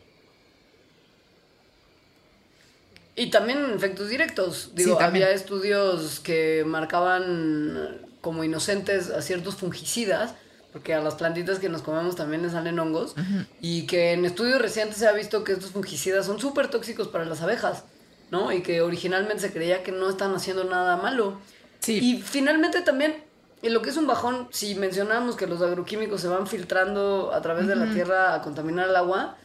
Y 3.16 3.30
también 3.30 3.72
efectos 3.74 4.08
directos. 4.08 4.70
Digo, 4.74 5.00
había 5.00 5.30
estudios 5.32 6.20
que 6.20 6.62
marcaban 6.64 8.07
como 8.28 8.44
inocentes 8.44 9.08
a 9.08 9.22
ciertos 9.22 9.54
fungicidas, 9.54 10.34
porque 10.70 10.92
a 10.92 11.00
las 11.00 11.14
plantitas 11.14 11.58
que 11.60 11.70
nos 11.70 11.80
comemos 11.80 12.14
también 12.14 12.42
les 12.42 12.52
salen 12.52 12.78
hongos, 12.78 13.14
y 13.62 13.86
que 13.86 14.12
en 14.12 14.26
estudios 14.26 14.60
recientes 14.60 14.98
se 14.98 15.08
ha 15.08 15.12
visto 15.12 15.44
que 15.44 15.52
estos 15.52 15.70
fungicidas 15.70 16.26
son 16.26 16.38
súper 16.38 16.68
tóxicos 16.68 17.08
para 17.08 17.24
las 17.24 17.40
abejas, 17.40 17.84
¿no? 18.30 18.52
Y 18.52 18.60
que 18.60 18.82
originalmente 18.82 19.40
se 19.40 19.50
creía 19.50 19.82
que 19.82 19.92
no 19.92 20.10
están 20.10 20.34
haciendo 20.34 20.64
nada 20.64 20.98
malo. 20.98 21.40
Sí. 21.78 22.00
Y 22.02 22.20
finalmente 22.20 22.82
también, 22.82 23.24
en 23.62 23.72
lo 23.72 23.80
que 23.80 23.88
es 23.88 23.96
un 23.96 24.06
bajón, 24.06 24.48
si 24.50 24.74
mencionamos 24.74 25.34
que 25.34 25.46
los 25.46 25.62
agroquímicos 25.62 26.20
se 26.20 26.28
van 26.28 26.46
filtrando 26.46 27.32
a 27.32 27.40
través 27.40 27.66
de 27.66 27.76
la 27.76 27.90
tierra 27.94 28.34
a 28.34 28.42
contaminar 28.42 28.90
el 28.90 28.96
agua, 28.96 29.38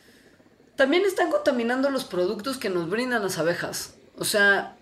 también 0.75 1.05
están 1.05 1.31
contaminando 1.31 1.89
los 1.89 2.03
productos 2.03 2.57
que 2.57 2.69
nos 2.69 2.89
brindan 2.89 3.23
las 3.23 3.37
abejas. 3.37 3.93
O 4.17 4.25
sea, 4.25 4.75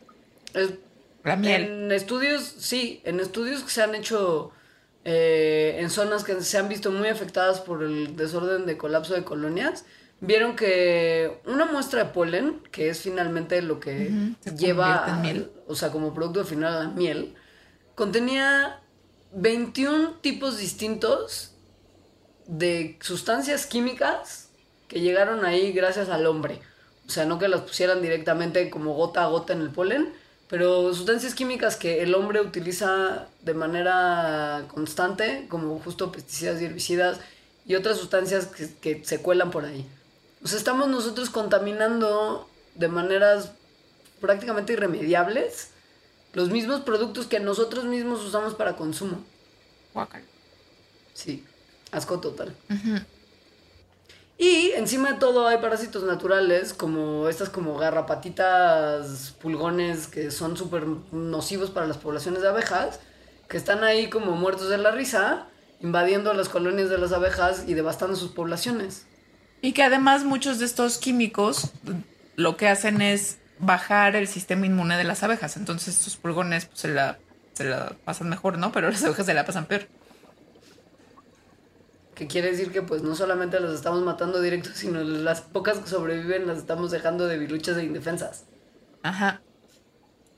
el 0.56 0.80
en 1.24 1.92
estudios, 1.92 2.44
sí, 2.44 3.02
en 3.06 3.20
estudios 3.20 3.64
que 3.64 3.70
se 3.70 3.84
han 3.84 3.96
hecho 3.96 4.52
eh, 5.04 5.78
en 5.80 5.90
zonas 5.90 6.24
que 6.24 6.40
se 6.42 6.58
han 6.58 6.70
visto 6.70 6.92
muy 6.92 7.10
afectadas 7.10 7.60
por 7.60 7.84
el 7.84 8.16
desorden 8.16 8.66
de 8.66 8.78
colapso 8.78 9.14
de 9.14 9.24
colonias, 9.24 9.86
vieron 10.20 10.56
que 10.56 11.42
una 11.46 11.66
muestra 11.66 12.04
de 12.04 12.10
polen, 12.12 12.62
que 12.72 12.90
es 12.90 13.02
finalmente 13.02 13.62
lo 13.62 13.80
que 13.80 14.12
lleva, 14.56 15.20
miel. 15.22 15.52
o 15.68 15.76
sea, 15.76 15.92
como 15.92 16.14
producto 16.14 16.46
final 16.46 16.74
a 16.74 16.84
la 16.84 16.90
miel, 16.90 17.36
contenía 17.96 18.80
21 19.34 20.20
tipos 20.22 20.58
distintos 20.58 21.56
de 22.46 22.98
sustancias 23.02 23.66
químicas 23.66 24.50
que 24.88 25.02
llegaron 25.02 25.46
ahí 25.46 25.72
gracias 25.72 26.10
al 26.10 26.28
hombre. 26.28 26.60
O 27.08 27.10
sea, 27.10 27.26
no 27.26 27.40
que 27.40 27.48
las 27.48 27.62
pusieran 27.62 28.02
directamente 28.02 28.70
como 28.70 28.94
gota 28.94 29.24
a 29.24 29.28
gota 29.28 29.54
en 29.54 29.62
el 29.62 29.72
polen, 29.72 30.14
pero 30.52 30.94
sustancias 30.94 31.34
químicas 31.34 31.78
que 31.78 32.04
el 32.04 32.14
hombre 32.14 32.42
utiliza 32.42 33.30
de 33.42 33.54
manera 33.54 34.66
constante, 34.68 35.46
como 35.48 35.80
justo 35.80 36.12
pesticidas 36.12 36.62
y 36.62 36.66
herbicidas, 36.66 37.22
y 37.66 37.76
otras 37.76 37.98
sustancias 37.98 38.48
que, 38.48 39.02
se 39.06 39.22
cuelan 39.22 39.50
por 39.50 39.64
ahí. 39.64 39.88
O 40.44 40.48
sea, 40.50 40.58
estamos 40.58 40.90
nosotros 40.90 41.30
contaminando 41.30 42.50
de 42.76 42.90
maneras 42.90 43.54
prácticamente 44.20 44.74
irremediables 44.74 45.70
los 46.34 46.50
mismos 46.50 46.82
productos 46.82 47.28
que 47.28 47.40
nosotros 47.40 47.86
mismos 47.86 48.22
usamos 48.22 48.54
para 48.54 48.76
consumo. 48.76 49.24
Sí, 51.14 51.46
asco 51.94 52.20
total. 52.20 52.54
Y 54.42 54.72
encima 54.72 55.12
de 55.12 55.20
todo 55.20 55.48
hay 55.48 55.60
parásitos 55.60 56.04
naturales, 56.04 56.74
como 56.74 57.30
estas 57.30 57.50
como 57.50 57.78
garrapatitas, 57.78 59.36
pulgones, 59.40 60.08
que 60.08 60.32
son 60.32 60.58
súper 60.58 60.88
nocivos 61.12 61.70
para 61.70 61.86
las 61.86 62.00
poblaciones 62.00 62.42
de 62.42 62.48
abejas, 62.48 63.00
que 63.48 63.58
están 63.58 63.84
ahí 63.84 64.10
como 64.10 64.32
muertos 64.32 64.68
de 64.70 64.80
la 64.80 64.90
risa, 64.90 65.46
invadiendo 65.80 66.34
las 66.34 66.50
colonias 66.50 66.90
de 66.90 66.98
las 66.98 67.12
abejas 67.12 67.66
y 67.68 67.76
devastando 67.76 68.16
sus 68.16 68.32
poblaciones. 68.32 69.06
Y 69.62 69.74
que 69.74 69.84
además 69.84 70.24
muchos 70.24 70.58
de 70.58 70.66
estos 70.66 70.98
químicos 70.98 71.70
lo 72.36 72.58
que 72.58 72.68
hacen 72.68 73.04
es 73.04 73.38
bajar 73.60 74.16
el 74.16 74.28
sistema 74.28 74.66
inmune 74.66 74.98
de 74.98 75.04
las 75.04 75.22
abejas. 75.22 75.56
Entonces 75.56 76.00
estos 76.00 76.18
pulgones 76.18 76.66
pues, 76.66 76.80
se, 76.80 76.88
la, 76.88 77.20
se 77.54 77.66
la 77.66 77.96
pasan 78.06 78.28
mejor, 78.30 78.58
¿no? 78.58 78.72
Pero 78.72 78.90
las 78.90 79.04
abejas 79.04 79.28
se 79.28 79.36
la 79.36 79.46
pasan 79.46 79.68
peor 79.68 79.88
que 82.22 82.28
quiere 82.28 82.52
decir 82.52 82.72
que 82.72 82.84
pues 82.84 83.02
no 83.02 83.16
solamente 83.16 83.60
las 83.60 83.74
estamos 83.74 84.04
matando 84.04 84.42
directo, 84.42 84.70
sino 84.76 85.02
las 85.02 85.42
pocas 85.42 85.80
que 85.80 85.90
sobreviven 85.90 86.46
las 86.46 86.60
estamos 86.60 86.92
dejando 86.92 87.26
de 87.26 87.40
biluchas 87.40 87.78
e 87.78 87.84
indefensas. 87.84 88.46
Ajá. 89.02 89.42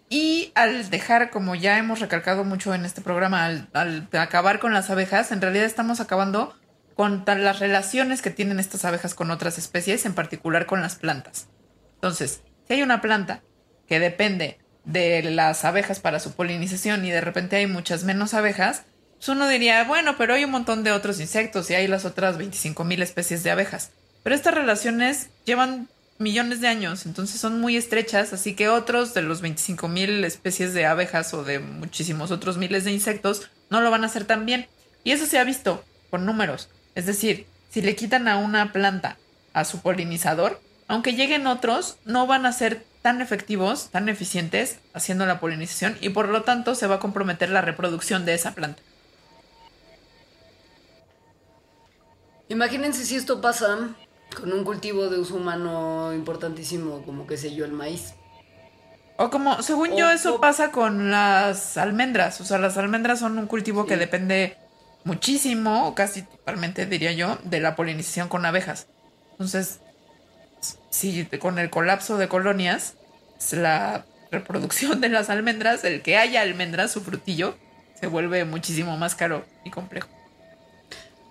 Y 0.07 0.53
al 0.55 0.89
dejar, 0.89 1.29
como 1.29 1.55
ya 1.55 1.77
hemos 1.77 1.99
recalcado 1.99 2.45
mucho 2.45 2.73
en 2.73 2.85
este 2.85 3.01
programa, 3.01 3.45
al, 3.45 4.07
acabar 4.13 4.59
con 4.59 4.73
las 4.73 4.89
abejas, 4.91 5.33
en 5.33 5.41
realidad 5.41 5.65
estamos 5.65 5.99
acabando 5.99 6.55
con 6.95 7.23
las 7.25 7.59
relaciones 7.59 8.21
que 8.21 8.29
tienen 8.29 8.61
estas 8.61 8.85
abejas 8.85 9.13
con 9.13 9.29
otras 9.29 9.57
especies, 9.57 10.05
en 10.05 10.13
particular 10.13 10.65
con 10.65 10.81
las 10.81 10.95
plantas. 10.95 11.47
Entonces, 11.95 12.43
si 12.65 12.75
hay 12.75 12.81
una 12.81 13.01
planta 13.01 13.41
que 13.89 13.99
depende 13.99 14.57
de 14.85 15.21
las 15.23 15.65
abejas 15.65 15.99
para 15.99 16.21
su 16.21 16.31
polinización 16.31 17.03
y 17.03 17.11
de 17.11 17.19
repente 17.19 17.57
hay 17.57 17.67
muchas 17.67 18.05
menos 18.05 18.33
abejas, 18.33 18.85
uno 19.31 19.47
diría, 19.47 19.83
bueno, 19.83 20.15
pero 20.17 20.33
hay 20.33 20.43
un 20.43 20.51
montón 20.51 20.83
de 20.83 20.91
otros 20.91 21.19
insectos 21.19 21.69
y 21.69 21.75
hay 21.75 21.87
las 21.87 22.05
otras 22.05 22.37
25 22.37 22.83
mil 22.83 23.01
especies 23.01 23.43
de 23.43 23.51
abejas. 23.51 23.91
Pero 24.23 24.35
estas 24.35 24.53
relaciones 24.53 25.29
llevan 25.45 25.87
millones 26.19 26.61
de 26.61 26.67
años, 26.67 27.05
entonces 27.05 27.39
son 27.39 27.59
muy 27.59 27.75
estrechas, 27.75 28.33
así 28.33 28.55
que 28.55 28.69
otros 28.69 29.13
de 29.13 29.21
los 29.21 29.41
25 29.41 29.87
mil 29.87 30.23
especies 30.23 30.73
de 30.73 30.85
abejas 30.85 31.33
o 31.33 31.43
de 31.43 31.59
muchísimos 31.59 32.31
otros 32.31 32.57
miles 32.57 32.85
de 32.85 32.91
insectos 32.91 33.49
no 33.69 33.81
lo 33.81 33.91
van 33.91 34.03
a 34.03 34.07
hacer 34.07 34.25
tan 34.25 34.45
bien. 34.45 34.67
Y 35.03 35.11
eso 35.11 35.25
se 35.25 35.39
ha 35.39 35.43
visto 35.43 35.83
con 36.09 36.25
números. 36.25 36.69
Es 36.95 37.05
decir, 37.05 37.45
si 37.69 37.81
le 37.81 37.95
quitan 37.95 38.27
a 38.27 38.37
una 38.37 38.71
planta 38.71 39.17
a 39.53 39.65
su 39.65 39.81
polinizador, 39.81 40.61
aunque 40.87 41.13
lleguen 41.13 41.47
otros, 41.47 41.97
no 42.05 42.27
van 42.27 42.45
a 42.45 42.53
ser 42.53 42.85
tan 43.01 43.21
efectivos, 43.21 43.89
tan 43.89 44.09
eficientes 44.09 44.77
haciendo 44.93 45.25
la 45.25 45.39
polinización 45.39 45.97
y 45.99 46.09
por 46.09 46.29
lo 46.29 46.43
tanto 46.43 46.75
se 46.75 46.87
va 46.87 46.95
a 46.95 46.99
comprometer 46.99 47.49
la 47.49 47.61
reproducción 47.61 48.25
de 48.25 48.33
esa 48.33 48.53
planta. 48.53 48.81
Imagínense 52.49 53.05
si 53.05 53.15
esto 53.15 53.41
pasa 53.41 53.95
con 54.35 54.51
un 54.51 54.63
cultivo 54.63 55.09
de 55.09 55.19
uso 55.19 55.35
humano 55.35 56.13
importantísimo, 56.13 57.03
como 57.03 57.27
que 57.27 57.37
sé 57.37 57.55
yo, 57.55 57.65
el 57.65 57.71
maíz. 57.71 58.13
O 59.17 59.29
como, 59.29 59.61
según 59.61 59.95
yo, 59.95 60.09
eso 60.09 60.41
pasa 60.41 60.71
con 60.71 61.11
las 61.11 61.77
almendras. 61.77 62.41
O 62.41 62.45
sea, 62.45 62.57
las 62.57 62.77
almendras 62.77 63.19
son 63.19 63.37
un 63.37 63.47
cultivo 63.47 63.85
que 63.85 63.97
depende 63.97 64.57
muchísimo, 65.03 65.87
o 65.87 65.95
casi 65.95 66.23
totalmente 66.23 66.85
diría 66.85 67.11
yo, 67.11 67.37
de 67.43 67.59
la 67.59 67.75
polinización 67.75 68.27
con 68.27 68.45
abejas. 68.45 68.87
Entonces, 69.31 69.81
si 70.89 71.25
con 71.39 71.59
el 71.59 71.69
colapso 71.69 72.17
de 72.17 72.27
colonias, 72.27 72.95
la 73.51 74.05
reproducción 74.31 75.01
de 75.01 75.09
las 75.09 75.29
almendras, 75.29 75.83
el 75.83 76.01
que 76.01 76.17
haya 76.17 76.41
almendras, 76.41 76.91
su 76.91 77.01
frutillo, 77.01 77.55
se 77.99 78.07
vuelve 78.07 78.45
muchísimo 78.45 78.97
más 78.97 79.15
caro 79.15 79.45
y 79.63 79.69
complejo. 79.69 80.09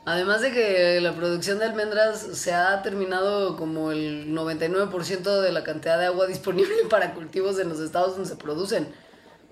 Además 0.05 0.41
de 0.41 0.51
que 0.51 1.01
la 1.01 1.15
producción 1.15 1.61
de 1.61 1.67
almendras 1.67 2.19
se 2.21 2.53
ha 2.53 2.83
terminado 2.83 3.57
como 3.57 3.93
el 3.93 4.35
99% 4.35 5.41
de 5.41 5.53
la 5.53 5.63
cantidad 5.63 5.99
de 5.99 6.07
agua 6.07 6.27
disponible 6.29 6.75
para 6.91 7.15
cultivos 7.15 7.59
en 7.59 7.69
los 7.69 7.81
estados 7.81 8.15
donde 8.15 8.29
se 8.29 8.37
producen. 8.37 8.89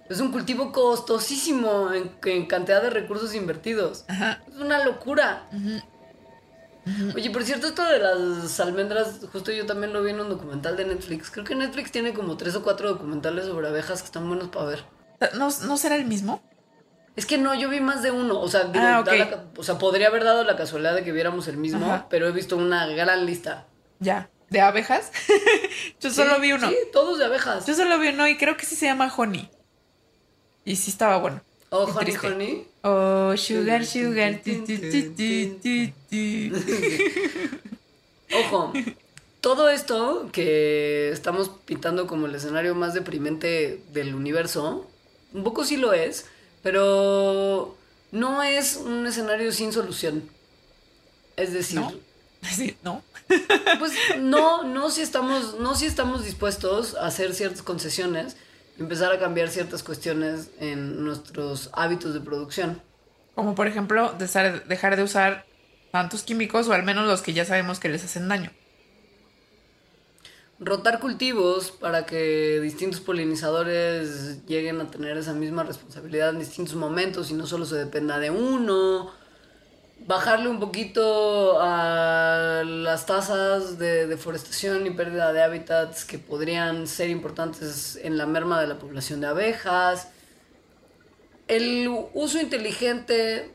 Es 0.08 0.18
un 0.18 0.32
cultivo 0.32 0.72
costosísimo 0.72 1.92
en, 1.92 2.46
cantidad 2.46 2.82
de 2.82 2.90
recursos 2.90 3.32
invertidos. 3.32 4.04
Es 4.08 4.56
una 4.56 4.84
locura. 4.84 5.48
Oye, 7.14 7.30
por 7.30 7.44
cierto, 7.44 7.68
esto 7.68 7.84
de 7.84 8.00
las 8.00 8.58
almendras, 8.58 9.20
justo 9.30 9.52
yo 9.52 9.66
también 9.66 9.92
lo 9.92 10.02
vi 10.02 10.10
en 10.10 10.18
un 10.18 10.28
documental 10.28 10.76
de 10.76 10.84
Netflix. 10.84 11.30
Creo 11.30 11.44
que 11.44 11.54
Netflix 11.54 11.92
tiene 11.92 12.12
como 12.12 12.36
tres 12.36 12.56
o 12.56 12.64
cuatro 12.64 12.88
documentales 12.88 13.46
sobre 13.46 13.68
abejas 13.68 14.00
que 14.00 14.06
están 14.06 14.26
buenos 14.26 14.48
para 14.48 14.66
ver. 14.66 14.84
¿No, 15.34 15.48
¿No 15.64 15.76
será 15.76 15.94
el 15.94 16.06
mismo? 16.06 16.42
Es 17.16 17.26
que 17.26 17.38
no, 17.38 17.54
yo 17.54 17.68
vi 17.68 17.80
más 17.80 18.02
de 18.02 18.10
uno. 18.10 18.40
O 18.40 18.48
sea, 18.48 18.64
digo, 18.64 18.84
ah, 18.84 19.04
o 19.56 19.62
sea, 19.62 19.78
podría 19.78 20.08
haber 20.08 20.24
dado 20.24 20.44
la 20.44 20.56
casualidad 20.56 20.94
de 20.94 21.04
que 21.04 21.12
viéramos 21.12 21.48
el 21.48 21.56
mismo, 21.56 22.06
pero 22.08 22.28
he 22.28 22.32
visto 22.32 22.56
una 22.56 22.86
gran 22.86 23.26
lista. 23.26 23.66
Ya. 23.98 24.30
¿De 24.48 24.60
abejas? 24.60 25.12
yo 26.00 26.10
solo 26.10 26.40
vi 26.40 26.52
uno. 26.52 26.68
Sí, 26.68 26.76
todos 26.92 27.18
de 27.18 27.26
abejas. 27.26 27.66
Yo 27.66 27.74
solo 27.74 27.98
vi 27.98 28.08
uno 28.08 28.26
y 28.26 28.36
creo 28.36 28.56
que 28.56 28.66
sí 28.66 28.74
se 28.74 28.86
llama 28.86 29.12
Honey. 29.16 29.48
Y 30.64 30.76
sí 30.76 30.90
estaba 30.90 31.18
bueno. 31.18 31.40
Oh, 31.70 31.84
honey, 31.84 32.16
honey. 32.16 32.66
Oh, 32.82 33.36
sugar, 33.36 33.86
sugar. 33.86 34.40
Ojo, 38.32 38.72
todo 39.40 39.68
esto 39.70 40.28
que 40.32 41.10
estamos 41.10 41.50
pintando 41.64 42.06
como 42.06 42.26
el 42.26 42.34
escenario 42.34 42.74
más 42.74 42.94
deprimente 42.94 43.82
del 43.92 44.14
universo, 44.14 44.88
un 45.32 45.44
poco 45.44 45.64
sí 45.64 45.76
lo 45.76 45.92
es, 45.92 46.26
pero 46.62 47.76
no 48.12 48.42
es 48.42 48.76
un 48.76 49.06
escenario 49.06 49.52
sin 49.52 49.72
solución. 49.72 50.28
Es 51.36 51.52
decir, 51.52 51.80
no. 51.80 51.92
Sí, 52.42 52.74
no. 52.82 53.02
Pues 53.78 53.92
no, 54.18 54.64
no 54.64 54.90
si 54.90 55.02
estamos, 55.02 55.58
no 55.60 55.74
si 55.74 55.84
estamos 55.86 56.24
dispuestos 56.24 56.96
a 56.96 57.06
hacer 57.06 57.34
ciertas 57.34 57.62
concesiones 57.62 58.34
empezar 58.80 59.12
a 59.12 59.18
cambiar 59.18 59.50
ciertas 59.50 59.82
cuestiones 59.82 60.50
en 60.58 61.04
nuestros 61.04 61.70
hábitos 61.74 62.14
de 62.14 62.20
producción. 62.20 62.82
Como 63.34 63.54
por 63.54 63.66
ejemplo, 63.66 64.14
dejar 64.18 64.96
de 64.96 65.02
usar 65.02 65.44
tantos 65.92 66.22
químicos 66.22 66.66
o 66.68 66.72
al 66.72 66.82
menos 66.82 67.06
los 67.06 67.22
que 67.22 67.34
ya 67.34 67.44
sabemos 67.44 67.78
que 67.78 67.90
les 67.90 68.02
hacen 68.04 68.28
daño. 68.28 68.50
Rotar 70.62 71.00
cultivos 71.00 71.70
para 71.70 72.04
que 72.04 72.60
distintos 72.60 73.00
polinizadores 73.00 74.44
lleguen 74.44 74.78
a 74.82 74.90
tener 74.90 75.16
esa 75.16 75.32
misma 75.32 75.62
responsabilidad 75.62 76.28
en 76.28 76.38
distintos 76.38 76.74
momentos 76.74 77.30
y 77.30 77.34
no 77.34 77.46
solo 77.46 77.64
se 77.64 77.76
dependa 77.76 78.18
de 78.18 78.28
uno. 78.28 79.10
Bajarle 80.06 80.50
un 80.50 80.60
poquito 80.60 81.62
a 81.62 82.62
las 82.62 83.06
tasas 83.06 83.78
de 83.78 84.06
deforestación 84.06 84.86
y 84.86 84.90
pérdida 84.90 85.32
de 85.32 85.42
hábitats 85.42 86.04
que 86.04 86.18
podrían 86.18 86.86
ser 86.86 87.08
importantes 87.08 87.96
en 87.96 88.18
la 88.18 88.26
merma 88.26 88.60
de 88.60 88.66
la 88.66 88.78
población 88.78 89.22
de 89.22 89.28
abejas, 89.28 90.08
el 91.48 91.88
uso 92.12 92.38
inteligente 92.38 93.50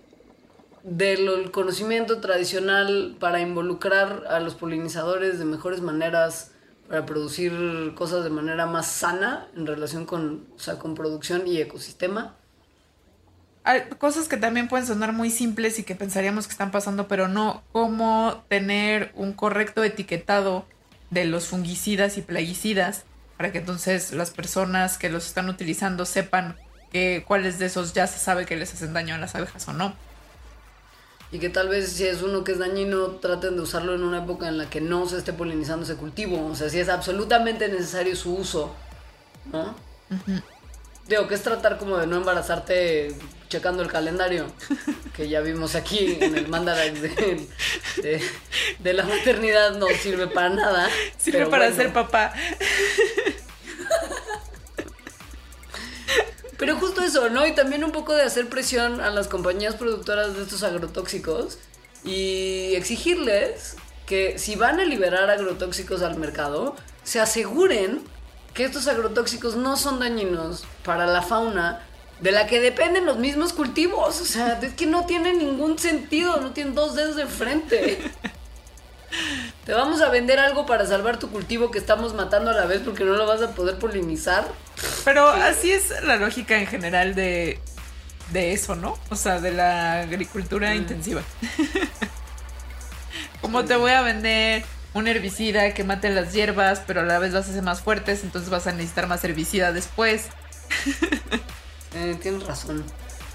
del 0.81 1.51
conocimiento 1.51 2.19
tradicional 2.19 3.15
para 3.19 3.41
involucrar 3.41 4.23
a 4.27 4.39
los 4.39 4.55
polinizadores 4.55 5.37
de 5.37 5.45
mejores 5.45 5.81
maneras 5.81 6.54
para 6.87 7.05
producir 7.05 7.51
cosas 7.95 8.23
de 8.23 8.29
manera 8.29 8.65
más 8.65 8.87
sana 8.87 9.47
en 9.55 9.65
relación 9.65 10.05
con, 10.05 10.45
con 10.79 10.95
producción 10.95 11.47
y 11.47 11.57
ecosistema 11.57 12.35
hay 13.65 13.81
cosas 13.97 14.27
que 14.27 14.37
también 14.37 14.67
pueden 14.67 14.85
sonar 14.85 15.11
muy 15.11 15.31
simples 15.31 15.79
y 15.79 15.83
que 15.83 15.95
pensaríamos 15.95 16.45
que 16.45 16.51
están 16.51 16.69
pasando, 16.69 17.07
pero 17.07 17.27
no, 17.27 17.63
como 17.71 18.43
tener 18.47 19.11
un 19.15 19.33
correcto 19.33 19.83
etiquetado 19.83 20.67
de 21.09 21.25
los 21.25 21.47
fungicidas 21.47 22.17
y 22.19 22.21
plaguicidas 22.21 23.05
para 23.37 23.51
que 23.51 23.57
entonces 23.57 24.11
las 24.13 24.29
personas 24.29 24.99
que 24.99 25.09
los 25.09 25.25
están 25.25 25.49
utilizando 25.49 26.05
sepan 26.05 26.55
que 26.91 27.23
cuáles 27.27 27.57
de 27.57 27.65
esos 27.65 27.93
ya 27.93 28.05
se 28.05 28.19
sabe 28.19 28.45
que 28.45 28.55
les 28.55 28.71
hacen 28.71 28.93
daño 28.93 29.15
a 29.15 29.17
las 29.17 29.33
abejas 29.33 29.67
o 29.67 29.73
no. 29.73 29.95
Y 31.31 31.39
que 31.39 31.49
tal 31.49 31.69
vez 31.69 31.91
si 31.91 32.05
es 32.05 32.21
uno 32.21 32.43
que 32.43 32.53
es 32.53 32.59
dañino, 32.59 33.07
traten 33.17 33.55
de 33.55 33.61
usarlo 33.61 33.95
en 33.95 34.03
una 34.03 34.23
época 34.23 34.47
en 34.47 34.57
la 34.57 34.69
que 34.69 34.81
no 34.81 35.07
se 35.07 35.17
esté 35.17 35.33
polinizando 35.33 35.83
ese 35.83 35.95
cultivo. 35.95 36.47
O 36.47 36.55
sea, 36.55 36.69
si 36.69 36.79
es 36.79 36.89
absolutamente 36.89 37.67
necesario 37.67 38.15
su 38.15 38.35
uso, 38.35 38.73
¿no? 39.51 39.75
Digo, 41.07 41.27
que 41.27 41.35
es 41.35 41.43
tratar 41.43 41.77
como 41.77 41.97
de 41.97 42.07
no 42.07 42.17
embarazarte 42.17 43.15
checando 43.47 43.83
el 43.83 43.89
calendario, 43.89 44.47
que 45.15 45.29
ya 45.29 45.41
vimos 45.41 45.75
aquí 45.75 46.17
en 46.19 46.35
el 46.35 46.47
Mandarax 46.47 47.01
de, 47.01 48.21
de, 48.79 48.93
la 48.93 49.03
maternidad, 49.03 49.75
no 49.75 49.87
sirve 50.01 50.27
para 50.27 50.49
nada. 50.49 50.89
Sirve 51.17 51.45
para 51.47 51.71
ser 51.71 51.93
papá. 51.93 52.33
Pero 56.57 56.77
justo 56.77 57.01
eso, 57.01 57.29
¿no? 57.29 57.45
Y 57.45 57.53
también 57.53 57.83
un 57.83 57.91
poco 57.91 58.13
de 58.13 58.23
hacer 58.23 58.47
presión 58.47 59.01
a 59.01 59.09
las 59.09 59.27
compañías 59.27 59.75
productoras 59.75 60.35
de 60.35 60.43
estos 60.43 60.63
agrotóxicos 60.63 61.57
y 62.03 62.75
exigirles 62.75 63.75
que 64.05 64.37
si 64.37 64.55
van 64.55 64.79
a 64.79 64.85
liberar 64.85 65.29
agrotóxicos 65.29 66.01
al 66.01 66.17
mercado, 66.17 66.75
se 67.03 67.19
aseguren 67.19 68.01
que 68.53 68.63
estos 68.63 68.87
agrotóxicos 68.87 69.55
no 69.55 69.75
son 69.75 69.99
dañinos 69.99 70.65
para 70.83 71.05
la 71.05 71.21
fauna 71.21 71.85
de 72.21 72.31
la 72.31 72.47
que 72.47 72.61
dependen 72.61 73.05
los 73.05 73.17
mismos 73.17 73.51
cultivos. 73.51 74.21
O 74.21 74.25
sea, 74.25 74.59
es 74.61 74.73
que 74.73 74.85
no 74.85 75.05
tiene 75.05 75.33
ningún 75.33 75.77
sentido, 75.77 76.39
no 76.39 76.51
tienen 76.51 76.75
dos 76.75 76.95
dedos 76.95 77.15
de 77.15 77.25
frente. 77.25 77.99
Te 79.65 79.73
vamos 79.73 80.01
a 80.01 80.09
vender 80.09 80.39
algo 80.39 80.65
para 80.65 80.85
salvar 80.85 81.17
tu 81.17 81.31
cultivo 81.31 81.71
que 81.71 81.79
estamos 81.79 82.13
matando 82.13 82.51
a 82.51 82.53
la 82.53 82.65
vez 82.65 82.81
porque 82.85 83.03
no 83.03 83.13
lo 83.13 83.25
vas 83.25 83.41
a 83.41 83.51
poder 83.51 83.77
polinizar. 83.77 84.47
Pero 85.03 85.27
así 85.27 85.71
es 85.71 85.91
la 86.03 86.17
lógica 86.17 86.59
en 86.59 86.67
general 86.67 87.15
de, 87.15 87.59
de 88.31 88.53
eso, 88.53 88.75
¿no? 88.75 88.97
O 89.09 89.15
sea, 89.15 89.39
de 89.39 89.51
la 89.51 90.01
agricultura 90.01 90.71
mm. 90.71 90.75
intensiva. 90.75 91.21
¿Cómo 93.41 93.65
te 93.65 93.75
voy 93.75 93.91
a 93.91 94.01
vender 94.01 94.63
un 94.95 95.07
herbicida 95.07 95.73
que 95.73 95.83
mate 95.83 96.09
las 96.09 96.33
hierbas, 96.33 96.81
pero 96.87 97.01
a 97.01 97.03
la 97.03 97.19
vez 97.19 97.33
las 97.33 97.49
hace 97.49 97.61
más 97.61 97.81
fuertes, 97.81 98.23
entonces 98.23 98.49
vas 98.49 98.65
a 98.65 98.71
necesitar 98.71 99.07
más 99.07 99.23
herbicida 99.23 99.73
después. 99.73 100.27
eh, 101.95 102.17
tienes 102.21 102.43
razón. 102.43 102.85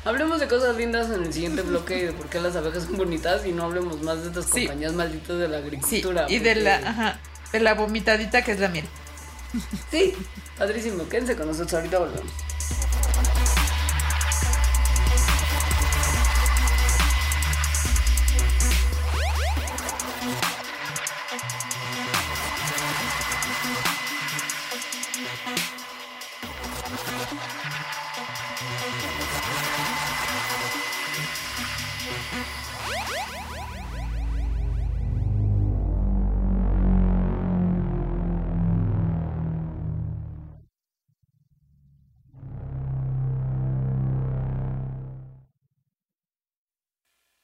Hablemos 0.04 0.40
de 0.40 0.48
cosas 0.48 0.76
lindas 0.76 1.10
en 1.10 1.24
el 1.24 1.32
siguiente 1.32 1.60
bloque 1.62 1.98
y 1.98 2.02
de 2.06 2.12
por 2.12 2.26
qué 2.28 2.40
las 2.40 2.56
abejas 2.56 2.84
son 2.84 2.96
bonitas 2.96 3.44
y 3.44 3.52
no 3.52 3.64
hablemos 3.64 4.00
más 4.02 4.22
de 4.22 4.28
estas 4.28 4.46
compañías 4.46 4.94
malditas 4.94 5.38
de 5.38 5.48
la 5.48 5.58
agricultura. 5.58 6.26
y 6.28 6.38
de 6.38 6.54
la, 6.54 6.76
ajá, 6.76 7.20
de 7.52 7.60
la 7.60 7.74
vomitadita 7.74 8.42
que 8.42 8.52
es 8.52 8.60
la 8.60 8.68
miel. 8.68 8.86
Sí, 9.90 10.14
padrísimo. 10.56 11.08
Quédense 11.08 11.36
con 11.36 11.48
nosotros, 11.48 11.74
ahorita 11.74 11.98
volvemos. 11.98 12.32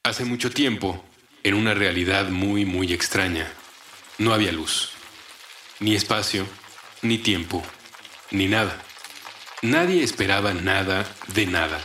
Hace 0.07 0.25
mucho 0.25 0.53
tiempo, 0.53 1.05
en 1.43 1.55
una 1.55 1.75
realidad 1.75 2.29
muy, 2.29 2.65
muy 2.65 2.93
extraña, 2.93 3.53
no 4.19 4.33
había 4.33 4.53
luz, 4.53 4.91
ni 5.81 5.97
espacio, 5.97 6.47
ni 7.03 7.19
tiempo, 7.19 7.61
ni 8.31 8.47
nada. 8.47 8.81
Nadie 9.63 10.05
esperaba 10.05 10.55
nada 10.55 11.05
de 11.35 11.47
nada, 11.47 11.85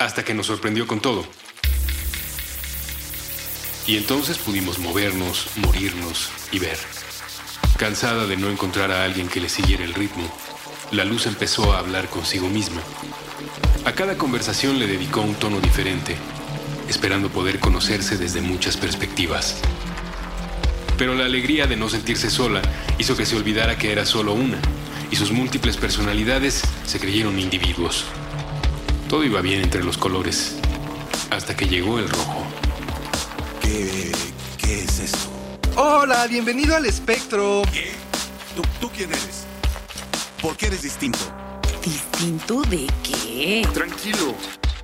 hasta 0.00 0.24
que 0.24 0.34
nos 0.34 0.46
sorprendió 0.46 0.88
con 0.88 0.98
todo. 0.98 1.24
Y 3.86 3.96
entonces 3.96 4.38
pudimos 4.38 4.80
movernos, 4.80 5.46
morirnos 5.54 6.30
y 6.50 6.58
ver. 6.58 6.78
Cansada 7.78 8.26
de 8.26 8.36
no 8.36 8.50
encontrar 8.50 8.90
a 8.90 9.04
alguien 9.04 9.28
que 9.28 9.38
le 9.38 9.48
siguiera 9.48 9.84
el 9.84 9.94
ritmo, 9.94 10.28
la 10.90 11.04
luz 11.04 11.26
empezó 11.26 11.72
a 11.72 11.78
hablar 11.78 12.08
consigo 12.08 12.48
misma. 12.48 12.82
A 13.84 13.92
cada 13.92 14.18
conversación 14.18 14.80
le 14.80 14.88
dedicó 14.88 15.20
un 15.20 15.36
tono 15.36 15.60
diferente 15.60 16.16
esperando 16.88 17.28
poder 17.28 17.58
conocerse 17.58 18.16
desde 18.16 18.40
muchas 18.40 18.76
perspectivas. 18.76 19.56
Pero 20.98 21.14
la 21.14 21.24
alegría 21.24 21.66
de 21.66 21.76
no 21.76 21.88
sentirse 21.88 22.30
sola 22.30 22.62
hizo 22.98 23.16
que 23.16 23.26
se 23.26 23.36
olvidara 23.36 23.76
que 23.76 23.92
era 23.92 24.06
solo 24.06 24.32
una, 24.32 24.58
y 25.10 25.16
sus 25.16 25.30
múltiples 25.30 25.76
personalidades 25.76 26.62
se 26.86 26.98
creyeron 26.98 27.38
individuos. 27.38 28.04
Todo 29.08 29.24
iba 29.24 29.40
bien 29.40 29.62
entre 29.62 29.84
los 29.84 29.98
colores, 29.98 30.56
hasta 31.30 31.56
que 31.56 31.66
llegó 31.66 31.98
el 31.98 32.08
rojo. 32.08 32.46
¿Qué, 33.62 34.12
qué 34.58 34.84
es 34.84 34.98
esto? 34.98 35.28
Hola, 35.76 36.26
bienvenido 36.26 36.74
al 36.76 36.86
espectro. 36.86 37.62
¿Qué? 37.72 37.92
¿Tú, 38.56 38.62
¿Tú 38.80 38.90
quién 38.90 39.10
eres? 39.10 39.44
¿Por 40.40 40.56
qué 40.56 40.66
eres 40.66 40.82
distinto? 40.82 41.18
¿Distinto 41.84 42.62
de 42.62 42.86
qué? 43.02 43.68
Tranquilo. 43.74 44.34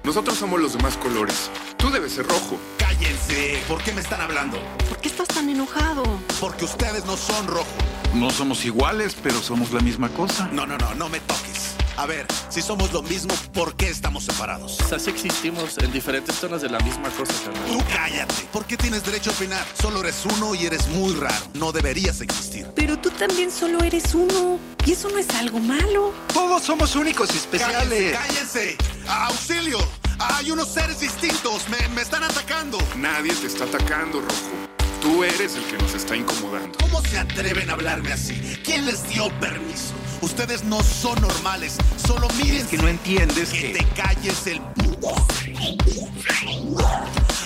Nosotros 0.04 0.36
somos 0.36 0.60
los 0.60 0.74
demás 0.74 0.96
colores. 0.96 1.50
Tú 1.82 1.90
debes 1.90 2.12
ser 2.12 2.24
rojo. 2.28 2.60
¡Cállense! 2.78 3.60
¿Por 3.66 3.82
qué 3.82 3.90
me 3.90 4.02
están 4.02 4.20
hablando? 4.20 4.56
¿Por 4.88 4.98
qué 4.98 5.08
estás 5.08 5.26
tan 5.26 5.50
enojado? 5.50 6.04
Porque 6.40 6.64
ustedes 6.64 7.04
no 7.06 7.16
son 7.16 7.48
rojo. 7.48 7.66
No 8.14 8.30
somos 8.30 8.64
iguales, 8.64 9.16
pero 9.20 9.42
somos 9.42 9.72
la 9.72 9.80
misma 9.80 10.08
cosa. 10.10 10.48
No, 10.52 10.64
no, 10.64 10.78
no, 10.78 10.94
no 10.94 11.08
me 11.08 11.18
toques. 11.18 11.61
A 11.96 12.06
ver, 12.06 12.26
si 12.48 12.62
somos 12.62 12.92
lo 12.92 13.02
mismo, 13.02 13.34
¿por 13.52 13.76
qué 13.76 13.88
estamos 13.88 14.24
separados? 14.24 14.80
O 14.80 14.88
sea, 14.88 14.98
sí 14.98 15.10
existimos 15.10 15.76
en 15.78 15.92
diferentes 15.92 16.34
zonas 16.36 16.62
de 16.62 16.70
la 16.70 16.78
misma 16.80 17.10
cosa, 17.10 17.32
carnal. 17.44 17.64
Tú 17.66 17.82
cállate. 17.92 18.34
¿Por 18.52 18.64
qué 18.64 18.76
tienes 18.76 19.04
derecho 19.04 19.30
a 19.30 19.34
opinar? 19.34 19.64
Solo 19.80 20.00
eres 20.00 20.24
uno 20.24 20.54
y 20.54 20.66
eres 20.66 20.88
muy 20.88 21.14
raro. 21.14 21.44
No 21.54 21.70
deberías 21.72 22.20
existir. 22.20 22.66
Pero 22.74 22.98
tú 22.98 23.10
también 23.10 23.50
solo 23.50 23.80
eres 23.84 24.14
uno. 24.14 24.58
Y 24.86 24.92
eso 24.92 25.08
no 25.10 25.18
es 25.18 25.28
algo 25.30 25.58
malo. 25.60 26.12
Todos 26.32 26.62
somos 26.62 26.96
únicos 26.96 27.28
y 27.30 27.38
¡Cállense! 27.58 27.58
especiales. 27.58 28.18
¡Cállense! 28.18 28.76
¡Auxilio! 29.08 29.78
Hay 30.18 30.50
unos 30.50 30.68
seres 30.68 31.00
distintos. 31.00 31.68
Me, 31.68 31.88
me 31.88 32.02
están 32.02 32.24
atacando. 32.24 32.78
Nadie 32.96 33.34
te 33.34 33.46
está 33.46 33.64
atacando, 33.64 34.20
rojo. 34.20 34.71
Tú 35.02 35.24
eres 35.24 35.56
el 35.56 35.64
que 35.64 35.76
nos 35.78 35.94
está 35.94 36.14
incomodando. 36.14 36.78
¿Cómo 36.78 37.02
se 37.02 37.18
atreven 37.18 37.68
a 37.68 37.72
hablarme 37.72 38.12
así? 38.12 38.34
¿Quién 38.64 38.86
les 38.86 39.02
dio 39.08 39.30
permiso? 39.40 39.94
Ustedes 40.20 40.62
no 40.62 40.80
son 40.80 41.20
normales. 41.20 41.76
Solo 42.06 42.28
miren 42.40 42.64
Que 42.68 42.78
no 42.78 42.86
entiendes 42.86 43.50
que 43.50 43.72
que... 43.72 43.78
te 43.80 43.84
calles 44.00 44.46
el... 44.46 44.60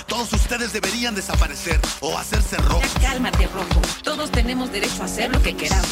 Todos 0.07 0.35
ustedes 0.35 0.75
deberían 0.75 1.15
desaparecer 1.15 1.81
o 2.01 2.19
hacerse 2.19 2.59
rojo. 2.59 2.83
Ya 3.01 3.13
cálmate, 3.13 3.47
Rojo. 3.47 3.81
Todos 4.03 4.31
tenemos 4.31 4.71
derecho 4.71 5.01
a 5.01 5.07
hacer 5.07 5.33
lo 5.33 5.41
que 5.41 5.57
queramos. 5.57 5.89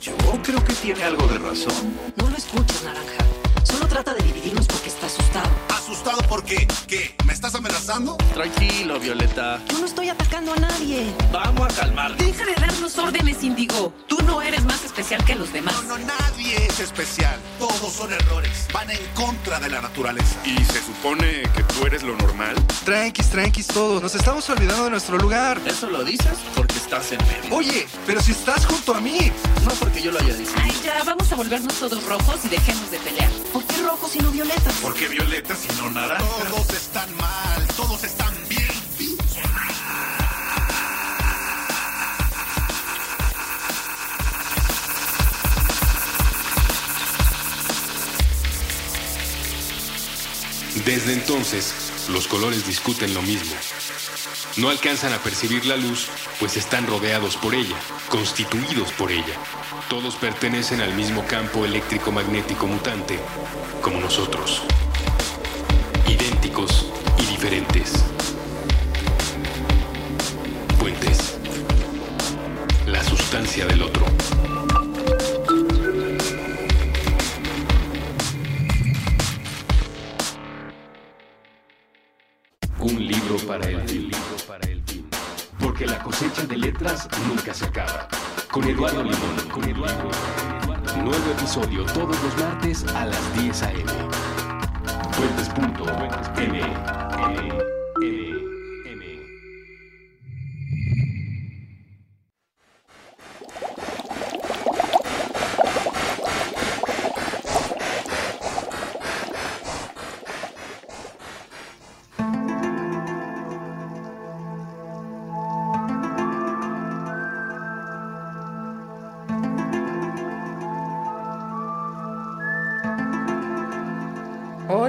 Yo 0.00 0.16
creo 0.42 0.64
que 0.64 0.72
tiene 0.74 1.04
algo 1.04 1.24
de 1.28 1.38
razón. 1.38 1.96
No 2.16 2.28
lo 2.28 2.36
escuches, 2.36 2.82
Naranja. 2.82 3.31
Solo 3.72 3.88
trata 3.88 4.12
de 4.12 4.22
dividirnos 4.22 4.66
porque 4.66 4.90
está 4.90 5.06
asustado. 5.06 5.48
¿Asustado 5.70 6.20
porque 6.28 6.68
qué? 6.86 7.14
¿Me 7.24 7.32
estás 7.32 7.54
amenazando? 7.54 8.18
Tranquilo, 8.34 9.00
Violeta. 9.00 9.60
Yo 9.70 9.78
no 9.78 9.86
estoy 9.86 10.10
atacando 10.10 10.52
a 10.52 10.56
nadie. 10.56 11.06
Vamos 11.32 11.72
a 11.72 11.80
calmarnos. 11.80 12.18
Deja 12.18 12.44
de 12.44 12.54
darnos 12.54 12.98
órdenes, 12.98 13.42
Indigo. 13.42 13.94
Tú 14.08 14.18
no 14.26 14.42
eres 14.42 14.62
más 14.64 14.84
especial 14.84 15.24
que 15.24 15.34
los 15.36 15.50
demás. 15.54 15.72
No, 15.84 15.96
no, 15.96 16.04
nadie 16.04 16.66
es 16.66 16.80
especial. 16.80 17.40
Todos 17.58 17.92
son 17.94 18.12
errores. 18.12 18.68
Van 18.74 18.90
en 18.90 19.00
contra 19.14 19.58
de 19.58 19.70
la 19.70 19.80
naturaleza. 19.80 20.36
¿Y 20.44 20.62
se 20.64 20.82
supone 20.82 21.42
que 21.56 21.62
tú 21.62 21.86
eres 21.86 22.02
lo 22.02 22.14
normal? 22.16 22.54
Tranquis, 22.84 23.30
tranquis 23.30 23.68
todos. 23.68 24.02
Nos 24.02 24.14
estamos 24.14 24.48
olvidando 24.50 24.84
de 24.84 24.90
nuestro 24.90 25.16
lugar. 25.16 25.58
Eso 25.66 25.88
lo 25.88 26.04
dices 26.04 26.36
porque 26.54 26.74
estás 26.92 27.12
en 27.12 27.26
medio. 27.26 27.56
Oye, 27.56 27.86
pero 28.06 28.20
si 28.20 28.32
estás 28.32 28.66
junto 28.66 28.94
a 28.94 29.00
mí. 29.00 29.32
No 29.64 29.70
porque 29.80 30.02
yo 30.02 30.10
lo 30.12 30.18
haya 30.18 30.34
dicho. 30.34 30.52
Ay, 30.56 30.72
ya, 30.84 31.02
vamos 31.04 31.32
a 31.32 31.36
volvernos 31.36 31.74
todos 31.78 32.04
rojos 32.04 32.44
y 32.44 32.48
dejemos 32.48 32.90
de 32.90 32.98
pelear. 32.98 33.30
¿Por 33.52 33.64
qué 33.64 33.82
rojos 33.82 34.14
y 34.14 34.18
no 34.18 34.30
violetas? 34.30 34.74
¿Por 34.74 34.94
qué 34.94 35.08
violeta 35.08 35.54
si 35.56 35.68
no 35.80 35.90
naranja? 35.90 36.22
Todos 36.50 36.70
están 36.70 37.16
mal. 37.16 37.66
Todos 37.76 38.04
están 38.04 38.34
bien. 38.48 38.68
Desde 50.84 51.12
entonces, 51.14 51.72
los 52.08 52.26
colores 52.26 52.66
discuten 52.66 53.14
lo 53.14 53.22
mismo. 53.22 53.54
No 54.58 54.68
alcanzan 54.68 55.14
a 55.14 55.18
percibir 55.18 55.64
la 55.64 55.78
luz, 55.78 56.08
pues 56.38 56.58
están 56.58 56.86
rodeados 56.86 57.38
por 57.38 57.54
ella, 57.54 57.76
constituidos 58.10 58.92
por 58.92 59.10
ella. 59.10 59.34
Todos 59.88 60.16
pertenecen 60.16 60.82
al 60.82 60.94
mismo 60.94 61.24
campo 61.26 61.64
eléctrico-magnético 61.64 62.66
mutante, 62.66 63.18
como 63.80 63.98
nosotros. 63.98 64.62
Idénticos 66.06 66.92
y 67.18 67.24
diferentes. 67.24 68.04
Puentes. 70.78 71.38
La 72.86 73.02
sustancia 73.02 73.64
del 73.64 73.82
otro. 73.82 74.04
Para 83.38 83.66
el 83.68 83.88
fin. 83.88 84.10
Porque 85.58 85.86
la 85.86 85.98
cosecha 86.02 86.44
de 86.44 86.56
letras 86.56 87.08
nunca 87.26 87.54
se 87.54 87.64
acaba. 87.64 88.08
Con 88.50 88.64
Eduardo 88.64 89.02
Limón. 89.02 89.48
Con 89.50 89.64
Eduardo. 89.68 90.10
Nuevo 90.96 91.30
episodio 91.38 91.84
todos 91.86 92.16
los 92.22 92.36
martes 92.38 92.84
a 92.94 93.06
las 93.06 93.34
10 93.42 93.62
a.m. 93.62 93.92
Fuentes.m. 95.12 96.62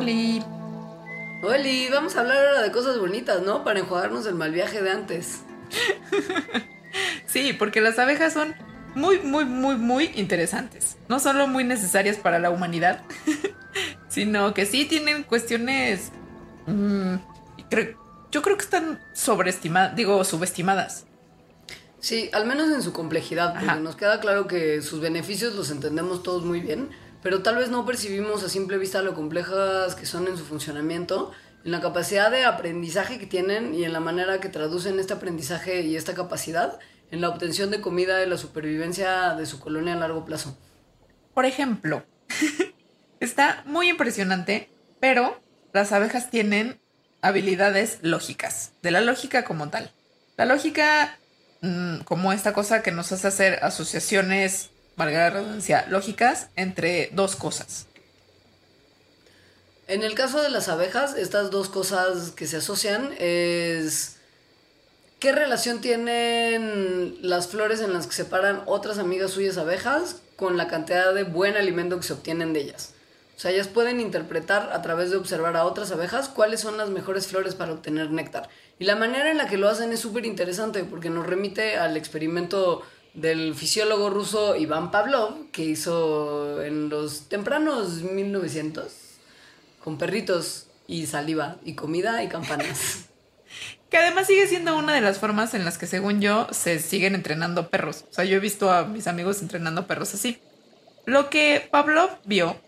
Oli. 0.04 0.44
Oli, 1.44 1.88
vamos 1.90 2.16
a 2.16 2.22
hablar 2.22 2.38
ahora 2.38 2.62
de 2.62 2.72
cosas 2.72 3.00
bonitas, 3.00 3.42
¿no? 3.42 3.64
Para 3.64 3.80
enjuagarnos 3.80 4.26
el 4.26 4.36
mal 4.36 4.52
viaje 4.52 4.82
de 4.82 4.92
antes. 4.92 5.42
Sí, 7.26 7.54
porque 7.54 7.82
las 7.82 7.98
abejas 8.00 8.34
son 8.34 8.54
muy, 8.96 9.20
muy, 9.20 9.46
muy, 9.46 9.76
muy 9.76 10.12
interesantes. 10.16 10.98
No 11.10 11.20
solo 11.20 11.48
muy 11.48 11.64
necesarias 11.64 12.18
para 12.18 12.38
la 12.40 12.50
humanidad, 12.50 13.02
sino 14.10 14.54
que 14.54 14.66
sí 14.66 14.86
tienen 14.86 15.24
cuestiones... 15.24 16.12
mm, 16.68 17.16
cre- 17.72 17.96
yo 18.32 18.42
creo 18.42 18.58
que 18.58 18.64
están 18.64 19.00
sobreestimadas, 19.14 19.96
digo, 19.96 20.24
subestimadas. 20.24 21.06
Sí, 22.00 22.30
al 22.34 22.46
menos 22.46 22.72
en 22.72 22.82
su 22.82 22.92
complejidad, 22.92 23.54
porque 23.54 23.66
Ajá. 23.70 23.80
nos 23.80 23.96
queda 23.96 24.20
claro 24.20 24.48
que 24.48 24.82
sus 24.82 25.00
beneficios 25.00 25.56
los 25.56 25.70
entendemos 25.72 26.24
todos 26.24 26.44
muy 26.44 26.60
bien, 26.60 26.90
pero 27.24 27.42
tal 27.42 27.56
vez 27.56 27.70
no 27.70 27.86
percibimos 27.86 28.44
a 28.44 28.50
simple 28.50 28.78
vista 28.78 29.02
lo 29.02 29.16
complejas 29.16 29.96
que 29.96 30.06
son 30.06 30.28
en 30.28 30.38
su 30.38 30.46
funcionamiento, 30.46 31.32
en 31.64 31.72
la 31.72 31.80
capacidad 31.80 32.30
de 32.30 32.44
aprendizaje 32.44 33.18
que 33.18 33.26
tienen 33.26 33.74
y 33.74 33.86
en 33.86 33.94
la 33.94 34.02
manera 34.02 34.42
que 34.42 34.50
traducen 34.50 35.00
este 35.00 35.14
aprendizaje 35.14 35.82
y 35.82 35.96
esta 35.96 36.14
capacidad 36.14 36.78
en 37.12 37.22
la 37.22 37.30
obtención 37.30 37.72
de 37.72 37.80
comida 37.80 38.22
y 38.22 38.30
la 38.30 38.38
supervivencia 38.38 39.36
de 39.36 39.46
su 39.46 39.60
colonia 39.60 39.94
a 39.94 39.98
largo 39.98 40.26
plazo. 40.26 40.58
Por 41.34 41.46
ejemplo, 41.46 42.04
está 43.22 43.64
muy 43.66 43.90
impresionante, 43.90 44.70
pero 45.00 45.42
las 45.72 45.94
abejas 45.94 46.30
tienen 46.30 46.82
habilidades 47.22 48.00
lógicas, 48.02 48.74
de 48.82 48.92
la 48.92 49.00
lógica 49.00 49.46
como 49.46 49.70
tal. 49.70 49.92
La 50.36 50.46
lógica, 50.46 51.18
mm, 51.62 52.00
como 52.00 52.34
esta 52.34 52.52
cosa 52.52 52.84
que 52.84 52.92
nos 52.92 53.14
hace 53.14 53.28
hacer 53.28 53.60
asociaciones, 53.64 54.72
valga 54.96 55.20
la 55.20 55.30
redundancia, 55.30 55.86
lógicas 55.90 56.48
entre 56.56 57.10
dos 57.14 57.36
cosas. 57.36 57.88
En 59.88 60.04
el 60.04 60.16
caso 60.16 60.42
de 60.42 60.50
las 60.50 60.70
abejas, 60.70 61.18
estas 61.18 61.52
dos 61.52 61.70
cosas 61.70 62.32
que 62.32 62.48
se 62.48 62.58
asocian 62.58 63.14
es 63.20 64.18
qué 65.20 65.32
relación 65.34 65.82
tienen 65.82 67.18
las 67.22 67.48
flores 67.48 67.82
en 67.82 67.94
las 67.94 68.08
que 68.08 68.14
se 68.14 68.26
paran 68.26 68.64
otras 68.66 68.98
amigas 68.98 69.32
suyas 69.32 69.58
abejas 69.58 70.18
con 70.36 70.58
la 70.58 70.68
cantidad 70.68 71.14
de 71.14 71.24
buen 71.24 71.58
alimento 71.58 71.98
que 71.98 72.04
se 72.04 72.14
obtienen 72.14 72.54
de 72.54 72.62
ellas. 72.62 72.94
O 73.36 73.40
sea, 73.40 73.52
ellas 73.52 73.68
pueden 73.68 74.00
interpretar 74.00 74.72
a 74.72 74.82
través 74.82 75.12
de 75.12 75.18
observar 75.18 75.58
a 75.58 75.66
otras 75.66 75.92
abejas 75.92 76.30
cuáles 76.30 76.62
son 76.62 76.78
las 76.78 76.90
mejores 76.90 77.28
flores 77.28 77.56
para 77.56 77.74
obtener 77.74 78.12
néctar. 78.12 78.48
Y 78.80 78.86
la 78.86 78.96
manera 78.96 79.32
en 79.32 79.38
la 79.38 79.48
que 79.48 79.58
lo 79.58 79.68
hacen 79.68 79.92
es 79.92 80.00
súper 80.00 80.26
interesante 80.26 80.84
porque 80.84 81.10
nos 81.10 81.26
remite 81.26 81.78
al 81.78 81.98
experimento 81.98 82.84
del 83.14 83.54
fisiólogo 83.56 84.10
ruso 84.10 84.56
Iván 84.56 84.92
Pavlov 84.92 85.52
que 85.52 85.64
hizo 85.64 86.64
en 86.64 86.90
los 86.90 87.30
tempranos 87.30 88.02
1900 88.02 88.92
con 89.84 89.98
perritos 89.98 90.68
y 90.88 91.06
saliva 91.06 91.58
y 91.64 91.76
comida 91.76 92.24
y 92.24 92.28
campanas. 92.28 93.10
Que 93.90 93.98
además 93.98 94.26
sigue 94.26 94.48
siendo 94.48 94.76
una 94.76 94.96
de 94.96 95.02
las 95.02 95.20
formas 95.20 95.54
en 95.54 95.66
las 95.66 95.78
que, 95.78 95.86
según 95.86 96.20
yo, 96.20 96.48
se 96.50 96.80
siguen 96.80 97.14
entrenando 97.14 97.70
perros. 97.70 98.06
O 98.10 98.14
sea, 98.14 98.26
yo 98.26 98.38
he 98.38 98.40
visto 98.40 98.72
a 98.72 98.86
mis 98.86 99.06
amigos 99.06 99.44
entrenando 99.44 99.86
perros 99.86 100.16
así. 100.16 100.40
Lo 101.06 101.30
que 101.30 101.68
Pablo 101.70 102.10
vio 102.26 102.60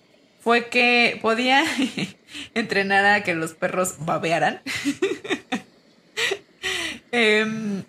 fue 0.41 0.69
que 0.69 1.17
podía 1.23 1.65
entrenar 2.53 3.05
a 3.05 3.23
que 3.23 3.33
los 3.33 3.55
perros 3.55 3.95
babearan. 4.05 4.61
Em, 7.11 7.83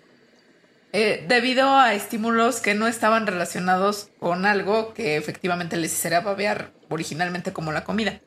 eh, 0.99 1.23
debido 1.27 1.75
a 1.75 1.93
estímulos 1.93 2.59
que 2.59 2.73
no 2.73 2.87
estaban 2.87 3.27
relacionados 3.27 4.09
con 4.19 4.47
algo 4.47 4.95
que 4.95 5.15
efectivamente 5.15 5.77
les 5.77 5.93
hiciera 5.93 6.21
babear 6.21 6.71
originalmente 6.89 7.53
como 7.53 7.71
la 7.71 7.83
comida. 7.83 8.19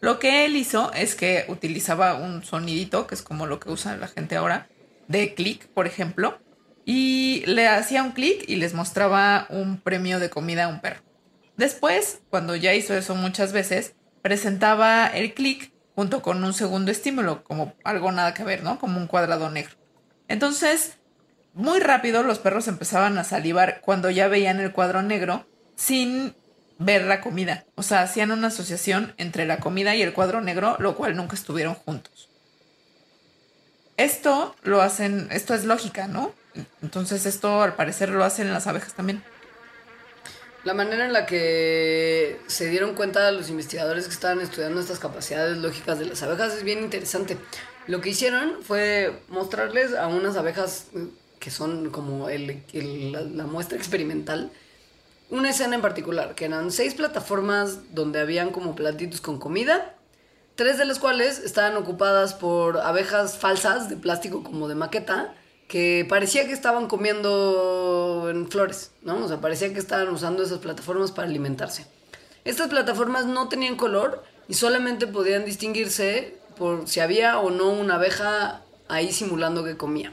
Lo 0.00 0.18
que 0.18 0.44
él 0.44 0.54
hizo 0.54 0.92
es 0.92 1.14
que 1.14 1.46
utilizaba 1.48 2.16
un 2.16 2.44
sonidito, 2.44 3.06
que 3.06 3.14
es 3.14 3.22
como 3.22 3.46
lo 3.46 3.58
que 3.60 3.70
usa 3.70 3.96
la 3.96 4.08
gente 4.08 4.36
ahora, 4.36 4.68
de 5.06 5.32
clic, 5.32 5.68
por 5.68 5.86
ejemplo, 5.86 6.38
y 6.84 7.44
le 7.46 7.66
hacía 7.66 8.02
un 8.02 8.12
clic 8.12 8.44
y 8.46 8.56
les 8.56 8.74
mostraba 8.74 9.46
un 9.48 9.80
premio 9.80 10.18
de 10.18 10.28
comida 10.28 10.64
a 10.64 10.68
un 10.68 10.82
perro. 10.82 11.00
Después, 11.56 12.20
cuando 12.28 12.56
ya 12.56 12.74
hizo 12.74 12.92
eso 12.94 13.14
muchas 13.14 13.54
veces, 13.54 13.94
presentaba 14.20 15.06
el 15.06 15.32
clic 15.32 15.72
junto 15.94 16.20
con 16.20 16.44
un 16.44 16.52
segundo 16.52 16.90
estímulo, 16.90 17.42
como 17.42 17.72
algo 17.84 18.12
nada 18.12 18.34
que 18.34 18.44
ver, 18.44 18.62
¿no? 18.62 18.78
Como 18.78 19.00
un 19.00 19.06
cuadrado 19.06 19.48
negro. 19.48 19.76
Entonces, 20.28 20.97
muy 21.58 21.80
rápido 21.80 22.22
los 22.22 22.38
perros 22.38 22.68
empezaban 22.68 23.18
a 23.18 23.24
salivar 23.24 23.80
cuando 23.80 24.10
ya 24.10 24.28
veían 24.28 24.60
el 24.60 24.70
cuadro 24.70 25.02
negro 25.02 25.44
sin 25.74 26.36
ver 26.78 27.02
la 27.02 27.20
comida. 27.20 27.64
O 27.74 27.82
sea, 27.82 28.02
hacían 28.02 28.30
una 28.30 28.46
asociación 28.46 29.12
entre 29.16 29.44
la 29.44 29.58
comida 29.58 29.96
y 29.96 30.02
el 30.02 30.12
cuadro 30.12 30.40
negro, 30.40 30.76
lo 30.78 30.94
cual 30.94 31.16
nunca 31.16 31.34
estuvieron 31.34 31.74
juntos. 31.74 32.28
Esto 33.96 34.54
lo 34.62 34.80
hacen, 34.82 35.26
esto 35.32 35.52
es 35.52 35.64
lógica, 35.64 36.06
¿no? 36.06 36.32
Entonces 36.80 37.26
esto 37.26 37.60
al 37.60 37.74
parecer 37.74 38.10
lo 38.10 38.24
hacen 38.24 38.52
las 38.52 38.68
abejas 38.68 38.94
también. 38.94 39.24
La 40.62 40.74
manera 40.74 41.06
en 41.06 41.12
la 41.12 41.26
que 41.26 42.40
se 42.46 42.68
dieron 42.68 42.94
cuenta 42.94 43.32
los 43.32 43.50
investigadores 43.50 44.06
que 44.06 44.14
estaban 44.14 44.40
estudiando 44.40 44.80
estas 44.80 45.00
capacidades 45.00 45.58
lógicas 45.58 45.98
de 45.98 46.06
las 46.06 46.22
abejas 46.22 46.54
es 46.54 46.62
bien 46.62 46.84
interesante. 46.84 47.36
Lo 47.88 48.00
que 48.00 48.10
hicieron 48.10 48.62
fue 48.62 49.22
mostrarles 49.26 49.96
a 49.96 50.06
unas 50.06 50.36
abejas 50.36 50.86
que 51.38 51.50
son 51.50 51.90
como 51.90 52.28
el, 52.28 52.62
la, 53.12 53.44
muestra 53.44 53.78
experimental, 53.78 54.50
una 55.30 55.50
escena 55.50 55.74
en 55.74 55.82
particular, 55.82 56.34
que 56.34 56.46
eran 56.46 56.70
seis 56.72 56.94
plataformas 56.94 57.94
donde 57.94 58.20
habían 58.20 58.50
como 58.50 58.74
platitos 58.74 59.20
con 59.20 59.38
comida, 59.38 59.94
tres 60.54 60.78
de 60.78 60.84
las 60.84 60.98
cuales 60.98 61.38
estaban 61.38 61.76
ocupadas 61.76 62.34
por 62.34 62.78
abejas 62.78 63.38
falsas 63.38 63.88
de 63.88 63.96
plástico 63.96 64.42
como 64.42 64.68
de 64.68 64.74
maqueta, 64.74 65.34
que 65.68 66.06
parecía 66.08 66.46
que 66.46 66.52
estaban 66.52 66.88
comiendo 66.88 68.28
en 68.30 68.50
flores, 68.50 68.90
¿no? 69.02 69.22
O 69.22 69.28
sea, 69.28 69.40
parecía 69.40 69.72
que 69.72 69.78
estaban 69.78 70.08
usando 70.08 70.42
esas 70.42 70.58
plataformas 70.58 71.12
para 71.12 71.28
alimentarse. 71.28 71.86
Estas 72.44 72.68
plataformas 72.68 73.26
no 73.26 73.48
tenían 73.48 73.76
color 73.76 74.24
y 74.48 74.54
solamente 74.54 75.06
podían 75.06 75.44
distinguirse 75.44 76.38
por 76.56 76.88
si 76.88 77.00
había 77.00 77.38
o 77.38 77.50
no 77.50 77.70
una 77.70 77.96
abeja 77.96 78.62
ahí 78.88 79.12
simulando 79.12 79.62
que 79.62 79.76
comía. 79.76 80.12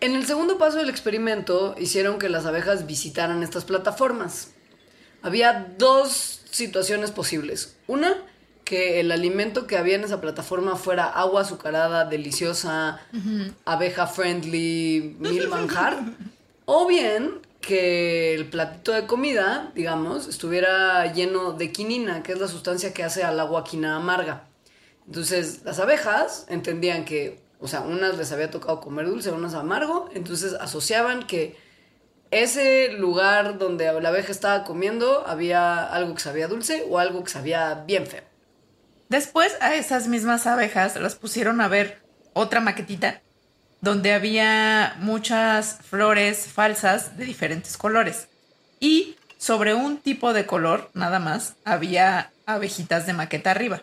En 0.00 0.14
el 0.14 0.26
segundo 0.26 0.58
paso 0.58 0.78
del 0.78 0.90
experimento 0.90 1.74
hicieron 1.78 2.18
que 2.18 2.28
las 2.28 2.46
abejas 2.46 2.86
visitaran 2.86 3.42
estas 3.42 3.64
plataformas. 3.64 4.50
Había 5.22 5.74
dos 5.78 6.42
situaciones 6.50 7.10
posibles. 7.10 7.76
Una, 7.86 8.14
que 8.64 9.00
el 9.00 9.12
alimento 9.12 9.66
que 9.66 9.76
había 9.78 9.94
en 9.94 10.04
esa 10.04 10.20
plataforma 10.20 10.76
fuera 10.76 11.04
agua 11.06 11.42
azucarada, 11.42 12.04
deliciosa, 12.04 13.00
abeja 13.64 14.06
friendly, 14.06 15.16
mil 15.20 15.48
manjar. 15.48 16.02
o 16.64 16.86
bien 16.86 17.40
que 17.60 18.34
el 18.34 18.48
platito 18.48 18.92
de 18.92 19.06
comida, 19.06 19.72
digamos, 19.74 20.28
estuviera 20.28 21.12
lleno 21.12 21.52
de 21.52 21.72
quinina, 21.72 22.22
que 22.22 22.32
es 22.32 22.38
la 22.38 22.48
sustancia 22.48 22.92
que 22.92 23.02
hace 23.02 23.24
al 23.24 23.40
agua 23.40 23.64
quina 23.64 23.96
amarga. 23.96 24.44
Entonces, 25.06 25.62
las 25.64 25.78
abejas 25.78 26.46
entendían 26.48 27.04
que, 27.04 27.40
o 27.60 27.68
sea, 27.68 27.80
unas 27.80 28.16
les 28.16 28.32
había 28.32 28.50
tocado 28.50 28.80
comer 28.80 29.06
dulce, 29.06 29.30
unas 29.30 29.54
amargo, 29.54 30.08
entonces 30.14 30.54
asociaban 30.54 31.26
que 31.26 31.56
ese 32.30 32.92
lugar 32.92 33.58
donde 33.58 33.84
la 34.00 34.08
abeja 34.08 34.32
estaba 34.32 34.64
comiendo 34.64 35.26
había 35.26 35.84
algo 35.84 36.14
que 36.14 36.20
sabía 36.20 36.48
dulce 36.48 36.84
o 36.88 36.98
algo 36.98 37.24
que 37.24 37.30
sabía 37.30 37.84
bien 37.86 38.06
feo. 38.06 38.24
Después 39.08 39.56
a 39.60 39.74
esas 39.74 40.08
mismas 40.08 40.46
abejas 40.46 40.96
las 40.96 41.14
pusieron 41.14 41.60
a 41.60 41.68
ver 41.68 42.02
otra 42.32 42.60
maquetita 42.60 43.22
donde 43.80 44.12
había 44.12 44.96
muchas 44.98 45.78
flores 45.88 46.46
falsas 46.46 47.16
de 47.16 47.24
diferentes 47.24 47.76
colores. 47.76 48.28
Y 48.80 49.16
sobre 49.38 49.74
un 49.74 49.98
tipo 49.98 50.32
de 50.32 50.46
color, 50.46 50.90
nada 50.94 51.18
más, 51.18 51.54
había 51.64 52.32
abejitas 52.46 53.06
de 53.06 53.12
maqueta 53.12 53.50
arriba. 53.50 53.82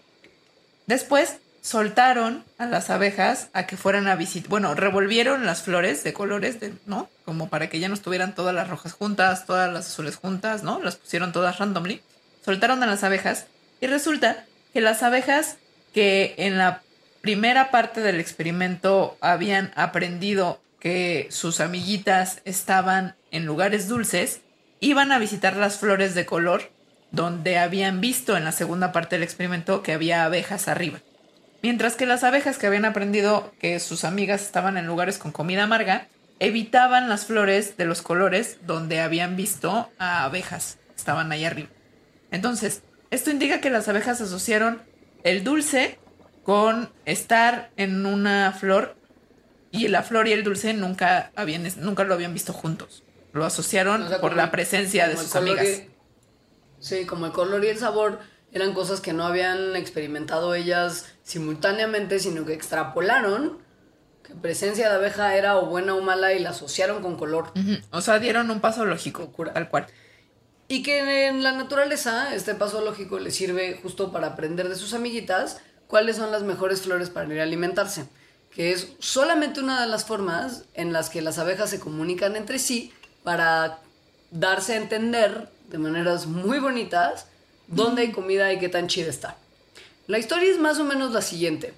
Después 0.88 1.38
soltaron 1.64 2.44
a 2.58 2.66
las 2.66 2.90
abejas 2.90 3.48
a 3.54 3.66
que 3.66 3.78
fueran 3.78 4.08
a 4.10 4.16
visitar, 4.16 4.50
bueno, 4.50 4.76
revolvieron 4.76 5.46
las 5.46 5.64
flores 5.64 6.04
de 6.04 6.12
colores, 6.12 6.60
de, 6.60 6.74
¿no? 6.86 7.10
Como 7.24 7.50
para 7.50 7.70
que 7.70 7.80
ya 7.80 7.88
no 7.88 7.94
estuvieran 7.94 8.36
todas 8.36 8.54
las 8.54 8.70
rojas 8.70 8.92
juntas, 8.92 9.46
todas 9.46 9.72
las 9.72 9.88
azules 9.88 10.18
juntas, 10.18 10.62
¿no? 10.62 10.82
Las 10.84 10.98
pusieron 10.98 11.32
todas 11.32 11.60
randomly. 11.60 12.02
Soltaron 12.44 12.84
a 12.84 12.86
las 12.86 13.06
abejas 13.06 13.46
y 13.80 13.88
resulta 13.88 14.46
que 14.74 14.82
las 14.82 15.04
abejas 15.04 15.56
que 15.94 16.36
en 16.38 16.58
la 16.58 16.82
primera 17.22 17.72
parte 17.72 18.02
del 18.02 18.20
experimento 18.20 19.18
habían 19.22 19.72
aprendido 19.76 20.60
que 20.82 21.28
sus 21.32 21.62
amiguitas 21.62 22.42
estaban 22.44 23.16
en 23.32 23.46
lugares 23.46 23.88
dulces, 23.88 24.42
iban 24.82 25.14
a 25.14 25.20
visitar 25.20 25.56
las 25.56 25.78
flores 25.78 26.14
de 26.14 26.26
color 26.26 26.72
donde 27.12 27.58
habían 27.58 28.02
visto 28.02 28.36
en 28.36 28.44
la 28.44 28.52
segunda 28.52 28.92
parte 28.92 29.16
del 29.16 29.24
experimento 29.24 29.82
que 29.82 29.94
había 29.94 30.26
abejas 30.26 30.68
arriba. 30.68 31.00
Mientras 31.64 31.96
que 31.96 32.06
las 32.06 32.26
abejas 32.26 32.58
que 32.58 32.68
habían 32.68 32.84
aprendido 32.84 33.54
que 33.58 33.80
sus 33.80 34.04
amigas 34.04 34.42
estaban 34.42 34.78
en 34.78 34.86
lugares 34.86 35.18
con 35.18 35.32
comida 35.32 35.64
amarga, 35.64 36.08
evitaban 36.40 37.08
las 37.08 37.26
flores 37.26 37.78
de 37.78 37.86
los 37.86 38.02
colores 38.02 38.58
donde 38.66 39.00
habían 39.00 39.38
visto 39.38 39.90
a 39.98 40.26
abejas. 40.26 40.78
Estaban 40.94 41.32
ahí 41.32 41.46
arriba. 41.46 41.70
Entonces, 42.32 42.84
esto 43.12 43.32
indica 43.32 43.62
que 43.62 43.70
las 43.70 43.88
abejas 43.88 44.20
asociaron 44.20 44.82
el 45.24 45.46
dulce 45.46 45.98
con 46.44 46.92
estar 47.06 47.72
en 47.78 48.06
una 48.06 48.52
flor 48.52 48.98
y 49.72 49.88
la 49.88 50.04
flor 50.04 50.28
y 50.28 50.34
el 50.34 50.44
dulce 50.44 50.74
nunca, 50.74 51.32
habían, 51.38 51.66
nunca 51.78 52.04
lo 52.04 52.14
habían 52.14 52.34
visto 52.34 52.52
juntos. 52.52 53.04
Lo 53.32 53.46
asociaron 53.46 54.06
por 54.20 54.36
la 54.36 54.52
presencia 54.52 55.08
de 55.08 55.16
sus 55.16 55.34
amigas. 55.38 55.84
sí, 56.82 57.06
como 57.06 57.26
el 57.26 57.32
color 57.32 57.64
y 57.64 57.70
el 57.70 57.78
sabor 57.78 58.20
eran 58.52 58.74
cosas 58.74 59.00
que 59.00 59.14
no 59.14 59.26
habían 59.26 59.78
experimentado 59.78 60.54
ellas 60.56 61.13
simultáneamente, 61.24 62.20
sino 62.20 62.46
que 62.46 62.54
extrapolaron 62.54 63.58
que 64.24 64.36
presencia 64.36 64.90
de 64.90 64.96
abeja 64.96 65.36
era 65.36 65.58
o 65.58 65.66
buena 65.66 65.96
o 65.96 66.02
mala 66.02 66.34
y 66.34 66.40
la 66.40 66.52
asociaron 66.52 67.02
con 67.02 67.18
color. 67.18 67.52
O 67.92 68.02
sea, 68.02 68.20
dieron 68.20 68.50
un 68.52 68.62
paso 68.62 68.86
lógico, 68.86 69.32
tal 69.54 69.70
cual. 69.70 69.88
Y 70.68 70.82
que 70.82 71.28
en 71.28 71.44
la 71.44 71.52
naturaleza 71.52 72.34
este 72.34 72.56
paso 72.56 72.82
lógico 72.82 73.20
le 73.20 73.32
sirve 73.32 73.80
justo 73.82 74.12
para 74.12 74.28
aprender 74.28 74.70
de 74.70 74.76
sus 74.76 74.94
amiguitas 74.94 75.60
cuáles 75.88 76.16
son 76.16 76.32
las 76.32 76.44
mejores 76.44 76.82
flores 76.82 77.10
para 77.10 77.32
ir 77.34 77.40
a 77.40 77.44
alimentarse, 77.44 78.06
que 78.50 78.72
es 78.72 78.94
solamente 79.00 79.60
una 79.60 79.82
de 79.82 79.88
las 79.88 80.06
formas 80.06 80.64
en 80.74 80.94
las 80.94 81.10
que 81.10 81.22
las 81.22 81.38
abejas 81.38 81.70
se 81.70 81.80
comunican 81.80 82.36
entre 82.36 82.60
sí 82.60 82.94
para 83.24 83.80
darse 84.32 84.74
a 84.74 84.78
entender 84.78 85.50
de 85.70 85.78
maneras 85.78 86.26
muy 86.26 86.60
bonitas 86.60 87.28
dónde 87.68 88.04
hay 88.04 88.12
comida 88.12 88.52
y 88.54 88.60
qué 88.60 88.70
tan 88.70 88.88
chida 88.88 89.10
está. 89.10 89.38
La 90.08 90.18
historia 90.18 90.52
es 90.52 90.60
más 90.60 90.80
o 90.80 90.84
menos 90.84 91.14
la 91.14 91.22
siguiente. 91.22 91.74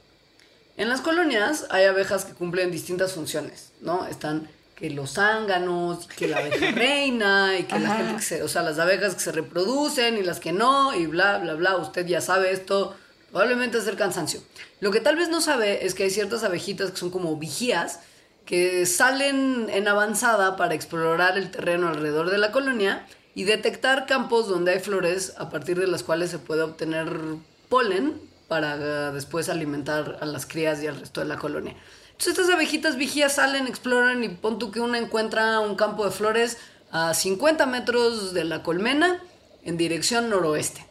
En 0.78 0.90
las 0.90 1.02
colonias 1.02 1.68
hay 1.70 1.86
abejas 1.86 2.26
que 2.26 2.34
cumplen 2.34 2.72
distintas 2.72 3.14
funciones, 3.14 3.72
¿no? 3.82 4.08
Están 4.08 4.50
que 4.76 4.90
los 4.90 5.14
zánganos, 5.14 6.08
que 6.08 6.28
la 6.28 6.40
abeja 6.40 6.72
reina, 6.76 7.58
y 7.58 7.64
que 7.64 7.80
la 7.80 7.96
gente 7.96 8.16
que 8.16 8.22
se, 8.22 8.44
o 8.44 8.48
sea, 8.48 8.62
las 8.62 8.78
abejas 8.78 9.14
que 9.14 9.22
se 9.22 9.32
reproducen 9.32 10.18
y 10.18 10.24
las 10.24 10.40
que 10.40 10.52
no, 10.52 10.94
y 10.94 11.06
bla, 11.06 11.38
bla, 11.38 11.54
bla. 11.54 11.78
Usted 11.78 12.06
ya 12.06 12.20
sabe 12.20 12.52
esto, 12.52 12.96
probablemente 13.32 13.78
es 13.78 13.88
el 13.88 13.96
cansancio. 13.96 14.42
Lo 14.82 14.92
que 14.92 15.00
tal 15.00 15.16
vez 15.16 15.30
no 15.30 15.40
sabe 15.40 15.86
es 15.86 15.94
que 15.94 16.04
hay 16.04 16.10
ciertas 16.10 16.44
abejitas 16.44 16.92
que 16.92 16.98
son 16.98 17.12
como 17.12 17.38
vigías, 17.38 18.00
que 18.46 18.86
salen 18.86 19.70
en 19.70 19.88
avanzada 19.88 20.58
para 20.58 20.74
explorar 20.74 21.38
el 21.38 21.52
terreno 21.52 21.88
alrededor 21.88 22.30
de 22.30 22.38
la 22.38 22.52
colonia 22.52 23.08
y 23.34 23.44
detectar 23.44 24.06
campos 24.06 24.48
donde 24.48 24.74
hay 24.74 24.80
flores 24.80 25.34
a 25.38 25.50
partir 25.50 25.80
de 25.80 25.88
las 25.88 26.04
cuales 26.04 26.32
se 26.32 26.40
puede 26.40 26.64
obtener 26.64 27.08
polen 27.70 28.22
para 28.47 29.11
después 29.11 29.49
alimentar 29.49 30.18
a 30.22 30.26
las 30.26 30.45
crías 30.45 30.82
y 30.82 30.88
al 30.88 30.99
resto 30.99 31.22
de 31.22 31.28
la 31.28 31.38
colonia. 31.38 31.76
Entonces 32.11 32.39
estas 32.39 32.49
abejitas 32.49 32.95
vigías 32.95 33.36
salen, 33.36 33.68
exploran 33.68 34.24
y 34.24 34.30
pon 34.30 34.59
tú 34.59 34.72
que 34.72 34.80
una 34.80 34.97
encuentra 34.97 35.59
un 35.59 35.76
campo 35.76 36.05
de 36.05 36.11
flores 36.11 36.57
a 36.91 37.13
50 37.13 37.66
metros 37.66 38.34
de 38.34 38.45
la 38.45 38.63
colmena 38.63 39.22
en 39.63 39.78
dirección 39.78 40.30
noroeste. 40.30 40.86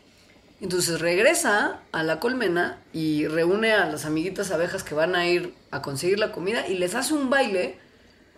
Entonces 0.61 1.01
regresa 1.01 1.81
a 1.93 2.03
la 2.03 2.21
colmena 2.21 2.79
y 2.93 3.27
reúne 3.27 3.73
a 3.73 3.87
las 3.87 4.05
amiguitas 4.05 4.51
abejas 4.51 4.83
que 4.83 4.95
van 4.95 5.15
a 5.15 5.27
ir 5.27 5.55
a 5.71 5.83
conseguir 5.83 6.19
la 6.19 6.33
comida 6.33 6.67
y 6.69 6.77
les 6.77 6.95
hace 6.95 7.15
un 7.15 7.31
baile 7.31 7.79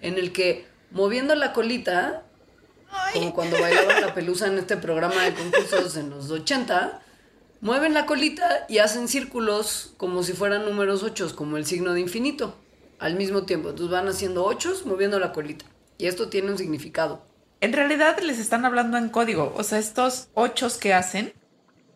en 0.00 0.18
el 0.18 0.32
que 0.32 0.66
moviendo 0.90 1.34
la 1.34 1.52
colita, 1.52 2.22
como 3.12 3.34
cuando 3.34 3.60
bailaban 3.60 4.00
la 4.00 4.14
pelusa 4.14 4.46
en 4.46 4.58
este 4.58 4.76
programa 4.76 5.24
de 5.24 5.34
concursos 5.34 5.96
en 5.96 6.10
los 6.10 6.30
80, 6.30 7.00
mueven 7.66 7.94
la 7.94 8.06
colita 8.06 8.64
y 8.68 8.78
hacen 8.78 9.08
círculos 9.08 9.92
como 9.96 10.22
si 10.22 10.34
fueran 10.34 10.64
números 10.64 11.02
ochos, 11.02 11.32
como 11.32 11.56
el 11.56 11.66
signo 11.66 11.94
de 11.94 12.00
infinito, 12.00 12.56
al 13.00 13.16
mismo 13.16 13.42
tiempo. 13.42 13.70
Entonces 13.70 13.90
van 13.90 14.06
haciendo 14.06 14.44
ochos 14.44 14.86
moviendo 14.86 15.18
la 15.18 15.32
colita. 15.32 15.66
Y 15.98 16.06
esto 16.06 16.28
tiene 16.28 16.52
un 16.52 16.58
significado. 16.58 17.26
En 17.60 17.72
realidad 17.72 18.20
les 18.20 18.38
están 18.38 18.64
hablando 18.64 18.98
en 18.98 19.08
código. 19.08 19.52
O 19.56 19.64
sea, 19.64 19.80
estos 19.80 20.28
ochos 20.34 20.78
que 20.78 20.94
hacen, 20.94 21.34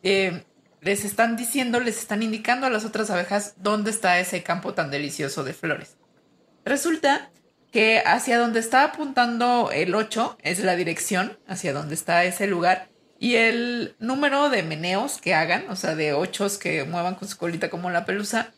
eh, 0.03 0.43
les 0.81 1.05
están 1.05 1.37
diciendo, 1.37 1.79
les 1.79 1.99
están 1.99 2.25
indicando 2.25 2.67
a 2.67 2.71
las 2.71 2.85
otras 2.85 3.09
abejas 3.09 3.55
dónde 3.59 3.93
está 3.93 4.19
ese 4.19 4.43
campo 4.43 4.75
tan 4.75 4.91
delicioso 4.91 5.45
de 5.45 5.53
flores. 5.53 5.97
Resulta 6.65 7.31
que 7.71 8.03
hacia 8.05 8.41
donde 8.41 8.59
está 8.59 8.83
apuntando 8.83 9.71
el 9.73 9.95
8 9.95 10.37
es 10.43 10.65
la 10.65 10.75
dirección, 10.75 11.39
hacia 11.47 11.73
donde 11.73 11.95
está 11.95 12.25
ese 12.25 12.49
lugar. 12.49 12.89
Y 13.23 13.37
el 13.37 13.95
número 13.99 14.49
de 14.49 14.63
meneos 14.63 15.19
que 15.19 15.35
hagan, 15.35 15.69
o 15.69 15.77
sea, 15.77 15.95
de 15.95 16.15
ochos 16.15 16.57
que 16.57 16.85
muevan 16.85 17.17
con 17.17 17.29
su 17.29 17.37
colita 17.37 17.69
como 17.69 17.91
la 17.91 18.07
pelusa, 18.07 18.51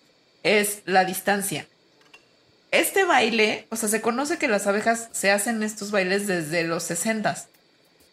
es 0.45 0.83
la 0.87 1.05
distancia. 1.05 1.67
Este 2.71 3.05
baile, 3.05 3.67
o 3.71 3.77
sea, 3.77 3.89
se 3.89 4.01
conoce 4.01 4.39
que 4.39 4.47
las 4.47 4.69
abejas 4.69 5.09
se 5.11 5.33
hacen 5.33 5.65
estos 5.65 5.91
bailes 5.91 6.29
desde 6.29 6.63
los 6.63 6.85
60, 6.85 7.37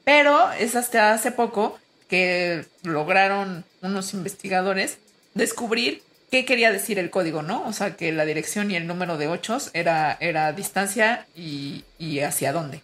pero 0.03 0.51
es 0.53 0.75
hasta 0.75 1.13
hace 1.13 1.31
poco 1.31 1.79
que 2.09 2.65
lograron 2.81 3.63
unos 3.83 4.15
investigadores 4.15 4.97
descubrir 5.35 6.01
qué 6.31 6.45
quería 6.45 6.71
decir 6.71 6.97
el 6.97 7.11
código, 7.11 7.43
¿no? 7.43 7.63
O 7.67 7.73
sea, 7.73 7.95
que 7.95 8.11
la 8.11 8.25
dirección 8.25 8.71
y 8.71 8.75
el 8.75 8.87
número 8.87 9.19
de 9.19 9.27
ochos 9.27 9.69
era, 9.73 10.17
era 10.19 10.51
distancia 10.51 11.27
y, 11.35 11.83
y 11.99 12.21
hacia 12.21 12.51
dónde. 12.53 12.81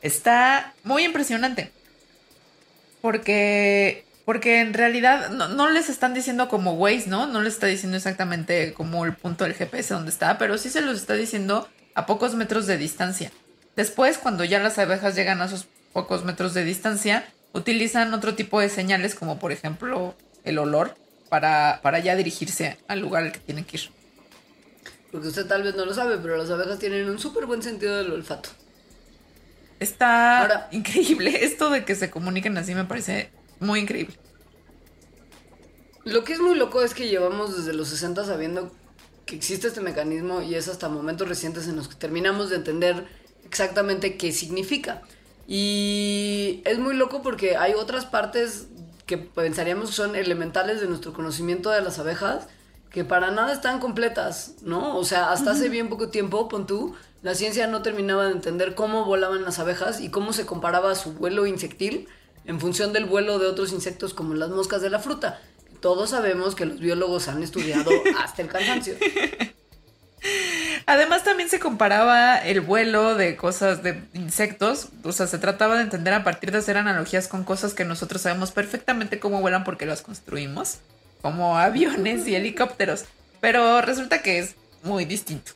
Está 0.00 0.72
muy 0.84 1.04
impresionante. 1.04 1.70
Porque 3.00 4.04
porque 4.30 4.60
en 4.60 4.74
realidad 4.74 5.30
no, 5.30 5.70
les 5.70 5.88
están 5.88 6.14
diciendo 6.14 6.48
como 6.48 6.74
Waze, 6.74 7.08
¿no? 7.08 7.26
No 7.26 7.42
les 7.42 7.54
está 7.54 7.66
diciendo 7.66 7.96
exactamente 7.96 8.72
como 8.74 9.04
el 9.04 9.12
punto 9.12 9.42
del 9.42 9.54
GPS 9.54 9.92
donde 9.92 10.10
está, 10.10 10.38
pero 10.38 10.56
sí 10.56 10.70
se 10.70 10.82
los 10.82 11.00
está 11.00 11.14
diciendo 11.14 11.68
a 11.94 12.06
pocos 12.06 12.36
metros 12.36 12.68
de 12.68 12.76
distancia. 12.76 13.32
Después, 13.74 14.18
cuando 14.18 14.44
ya 14.44 14.60
las 14.60 14.78
abejas 14.78 15.16
llegan 15.16 15.42
a 15.42 15.46
esos 15.46 15.66
pocos 15.92 16.24
metros 16.24 16.54
de 16.54 16.62
distancia, 16.62 17.26
utilizan 17.52 18.14
otro 18.14 18.36
tipo 18.36 18.60
de 18.60 18.68
señales, 18.68 19.16
como 19.16 19.40
por 19.40 19.50
ejemplo 19.50 20.14
el 20.44 20.58
olor, 20.58 20.94
para, 21.28 21.80
para 21.82 21.98
ya 21.98 22.14
dirigirse 22.14 22.78
al 22.86 23.00
lugar 23.00 23.24
al 23.24 23.32
que 23.32 23.40
tienen 23.40 23.64
que 23.64 23.78
ir. 23.78 23.90
Porque 25.10 25.26
usted 25.26 25.46
tal 25.46 25.64
vez 25.64 25.74
no 25.74 25.84
lo 25.84 25.92
sabe, 25.92 26.18
pero 26.18 26.36
las 26.36 26.50
abejas 26.50 26.78
tienen 26.78 27.10
un 27.10 27.18
súper 27.18 27.46
buen 27.46 27.64
sentido 27.64 27.96
del 27.96 28.12
olfato. 28.12 28.50
Está 29.80 30.68
increíble. 30.70 31.44
Esto 31.44 31.70
de 31.70 31.84
que 31.84 31.94
se 31.96 32.10
comuniquen 32.10 32.56
así 32.58 32.74
me 32.74 32.84
parece 32.84 33.30
muy 33.58 33.80
increíble. 33.80 34.14
Lo 36.04 36.22
que 36.24 36.34
es 36.34 36.40
muy 36.40 36.54
loco 36.54 36.82
es 36.82 36.94
que 36.94 37.08
llevamos 37.08 37.56
desde 37.56 37.72
los 37.72 37.88
60 37.88 38.24
sabiendo 38.24 38.72
que 39.26 39.36
existe 39.36 39.68
este 39.68 39.80
mecanismo 39.80 40.42
y 40.42 40.54
es 40.54 40.68
hasta 40.68 40.88
momentos 40.88 41.28
recientes 41.28 41.68
en 41.68 41.76
los 41.76 41.88
que 41.88 41.94
terminamos 41.94 42.50
de 42.50 42.56
entender 42.56 43.06
exactamente 43.44 44.16
qué 44.16 44.32
significa. 44.32 45.02
Y 45.46 46.62
es 46.64 46.78
muy 46.78 46.94
loco 46.94 47.22
porque 47.22 47.56
hay 47.56 47.74
otras 47.74 48.06
partes 48.06 48.68
que 49.06 49.18
pensaríamos 49.18 49.90
son 49.90 50.14
elementales 50.14 50.80
de 50.80 50.86
nuestro 50.86 51.12
conocimiento 51.12 51.70
de 51.70 51.80
las 51.80 51.98
abejas 51.98 52.46
que 52.90 53.04
para 53.04 53.30
nada 53.30 53.52
están 53.52 53.78
completas, 53.78 54.54
¿no? 54.62 54.96
O 54.96 55.04
sea, 55.04 55.32
hasta 55.32 55.52
hace 55.52 55.68
bien 55.68 55.88
poco 55.88 56.08
tiempo, 56.08 56.48
pon 56.48 56.66
tú, 56.66 56.94
la 57.22 57.34
ciencia 57.34 57.66
no 57.66 57.82
terminaba 57.82 58.26
de 58.26 58.32
entender 58.32 58.74
cómo 58.74 59.04
volaban 59.04 59.44
las 59.44 59.58
abejas 59.58 60.00
y 60.00 60.08
cómo 60.08 60.32
se 60.32 60.46
comparaba 60.46 60.94
su 60.94 61.12
vuelo 61.12 61.46
insectil 61.46 62.08
en 62.46 62.60
función 62.60 62.92
del 62.92 63.04
vuelo 63.04 63.38
de 63.38 63.46
otros 63.46 63.72
insectos 63.72 64.14
como 64.14 64.34
las 64.34 64.48
moscas 64.50 64.80
de 64.80 64.88
la 64.88 64.98
fruta. 64.98 65.40
Todos 65.80 66.10
sabemos 66.10 66.54
que 66.54 66.64
los 66.64 66.80
biólogos 66.80 67.28
han 67.28 67.42
estudiado 67.42 67.90
hasta 68.18 68.42
el 68.42 68.48
cansancio. 68.48 68.94
Además 70.86 71.22
también 71.22 71.48
se 71.48 71.60
comparaba 71.60 72.38
el 72.38 72.62
vuelo 72.62 73.14
de 73.14 73.36
cosas 73.36 73.82
de 73.82 74.02
insectos, 74.14 74.88
o 75.04 75.12
sea, 75.12 75.26
se 75.26 75.38
trataba 75.38 75.76
de 75.76 75.82
entender 75.82 76.14
a 76.14 76.24
partir 76.24 76.52
de 76.52 76.58
hacer 76.58 76.76
analogías 76.76 77.28
con 77.28 77.44
cosas 77.44 77.74
que 77.74 77.84
nosotros 77.84 78.22
sabemos 78.22 78.50
perfectamente 78.50 79.20
cómo 79.20 79.40
vuelan 79.40 79.64
porque 79.64 79.86
las 79.86 80.02
construimos, 80.02 80.78
como 81.22 81.58
aviones 81.58 82.26
y 82.26 82.34
helicópteros, 82.34 83.04
pero 83.40 83.80
resulta 83.82 84.22
que 84.22 84.38
es 84.38 84.56
muy 84.82 85.04
distinto. 85.04 85.52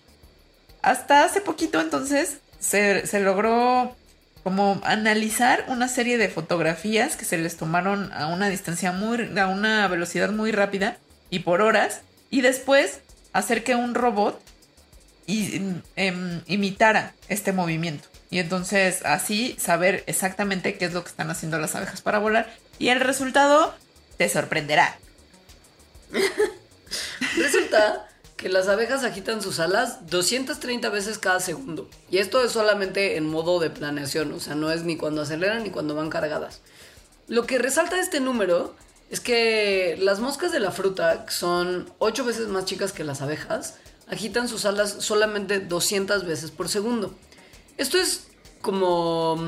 Hasta 0.85 1.25
hace 1.25 1.41
poquito 1.41 1.81
entonces 1.81 2.41
se, 2.61 3.07
logró 3.19 3.97
como 4.43 4.83
analizar 4.85 5.65
una 5.69 5.89
serie 5.89 6.19
de 6.19 6.29
fotografías 6.29 7.17
que 7.17 7.25
se 7.25 7.39
les 7.39 7.57
tomaron 7.57 8.13
a 8.13 8.27
una 8.27 8.51
distancia 8.51 8.93
muy, 8.93 9.39
a 9.39 9.47
una 9.47 9.89
velocidad 9.89 10.29
muy 10.31 10.53
rápida 10.53 10.99
y 11.31 11.39
por 11.39 11.63
horas, 11.63 12.03
y 12.29 12.43
después 12.43 13.01
hacer 13.33 13.65
que 13.65 13.75
un 13.75 13.95
robot 13.95 14.39
em, 15.27 16.43
imitara 16.47 17.15
este 17.31 17.53
movimiento. 17.53 18.07
Y 18.29 18.39
entonces 18.39 19.07
así 19.07 19.57
saber 19.59 20.05
exactamente 20.07 20.77
qué 20.77 20.85
es 20.85 20.93
lo 20.93 21.03
que 21.03 21.09
están 21.09 21.31
haciendo 21.31 21.59
las 21.59 21.75
abejas 21.77 22.03
para 22.03 22.19
volar. 22.19 22.55
Y 22.79 22.89
el 22.89 23.01
resultado 23.01 23.75
te 24.19 24.29
sorprenderá. 24.29 24.99
Resulta 27.39 28.07
que 28.37 28.49
las 28.49 28.69
abejas 28.69 29.05
agitan 29.05 29.43
sus 29.43 29.61
alas 29.61 30.07
230 30.11 30.89
veces 30.89 31.19
cada 31.19 31.41
segundo. 31.41 31.89
Y 32.11 32.19
esto 32.19 32.43
es 32.43 32.53
solamente 32.53 33.17
en 33.17 33.29
modo 33.29 33.61
de 33.61 33.71
planeación, 33.71 34.33
o 34.33 34.41
sea, 34.41 34.55
no 34.55 34.71
es 34.71 34.83
ni 34.85 34.97
cuando 34.97 35.23
aceleran 35.23 35.63
ni 35.63 35.71
cuando 35.71 35.95
van 35.95 36.11
cargadas. 36.11 36.61
Lo 37.29 37.47
que 37.47 37.59
resalta 37.59 38.01
este 38.01 38.21
número 38.21 38.75
es 39.11 39.21
que 39.21 39.97
las 40.01 40.21
moscas 40.21 40.53
de 40.53 40.61
la 40.61 40.73
fruta, 40.73 41.25
que 41.27 41.33
son 41.33 41.91
8 41.99 42.25
veces 42.25 42.49
más 42.49 42.65
chicas 42.65 42.93
que 42.93 43.05
las 43.05 43.23
abejas, 43.23 43.77
agitan 44.09 44.49
sus 44.49 44.67
alas 44.67 44.97
solamente 44.99 45.61
200 45.61 46.27
veces 46.27 46.51
por 46.51 46.69
segundo. 46.69 47.15
Esto 47.77 47.99
es 47.99 48.27
como 48.61 49.39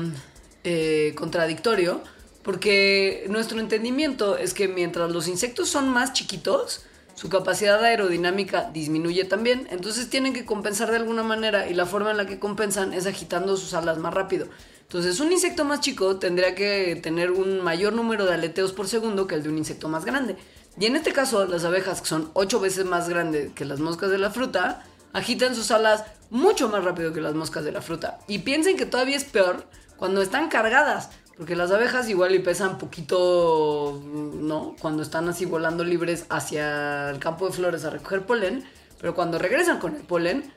eh, 0.63 1.13
contradictorio 1.15 2.01
porque 2.43 3.25
nuestro 3.29 3.59
entendimiento 3.59 4.37
es 4.37 4.53
que 4.53 4.69
mientras 4.69 5.11
los 5.11 5.27
insectos 5.27 5.67
son 5.67 5.89
más 5.89 6.13
chiquitos, 6.13 6.83
su 7.17 7.29
capacidad 7.29 7.83
aerodinámica 7.83 8.69
disminuye 8.71 9.25
también, 9.25 9.67
entonces 9.71 10.07
tienen 10.07 10.33
que 10.33 10.45
compensar 10.45 10.91
de 10.91 10.97
alguna 10.97 11.23
manera 11.23 11.67
y 11.67 11.73
la 11.73 11.87
forma 11.87 12.11
en 12.11 12.17
la 12.17 12.27
que 12.27 12.37
compensan 12.37 12.93
es 12.93 13.07
agitando 13.07 13.57
sus 13.57 13.73
alas 13.73 13.97
más 13.97 14.13
rápido. 14.13 14.45
Entonces 14.81 15.19
un 15.19 15.31
insecto 15.31 15.65
más 15.65 15.81
chico 15.81 16.17
tendría 16.17 16.53
que 16.53 16.95
tener 17.01 17.31
un 17.31 17.63
mayor 17.63 17.93
número 17.93 18.27
de 18.27 18.35
aleteos 18.35 18.71
por 18.71 18.87
segundo 18.87 19.25
que 19.25 19.33
el 19.33 19.41
de 19.41 19.49
un 19.49 19.57
insecto 19.57 19.89
más 19.89 20.05
grande. 20.05 20.37
Y 20.79 20.85
en 20.85 20.95
este 20.95 21.11
caso 21.11 21.47
las 21.47 21.65
abejas, 21.65 22.01
que 22.01 22.07
son 22.07 22.29
8 22.33 22.59
veces 22.59 22.85
más 22.85 23.09
grandes 23.09 23.51
que 23.53 23.65
las 23.65 23.79
moscas 23.79 24.11
de 24.11 24.19
la 24.19 24.29
fruta, 24.29 24.83
agitan 25.11 25.55
sus 25.55 25.71
alas 25.71 26.03
mucho 26.29 26.69
más 26.69 26.83
rápido 26.83 27.13
que 27.13 27.21
las 27.21 27.33
moscas 27.33 27.63
de 27.63 27.71
la 27.71 27.81
fruta. 27.81 28.19
Y 28.27 28.39
piensen 28.39 28.77
que 28.77 28.85
todavía 28.85 29.17
es 29.17 29.23
peor 29.23 29.65
cuando 29.97 30.21
están 30.21 30.49
cargadas. 30.49 31.09
Porque 31.37 31.55
las 31.55 31.71
abejas 31.71 32.09
igual 32.09 32.33
y 32.33 32.39
pesan 32.39 32.79
poquito, 32.79 34.01
¿no? 34.03 34.75
Cuando 34.81 35.03
están 35.03 35.29
así 35.29 35.45
volando 35.45 35.83
libres 35.83 36.25
hacia 36.29 37.11
el 37.11 37.19
campo 37.19 37.47
de 37.47 37.53
flores 37.53 37.85
a 37.85 37.91
recoger 37.91 38.25
polen. 38.25 38.65
Pero 38.99 39.13
cuando 39.13 39.37
regresan 39.37 39.77
con 39.77 39.95
el 39.95 40.01
polen, 40.01 40.51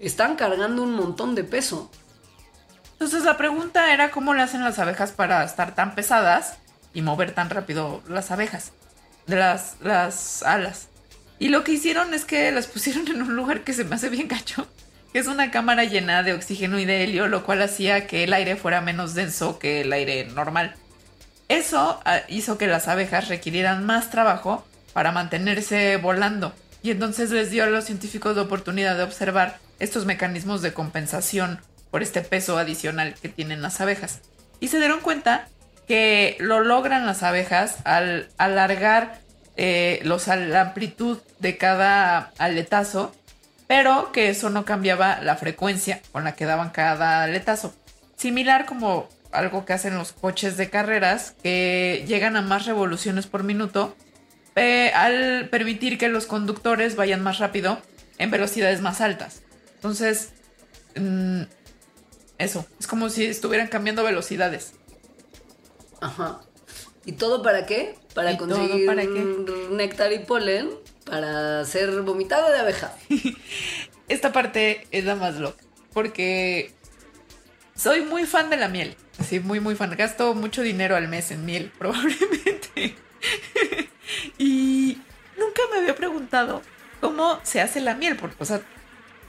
están 0.00 0.34
cargando 0.34 0.82
un 0.82 0.94
montón 0.94 1.36
de 1.36 1.44
peso. 1.44 1.90
Entonces 2.92 3.24
la 3.24 3.36
pregunta 3.36 3.92
era 3.92 4.10
cómo 4.10 4.34
le 4.34 4.42
hacen 4.42 4.64
las 4.64 4.78
abejas 4.80 5.12
para 5.12 5.44
estar 5.44 5.74
tan 5.74 5.94
pesadas 5.94 6.56
y 6.92 7.02
mover 7.02 7.32
tan 7.32 7.50
rápido 7.50 8.02
las 8.08 8.30
abejas 8.30 8.72
de 9.26 9.36
las, 9.36 9.76
las 9.82 10.42
alas. 10.42 10.88
Y 11.38 11.48
lo 11.48 11.62
que 11.62 11.72
hicieron 11.72 12.14
es 12.14 12.24
que 12.24 12.50
las 12.50 12.66
pusieron 12.66 13.06
en 13.08 13.22
un 13.22 13.36
lugar 13.36 13.62
que 13.62 13.74
se 13.74 13.84
me 13.84 13.94
hace 13.94 14.08
bien 14.08 14.26
gacho 14.26 14.66
es 15.18 15.26
una 15.26 15.50
cámara 15.50 15.84
llena 15.84 16.22
de 16.22 16.34
oxígeno 16.34 16.78
y 16.78 16.84
de 16.84 17.04
helio, 17.04 17.28
lo 17.28 17.44
cual 17.44 17.62
hacía 17.62 18.06
que 18.06 18.24
el 18.24 18.32
aire 18.32 18.56
fuera 18.56 18.80
menos 18.80 19.14
denso 19.14 19.58
que 19.58 19.80
el 19.80 19.92
aire 19.92 20.26
normal. 20.26 20.74
Eso 21.48 22.00
ah, 22.04 22.20
hizo 22.28 22.58
que 22.58 22.66
las 22.66 22.88
abejas 22.88 23.28
requirieran 23.28 23.84
más 23.84 24.10
trabajo 24.10 24.66
para 24.92 25.12
mantenerse 25.12 25.96
volando, 25.96 26.54
y 26.82 26.90
entonces 26.90 27.30
les 27.30 27.50
dio 27.50 27.64
a 27.64 27.66
los 27.66 27.84
científicos 27.84 28.36
la 28.36 28.42
oportunidad 28.42 28.96
de 28.96 29.02
observar 29.02 29.58
estos 29.78 30.06
mecanismos 30.06 30.62
de 30.62 30.72
compensación 30.72 31.60
por 31.90 32.02
este 32.02 32.20
peso 32.20 32.58
adicional 32.58 33.14
que 33.20 33.28
tienen 33.28 33.62
las 33.62 33.80
abejas. 33.80 34.20
Y 34.60 34.68
se 34.68 34.78
dieron 34.78 35.00
cuenta 35.00 35.48
que 35.88 36.36
lo 36.40 36.60
logran 36.60 37.06
las 37.06 37.22
abejas 37.22 37.78
al 37.84 38.28
alargar 38.38 39.18
eh, 39.56 40.00
los, 40.04 40.26
la 40.26 40.60
amplitud 40.60 41.18
de 41.38 41.56
cada 41.56 42.32
aletazo 42.38 43.14
pero 43.66 44.12
que 44.12 44.28
eso 44.28 44.50
no 44.50 44.64
cambiaba 44.64 45.20
la 45.20 45.36
frecuencia 45.36 46.00
con 46.12 46.24
la 46.24 46.34
que 46.34 46.44
daban 46.44 46.70
cada 46.70 47.24
aletazo. 47.24 47.74
Similar 48.16 48.66
como 48.66 49.08
algo 49.32 49.64
que 49.64 49.72
hacen 49.72 49.96
los 49.96 50.12
coches 50.12 50.56
de 50.56 50.70
carreras, 50.70 51.34
que 51.42 52.04
llegan 52.06 52.36
a 52.36 52.42
más 52.42 52.66
revoluciones 52.66 53.26
por 53.26 53.42
minuto 53.42 53.94
eh, 54.54 54.90
al 54.94 55.48
permitir 55.50 55.98
que 55.98 56.08
los 56.08 56.26
conductores 56.26 56.96
vayan 56.96 57.22
más 57.22 57.38
rápido 57.38 57.78
en 58.18 58.30
velocidades 58.30 58.80
más 58.80 59.00
altas. 59.00 59.42
Entonces, 59.74 60.30
mm, 60.94 61.42
eso, 62.38 62.66
es 62.80 62.86
como 62.86 63.10
si 63.10 63.26
estuvieran 63.26 63.68
cambiando 63.68 64.02
velocidades. 64.02 64.72
Ajá. 66.00 66.40
¿Y 67.04 67.12
todo 67.12 67.42
para 67.42 67.66
qué? 67.66 67.96
Para 68.14 68.32
¿Y 68.32 68.36
todo 68.38 68.56
conseguir 68.56 68.86
para 68.86 69.02
qué? 69.02 69.36
néctar 69.70 70.12
y 70.12 70.20
polen 70.20 70.70
para 71.06 71.64
ser 71.64 72.02
vomitado 72.02 72.50
de 72.50 72.58
abeja. 72.58 72.92
Esta 74.08 74.32
parte 74.32 74.86
es 74.90 75.04
la 75.04 75.14
más 75.14 75.36
loca, 75.36 75.64
porque 75.92 76.72
soy 77.74 78.02
muy 78.02 78.26
fan 78.26 78.50
de 78.50 78.56
la 78.56 78.68
miel. 78.68 78.96
Así, 79.18 79.40
muy, 79.40 79.60
muy 79.60 79.74
fan. 79.74 79.94
Gasto 79.96 80.34
mucho 80.34 80.62
dinero 80.62 80.96
al 80.96 81.08
mes 81.08 81.30
en 81.30 81.44
miel, 81.46 81.72
probablemente. 81.78 82.96
y 84.38 84.98
nunca 85.38 85.62
me 85.72 85.78
había 85.78 85.94
preguntado 85.94 86.62
cómo 87.00 87.40
se 87.42 87.60
hace 87.60 87.80
la 87.80 87.94
miel, 87.94 88.16
porque, 88.16 88.36
o 88.38 88.44
sea, 88.44 88.60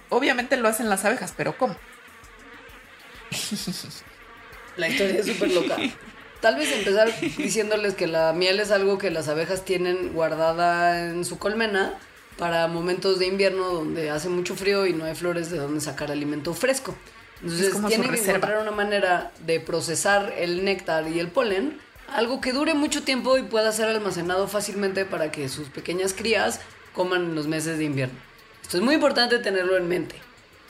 obviamente 0.09 0.57
lo 0.57 0.67
hacen 0.67 0.89
las 0.89 1.05
abejas, 1.05 1.33
pero 1.35 1.57
¿cómo? 1.57 1.75
La 4.77 4.89
historia 4.89 5.19
es 5.19 5.25
súper 5.25 5.51
loca. 5.51 5.77
Tal 6.41 6.55
vez 6.55 6.71
empezar 6.71 7.11
diciéndoles 7.37 7.95
que 7.95 8.07
la 8.07 8.31
miel 8.33 8.59
es 8.59 8.71
algo 8.71 8.97
que 8.97 9.09
las 9.09 9.27
abejas 9.27 9.65
tienen 9.65 10.13
guardada 10.13 11.07
en 11.07 11.25
su 11.25 11.39
colmena 11.39 11.93
para 12.37 12.67
momentos 12.67 13.17
de 13.17 13.25
invierno 13.25 13.69
donde 13.69 14.11
hace 14.11 14.29
mucho 14.29 14.55
frío 14.55 14.85
y 14.85 14.93
no 14.93 15.05
hay 15.05 15.15
flores 15.15 15.49
de 15.49 15.57
donde 15.57 15.81
sacar 15.81 16.11
alimento 16.11 16.53
fresco. 16.53 16.95
Entonces 17.41 17.71
tienen 17.87 18.11
que 18.11 18.19
encontrar 18.19 18.61
una 18.61 18.71
manera 18.71 19.31
de 19.45 19.59
procesar 19.59 20.33
el 20.37 20.63
néctar 20.63 21.07
y 21.07 21.19
el 21.19 21.29
polen, 21.29 21.79
algo 22.13 22.39
que 22.39 22.53
dure 22.53 22.73
mucho 22.73 23.03
tiempo 23.03 23.37
y 23.37 23.43
pueda 23.43 23.71
ser 23.71 23.89
almacenado 23.89 24.47
fácilmente 24.47 25.05
para 25.05 25.31
que 25.31 25.49
sus 25.49 25.69
pequeñas 25.69 26.13
crías 26.13 26.61
coman 26.93 27.23
en 27.25 27.35
los 27.35 27.47
meses 27.47 27.77
de 27.77 27.85
invierno. 27.85 28.17
Esto 28.61 28.77
es 28.77 28.83
muy 28.83 28.95
importante 28.95 29.39
tenerlo 29.39 29.77
en 29.77 29.87
mente. 29.87 30.15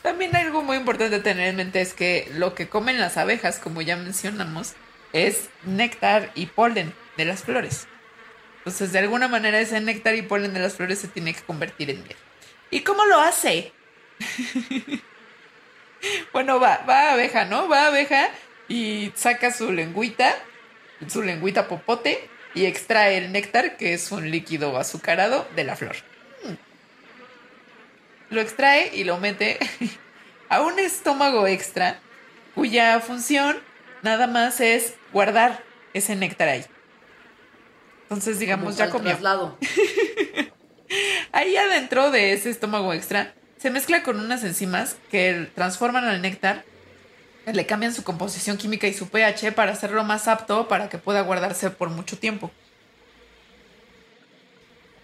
También 0.02 0.36
algo 0.36 0.62
muy 0.62 0.78
importante 0.78 1.20
tener 1.20 1.50
en 1.50 1.56
mente 1.58 1.82
es 1.82 1.94
que 1.94 2.32
lo 2.36 2.54
que 2.54 2.70
comen 2.70 3.00
las 3.00 3.18
abejas, 3.18 3.60
como 3.60 3.82
ya 3.82 3.98
mencionamos, 3.98 4.74
es 5.14 5.50
néctar 5.64 6.32
y 6.36 6.48
polen 6.48 6.94
de 7.18 7.26
las 7.26 7.44
flores. 7.44 7.88
Entonces, 8.60 8.92
de 8.92 9.00
alguna 9.00 9.28
manera, 9.28 9.60
ese 9.60 9.80
néctar 9.80 10.16
y 10.16 10.22
polen 10.22 10.54
de 10.54 10.60
las 10.60 10.76
flores 10.76 11.00
se 11.00 11.08
tiene 11.08 11.34
que 11.34 11.42
convertir 11.42 11.90
en 11.90 12.04
miel. 12.04 12.18
¿Y 12.70 12.82
cómo 12.82 13.06
lo 13.06 13.20
hace? 13.20 13.72
bueno, 16.34 16.60
va, 16.60 16.84
va 16.88 17.14
abeja, 17.14 17.46
¿no? 17.46 17.70
Va 17.70 17.88
abeja 17.88 18.30
y 18.68 19.12
saca 19.16 19.52
su 19.52 19.72
lengüita, 19.72 20.36
su 21.08 21.22
lengüita 21.22 21.68
popote, 21.68 22.30
y 22.54 22.66
extrae 22.66 23.18
el 23.18 23.32
néctar, 23.32 23.78
que 23.78 23.94
es 23.94 24.12
un 24.12 24.32
líquido 24.32 24.78
azucarado 24.78 25.48
de 25.56 25.64
la 25.64 25.76
flor. 25.76 25.96
Lo 28.30 28.42
extrae 28.42 28.92
y 28.94 29.04
lo 29.04 29.20
mete 29.20 29.60
a 30.50 30.62
un 30.62 30.80
estómago 30.80 31.48
extra 31.48 32.00
cuya 32.56 33.00
función 33.00 33.62
nada 34.02 34.28
más 34.28 34.60
es 34.62 34.94
guardar 35.14 35.64
ese 35.94 36.16
néctar 36.16 36.50
ahí. 36.50 36.66
Entonces, 38.04 38.40
digamos, 38.40 38.76
Como 38.76 38.78
ya 38.78 38.90
comió. 38.90 39.12
traslado. 39.12 39.58
Ahí 41.34 41.58
adentro 41.58 42.12
de 42.12 42.32
ese 42.32 42.50
estómago 42.50 42.94
extra 42.94 43.34
se 43.58 43.70
mezcla 43.70 44.04
con 44.04 44.20
unas 44.20 44.44
enzimas 44.44 44.96
que 45.12 45.50
transforman 45.56 46.06
al 46.06 46.22
néctar, 46.22 46.64
le 47.46 47.66
cambian 47.66 47.94
su 47.94 48.04
composición 48.04 48.58
química 48.58 48.88
y 48.88 48.94
su 48.94 49.10
pH 49.10 49.52
para 49.54 49.72
hacerlo 49.72 50.04
más 50.04 50.28
apto 50.28 50.68
para 50.68 50.90
que 50.90 50.98
pueda 50.98 51.22
guardarse 51.22 51.70
por 51.70 51.90
mucho 51.90 52.18
tiempo. 52.18 52.52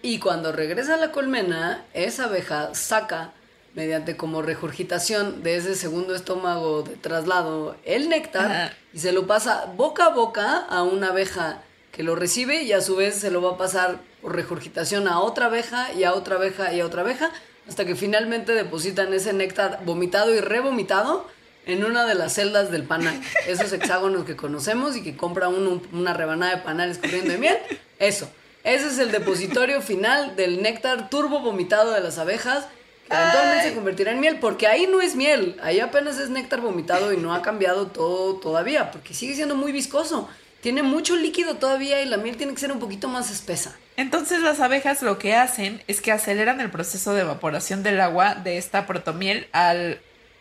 Y 0.02 0.18
cuando 0.18 0.52
regresa 0.52 0.94
a 0.94 0.98
la 0.98 1.10
colmena, 1.12 1.84
esa 1.94 2.24
abeja 2.24 2.74
saca, 2.74 3.32
mediante 3.74 4.16
como 4.16 4.42
regurgitación 4.42 5.42
de 5.42 5.56
ese 5.56 5.74
segundo 5.74 6.14
estómago 6.14 6.82
de 6.82 6.96
traslado, 6.96 7.76
el 7.84 8.08
néctar 8.08 8.50
Ajá. 8.50 8.72
y 8.92 9.00
se 9.00 9.12
lo 9.12 9.26
pasa 9.26 9.72
boca 9.76 10.06
a 10.06 10.08
boca 10.10 10.58
a 10.58 10.82
una 10.82 11.08
abeja 11.08 11.62
que 11.90 12.02
lo 12.02 12.16
recibe 12.16 12.62
y 12.62 12.72
a 12.72 12.80
su 12.80 12.96
vez 12.96 13.16
se 13.16 13.30
lo 13.30 13.42
va 13.42 13.52
a 13.52 13.56
pasar 13.56 14.00
por 14.20 14.34
regurgitación 14.34 15.08
a 15.08 15.20
otra 15.20 15.46
abeja 15.46 15.92
y 15.92 16.04
a 16.04 16.14
otra 16.14 16.36
abeja 16.36 16.72
y 16.72 16.80
a 16.80 16.86
otra 16.86 17.02
abeja 17.02 17.30
hasta 17.68 17.84
que 17.84 17.94
finalmente 17.94 18.52
depositan 18.52 19.12
ese 19.12 19.32
néctar 19.32 19.80
vomitado 19.84 20.34
y 20.34 20.40
revomitado 20.40 21.26
en 21.66 21.84
una 21.84 22.04
de 22.04 22.14
las 22.14 22.34
celdas 22.34 22.70
del 22.70 22.84
panal. 22.84 23.20
Esos 23.46 23.72
hexágonos 23.72 24.24
que 24.24 24.36
conocemos 24.36 24.96
y 24.96 25.02
que 25.02 25.16
compra 25.16 25.48
uno 25.48 25.80
una 25.92 26.14
rebanada 26.14 26.56
de 26.56 26.62
panal 26.62 26.90
escurriendo 26.90 27.32
de 27.32 27.38
miel. 27.38 27.56
Eso. 27.98 28.30
Ese 28.64 28.88
es 28.88 28.98
el 28.98 29.12
depositorio 29.12 29.82
final 29.82 30.36
del 30.36 30.62
néctar 30.62 31.10
turbo 31.10 31.40
vomitado 31.40 31.92
de 31.92 32.00
las 32.00 32.18
abejas 32.18 32.66
que 33.08 33.14
eventualmente 33.14 33.68
se 33.68 33.74
convertirá 33.74 34.12
en 34.12 34.20
miel, 34.20 34.38
porque 34.40 34.66
ahí 34.66 34.86
no 34.86 35.00
es 35.00 35.14
miel, 35.14 35.56
ahí 35.62 35.80
apenas 35.80 36.18
es 36.18 36.30
néctar 36.30 36.60
vomitado 36.60 37.12
y 37.12 37.16
no 37.16 37.34
ha 37.34 37.42
cambiado 37.42 37.88
todo 37.88 38.36
todavía, 38.36 38.90
porque 38.90 39.14
sigue 39.14 39.34
siendo 39.34 39.54
muy 39.56 39.72
viscoso. 39.72 40.28
Tiene 40.60 40.82
mucho 40.82 41.14
líquido 41.14 41.56
todavía 41.56 42.00
y 42.00 42.06
la 42.06 42.16
miel 42.16 42.38
tiene 42.38 42.54
que 42.54 42.60
ser 42.60 42.72
un 42.72 42.80
poquito 42.80 43.08
más 43.08 43.30
espesa. 43.30 43.76
Entonces 43.96 44.40
las 44.40 44.60
abejas 44.60 45.02
lo 45.02 45.18
que 45.18 45.34
hacen 45.34 45.82
es 45.86 46.00
que 46.00 46.10
aceleran 46.10 46.60
el 46.60 46.70
proceso 46.70 47.12
de 47.12 47.20
evaporación 47.20 47.82
del 47.82 48.00
agua 48.00 48.34
de 48.34 48.56
esta 48.56 48.86
protomiel 48.86 49.46
al 49.52 50.00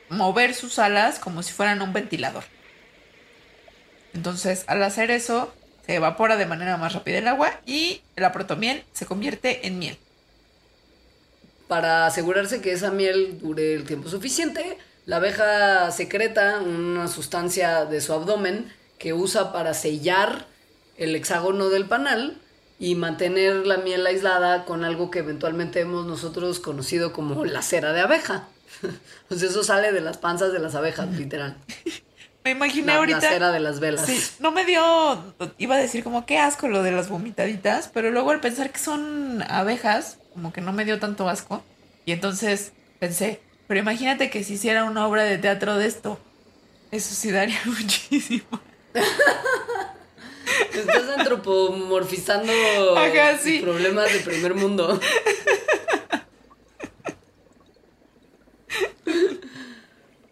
mover 0.09 0.55
sus 0.55 0.79
alas 0.79 1.19
como 1.19 1.43
si 1.43 1.51
fueran 1.51 1.81
un 1.81 1.91
ventilador. 1.91 2.45
Entonces 4.13 4.63
al 4.67 4.81
hacer 4.81 5.11
eso 5.11 5.53
se 5.85 5.95
evapora 5.95 6.37
de 6.37 6.45
manera 6.45 6.77
más 6.77 6.93
rápida 6.93 7.17
el 7.17 7.27
agua 7.27 7.59
y 7.65 8.01
la 8.15 8.31
protomiel 8.31 8.85
se 8.93 9.05
convierte 9.05 9.67
en 9.67 9.77
miel. 9.77 9.97
Para 11.67 12.05
asegurarse 12.05 12.61
que 12.61 12.71
esa 12.73 12.91
miel 12.91 13.39
dure 13.41 13.73
el 13.73 13.85
tiempo 13.85 14.09
suficiente, 14.09 14.77
la 15.05 15.17
abeja 15.17 15.91
secreta 15.91 16.59
una 16.61 17.07
sustancia 17.07 17.85
de 17.85 18.01
su 18.01 18.13
abdomen 18.13 18.71
que 18.99 19.13
usa 19.13 19.51
para 19.51 19.73
sellar 19.73 20.45
el 20.97 21.15
hexágono 21.15 21.69
del 21.69 21.85
panal 21.85 22.37
y 22.79 22.95
mantener 22.95 23.65
la 23.67 23.77
miel 23.77 24.05
aislada 24.05 24.65
con 24.65 24.83
algo 24.83 25.09
que 25.09 25.19
eventualmente 25.19 25.79
hemos 25.79 26.05
nosotros 26.05 26.59
conocido 26.59 27.13
como 27.13 27.45
la 27.45 27.61
cera 27.61 27.93
de 27.93 28.01
abeja. 28.01 28.47
Pues 29.29 29.41
eso 29.41 29.63
sale 29.63 29.91
de 29.91 30.01
las 30.01 30.17
panzas 30.17 30.51
de 30.51 30.59
las 30.59 30.75
abejas, 30.75 31.09
literal. 31.09 31.57
Me 32.43 32.51
imaginé 32.51 32.87
La, 32.87 32.93
la 32.93 32.99
ahorita. 32.99 33.21
cera 33.21 33.51
de 33.51 33.59
las 33.59 33.79
velas. 33.79 34.05
Sí, 34.05 34.21
no 34.39 34.51
me 34.51 34.65
dio. 34.65 34.83
Iba 35.57 35.75
a 35.75 35.79
decir 35.79 36.03
como 36.03 36.25
qué 36.25 36.37
asco 36.37 36.67
lo 36.67 36.83
de 36.83 36.91
las 36.91 37.07
vomitaditas, 37.09 37.89
pero 37.93 38.11
luego 38.11 38.31
al 38.31 38.41
pensar 38.41 38.71
que 38.71 38.79
son 38.79 39.41
abejas, 39.47 40.17
como 40.33 40.51
que 40.53 40.61
no 40.61 40.73
me 40.73 40.85
dio 40.85 40.99
tanto 40.99 41.29
asco. 41.29 41.63
Y 42.05 42.11
entonces 42.11 42.73
pensé, 42.99 43.39
pero 43.67 43.79
imagínate 43.79 44.29
que 44.29 44.43
se 44.43 44.53
hiciera 44.53 44.83
una 44.83 45.07
obra 45.07 45.23
de 45.23 45.37
teatro 45.37 45.77
de 45.77 45.87
esto. 45.87 46.19
Eso 46.91 47.13
sí 47.15 47.31
daría 47.31 47.59
muchísimo. 47.65 48.45
Estás 50.73 51.09
antropomorfizando 51.17 52.51
Ajá, 52.97 53.37
sí. 53.37 53.59
problemas 53.59 54.11
de 54.13 54.19
primer 54.19 54.53
mundo. 54.55 54.99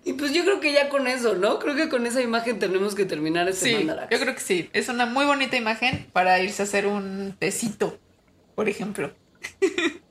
Y 0.04 0.14
pues 0.14 0.34
yo 0.34 0.44
creo 0.44 0.60
que 0.60 0.74
ya 0.74 0.90
con 0.90 1.08
eso, 1.08 1.36
¿no? 1.36 1.60
Creo 1.60 1.76
que 1.76 1.88
con 1.88 2.06
esa 2.08 2.22
imagen 2.22 2.58
tenemos 2.60 2.96
que 2.96 3.06
terminar 3.06 3.48
este 3.48 3.70
Sí, 3.70 3.76
mandarax. 3.76 4.10
yo 4.12 4.20
creo 4.20 4.34
que 4.34 4.42
sí. 4.42 4.70
Es 4.74 4.90
una 4.90 5.06
muy 5.06 5.26
bonita 5.26 5.56
imagen 5.58 6.08
para 6.12 6.40
irse 6.40 6.64
a 6.64 6.66
hacer 6.66 6.88
un 6.88 7.36
tecito, 7.38 8.00
por 8.56 8.68
ejemplo. 8.68 9.12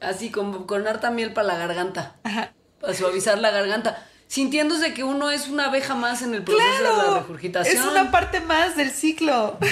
Así, 0.00 0.30
con, 0.30 0.66
con 0.66 0.86
harta 0.86 1.10
miel 1.10 1.32
para 1.32 1.48
la 1.48 1.56
garganta. 1.56 2.16
Ajá. 2.24 2.52
Para 2.80 2.94
suavizar 2.94 3.38
la 3.38 3.50
garganta. 3.50 4.06
Sintiéndose 4.26 4.94
que 4.94 5.04
uno 5.04 5.30
es 5.30 5.48
una 5.48 5.66
abeja 5.66 5.94
más 5.94 6.22
en 6.22 6.34
el 6.34 6.42
proceso 6.42 6.78
de 6.78 6.82
la 6.82 7.20
regurgitación. 7.20 7.76
Es 7.76 7.84
una 7.84 8.10
parte 8.10 8.40
más 8.40 8.76
del 8.76 8.90
ciclo. 8.90 9.58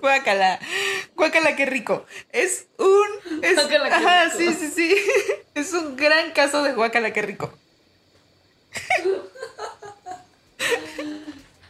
Guácala. 0.00 0.58
Guácala, 1.14 1.54
qué 1.54 1.66
rico. 1.66 2.06
Es 2.32 2.66
un. 2.78 3.42
Es, 3.42 3.54
Guácala, 3.56 3.88
qué 3.88 3.94
ajá, 3.94 4.24
rico. 4.24 4.36
sí, 4.38 4.54
sí, 4.54 4.70
sí. 4.74 4.96
Es 5.54 5.72
un 5.72 5.96
gran 5.96 6.32
caso 6.32 6.62
de 6.62 6.74
guácala, 6.74 7.14
qué 7.14 7.22
rico. 7.22 7.50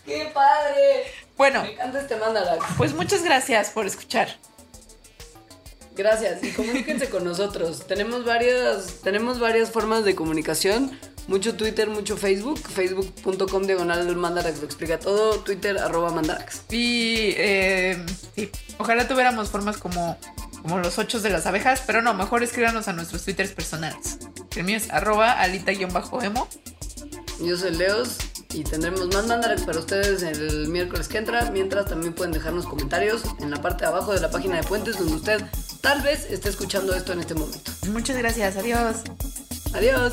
¡Qué 0.04 0.28
padre! 0.34 1.04
Bueno, 1.36 1.62
Me 1.62 1.72
encanta 1.72 2.00
este 2.00 2.16
mandarax. 2.16 2.64
pues 2.76 2.94
muchas 2.94 3.22
gracias 3.22 3.70
por 3.70 3.86
escuchar. 3.86 4.28
Gracias 5.94 6.42
y 6.44 6.50
comuníquense 6.52 7.08
con 7.08 7.24
nosotros. 7.24 7.86
Tenemos 7.86 8.24
varias, 8.24 9.00
tenemos 9.02 9.38
varias 9.40 9.70
formas 9.70 10.04
de 10.04 10.14
comunicación. 10.14 10.98
Mucho 11.26 11.56
Twitter, 11.56 11.88
mucho 11.88 12.16
Facebook. 12.16 12.58
Facebook.com 12.58 13.62
diagonal 13.64 14.14
mandarax 14.14 14.58
lo 14.60 14.66
explica 14.66 14.98
todo. 14.98 15.40
Twitter 15.40 15.78
arroba 15.78 16.10
mandarax. 16.12 16.62
Y 16.70 17.32
eh, 17.36 18.04
sí, 18.34 18.50
ojalá 18.78 19.08
tuviéramos 19.08 19.48
formas 19.48 19.78
como, 19.78 20.18
como 20.62 20.78
los 20.78 20.98
ochos 20.98 21.22
de 21.22 21.30
las 21.30 21.46
abejas, 21.46 21.82
pero 21.86 22.02
no, 22.02 22.14
mejor 22.14 22.42
escríbanos 22.42 22.88
a 22.88 22.92
nuestros 22.92 23.24
twitters 23.24 23.52
personales. 23.52 24.18
El 24.54 24.64
mío 24.64 24.76
es 24.76 24.90
arroba 24.90 25.32
alita-emo. 25.32 26.48
Yo 27.40 27.56
soy 27.56 27.74
Leos 27.74 28.18
y 28.52 28.64
tendremos 28.64 29.06
más 29.08 29.26
Mandarax 29.26 29.62
para 29.62 29.78
ustedes 29.78 30.22
el 30.22 30.68
miércoles 30.68 31.08
que 31.08 31.18
entra. 31.18 31.50
Mientras 31.50 31.86
también 31.86 32.14
pueden 32.14 32.32
dejarnos 32.32 32.66
comentarios 32.66 33.22
en 33.40 33.50
la 33.50 33.60
parte 33.60 33.84
de 33.84 33.88
abajo 33.88 34.12
de 34.12 34.20
la 34.20 34.30
página 34.30 34.56
de 34.56 34.62
Puentes 34.62 34.98
donde 34.98 35.14
usted 35.14 35.44
tal 35.80 36.02
vez 36.02 36.26
esté 36.30 36.48
escuchando 36.48 36.94
esto 36.94 37.12
en 37.12 37.20
este 37.20 37.34
momento. 37.34 37.70
Muchas 37.88 38.16
gracias, 38.16 38.56
adiós. 38.56 38.96
Adiós. 39.74 40.12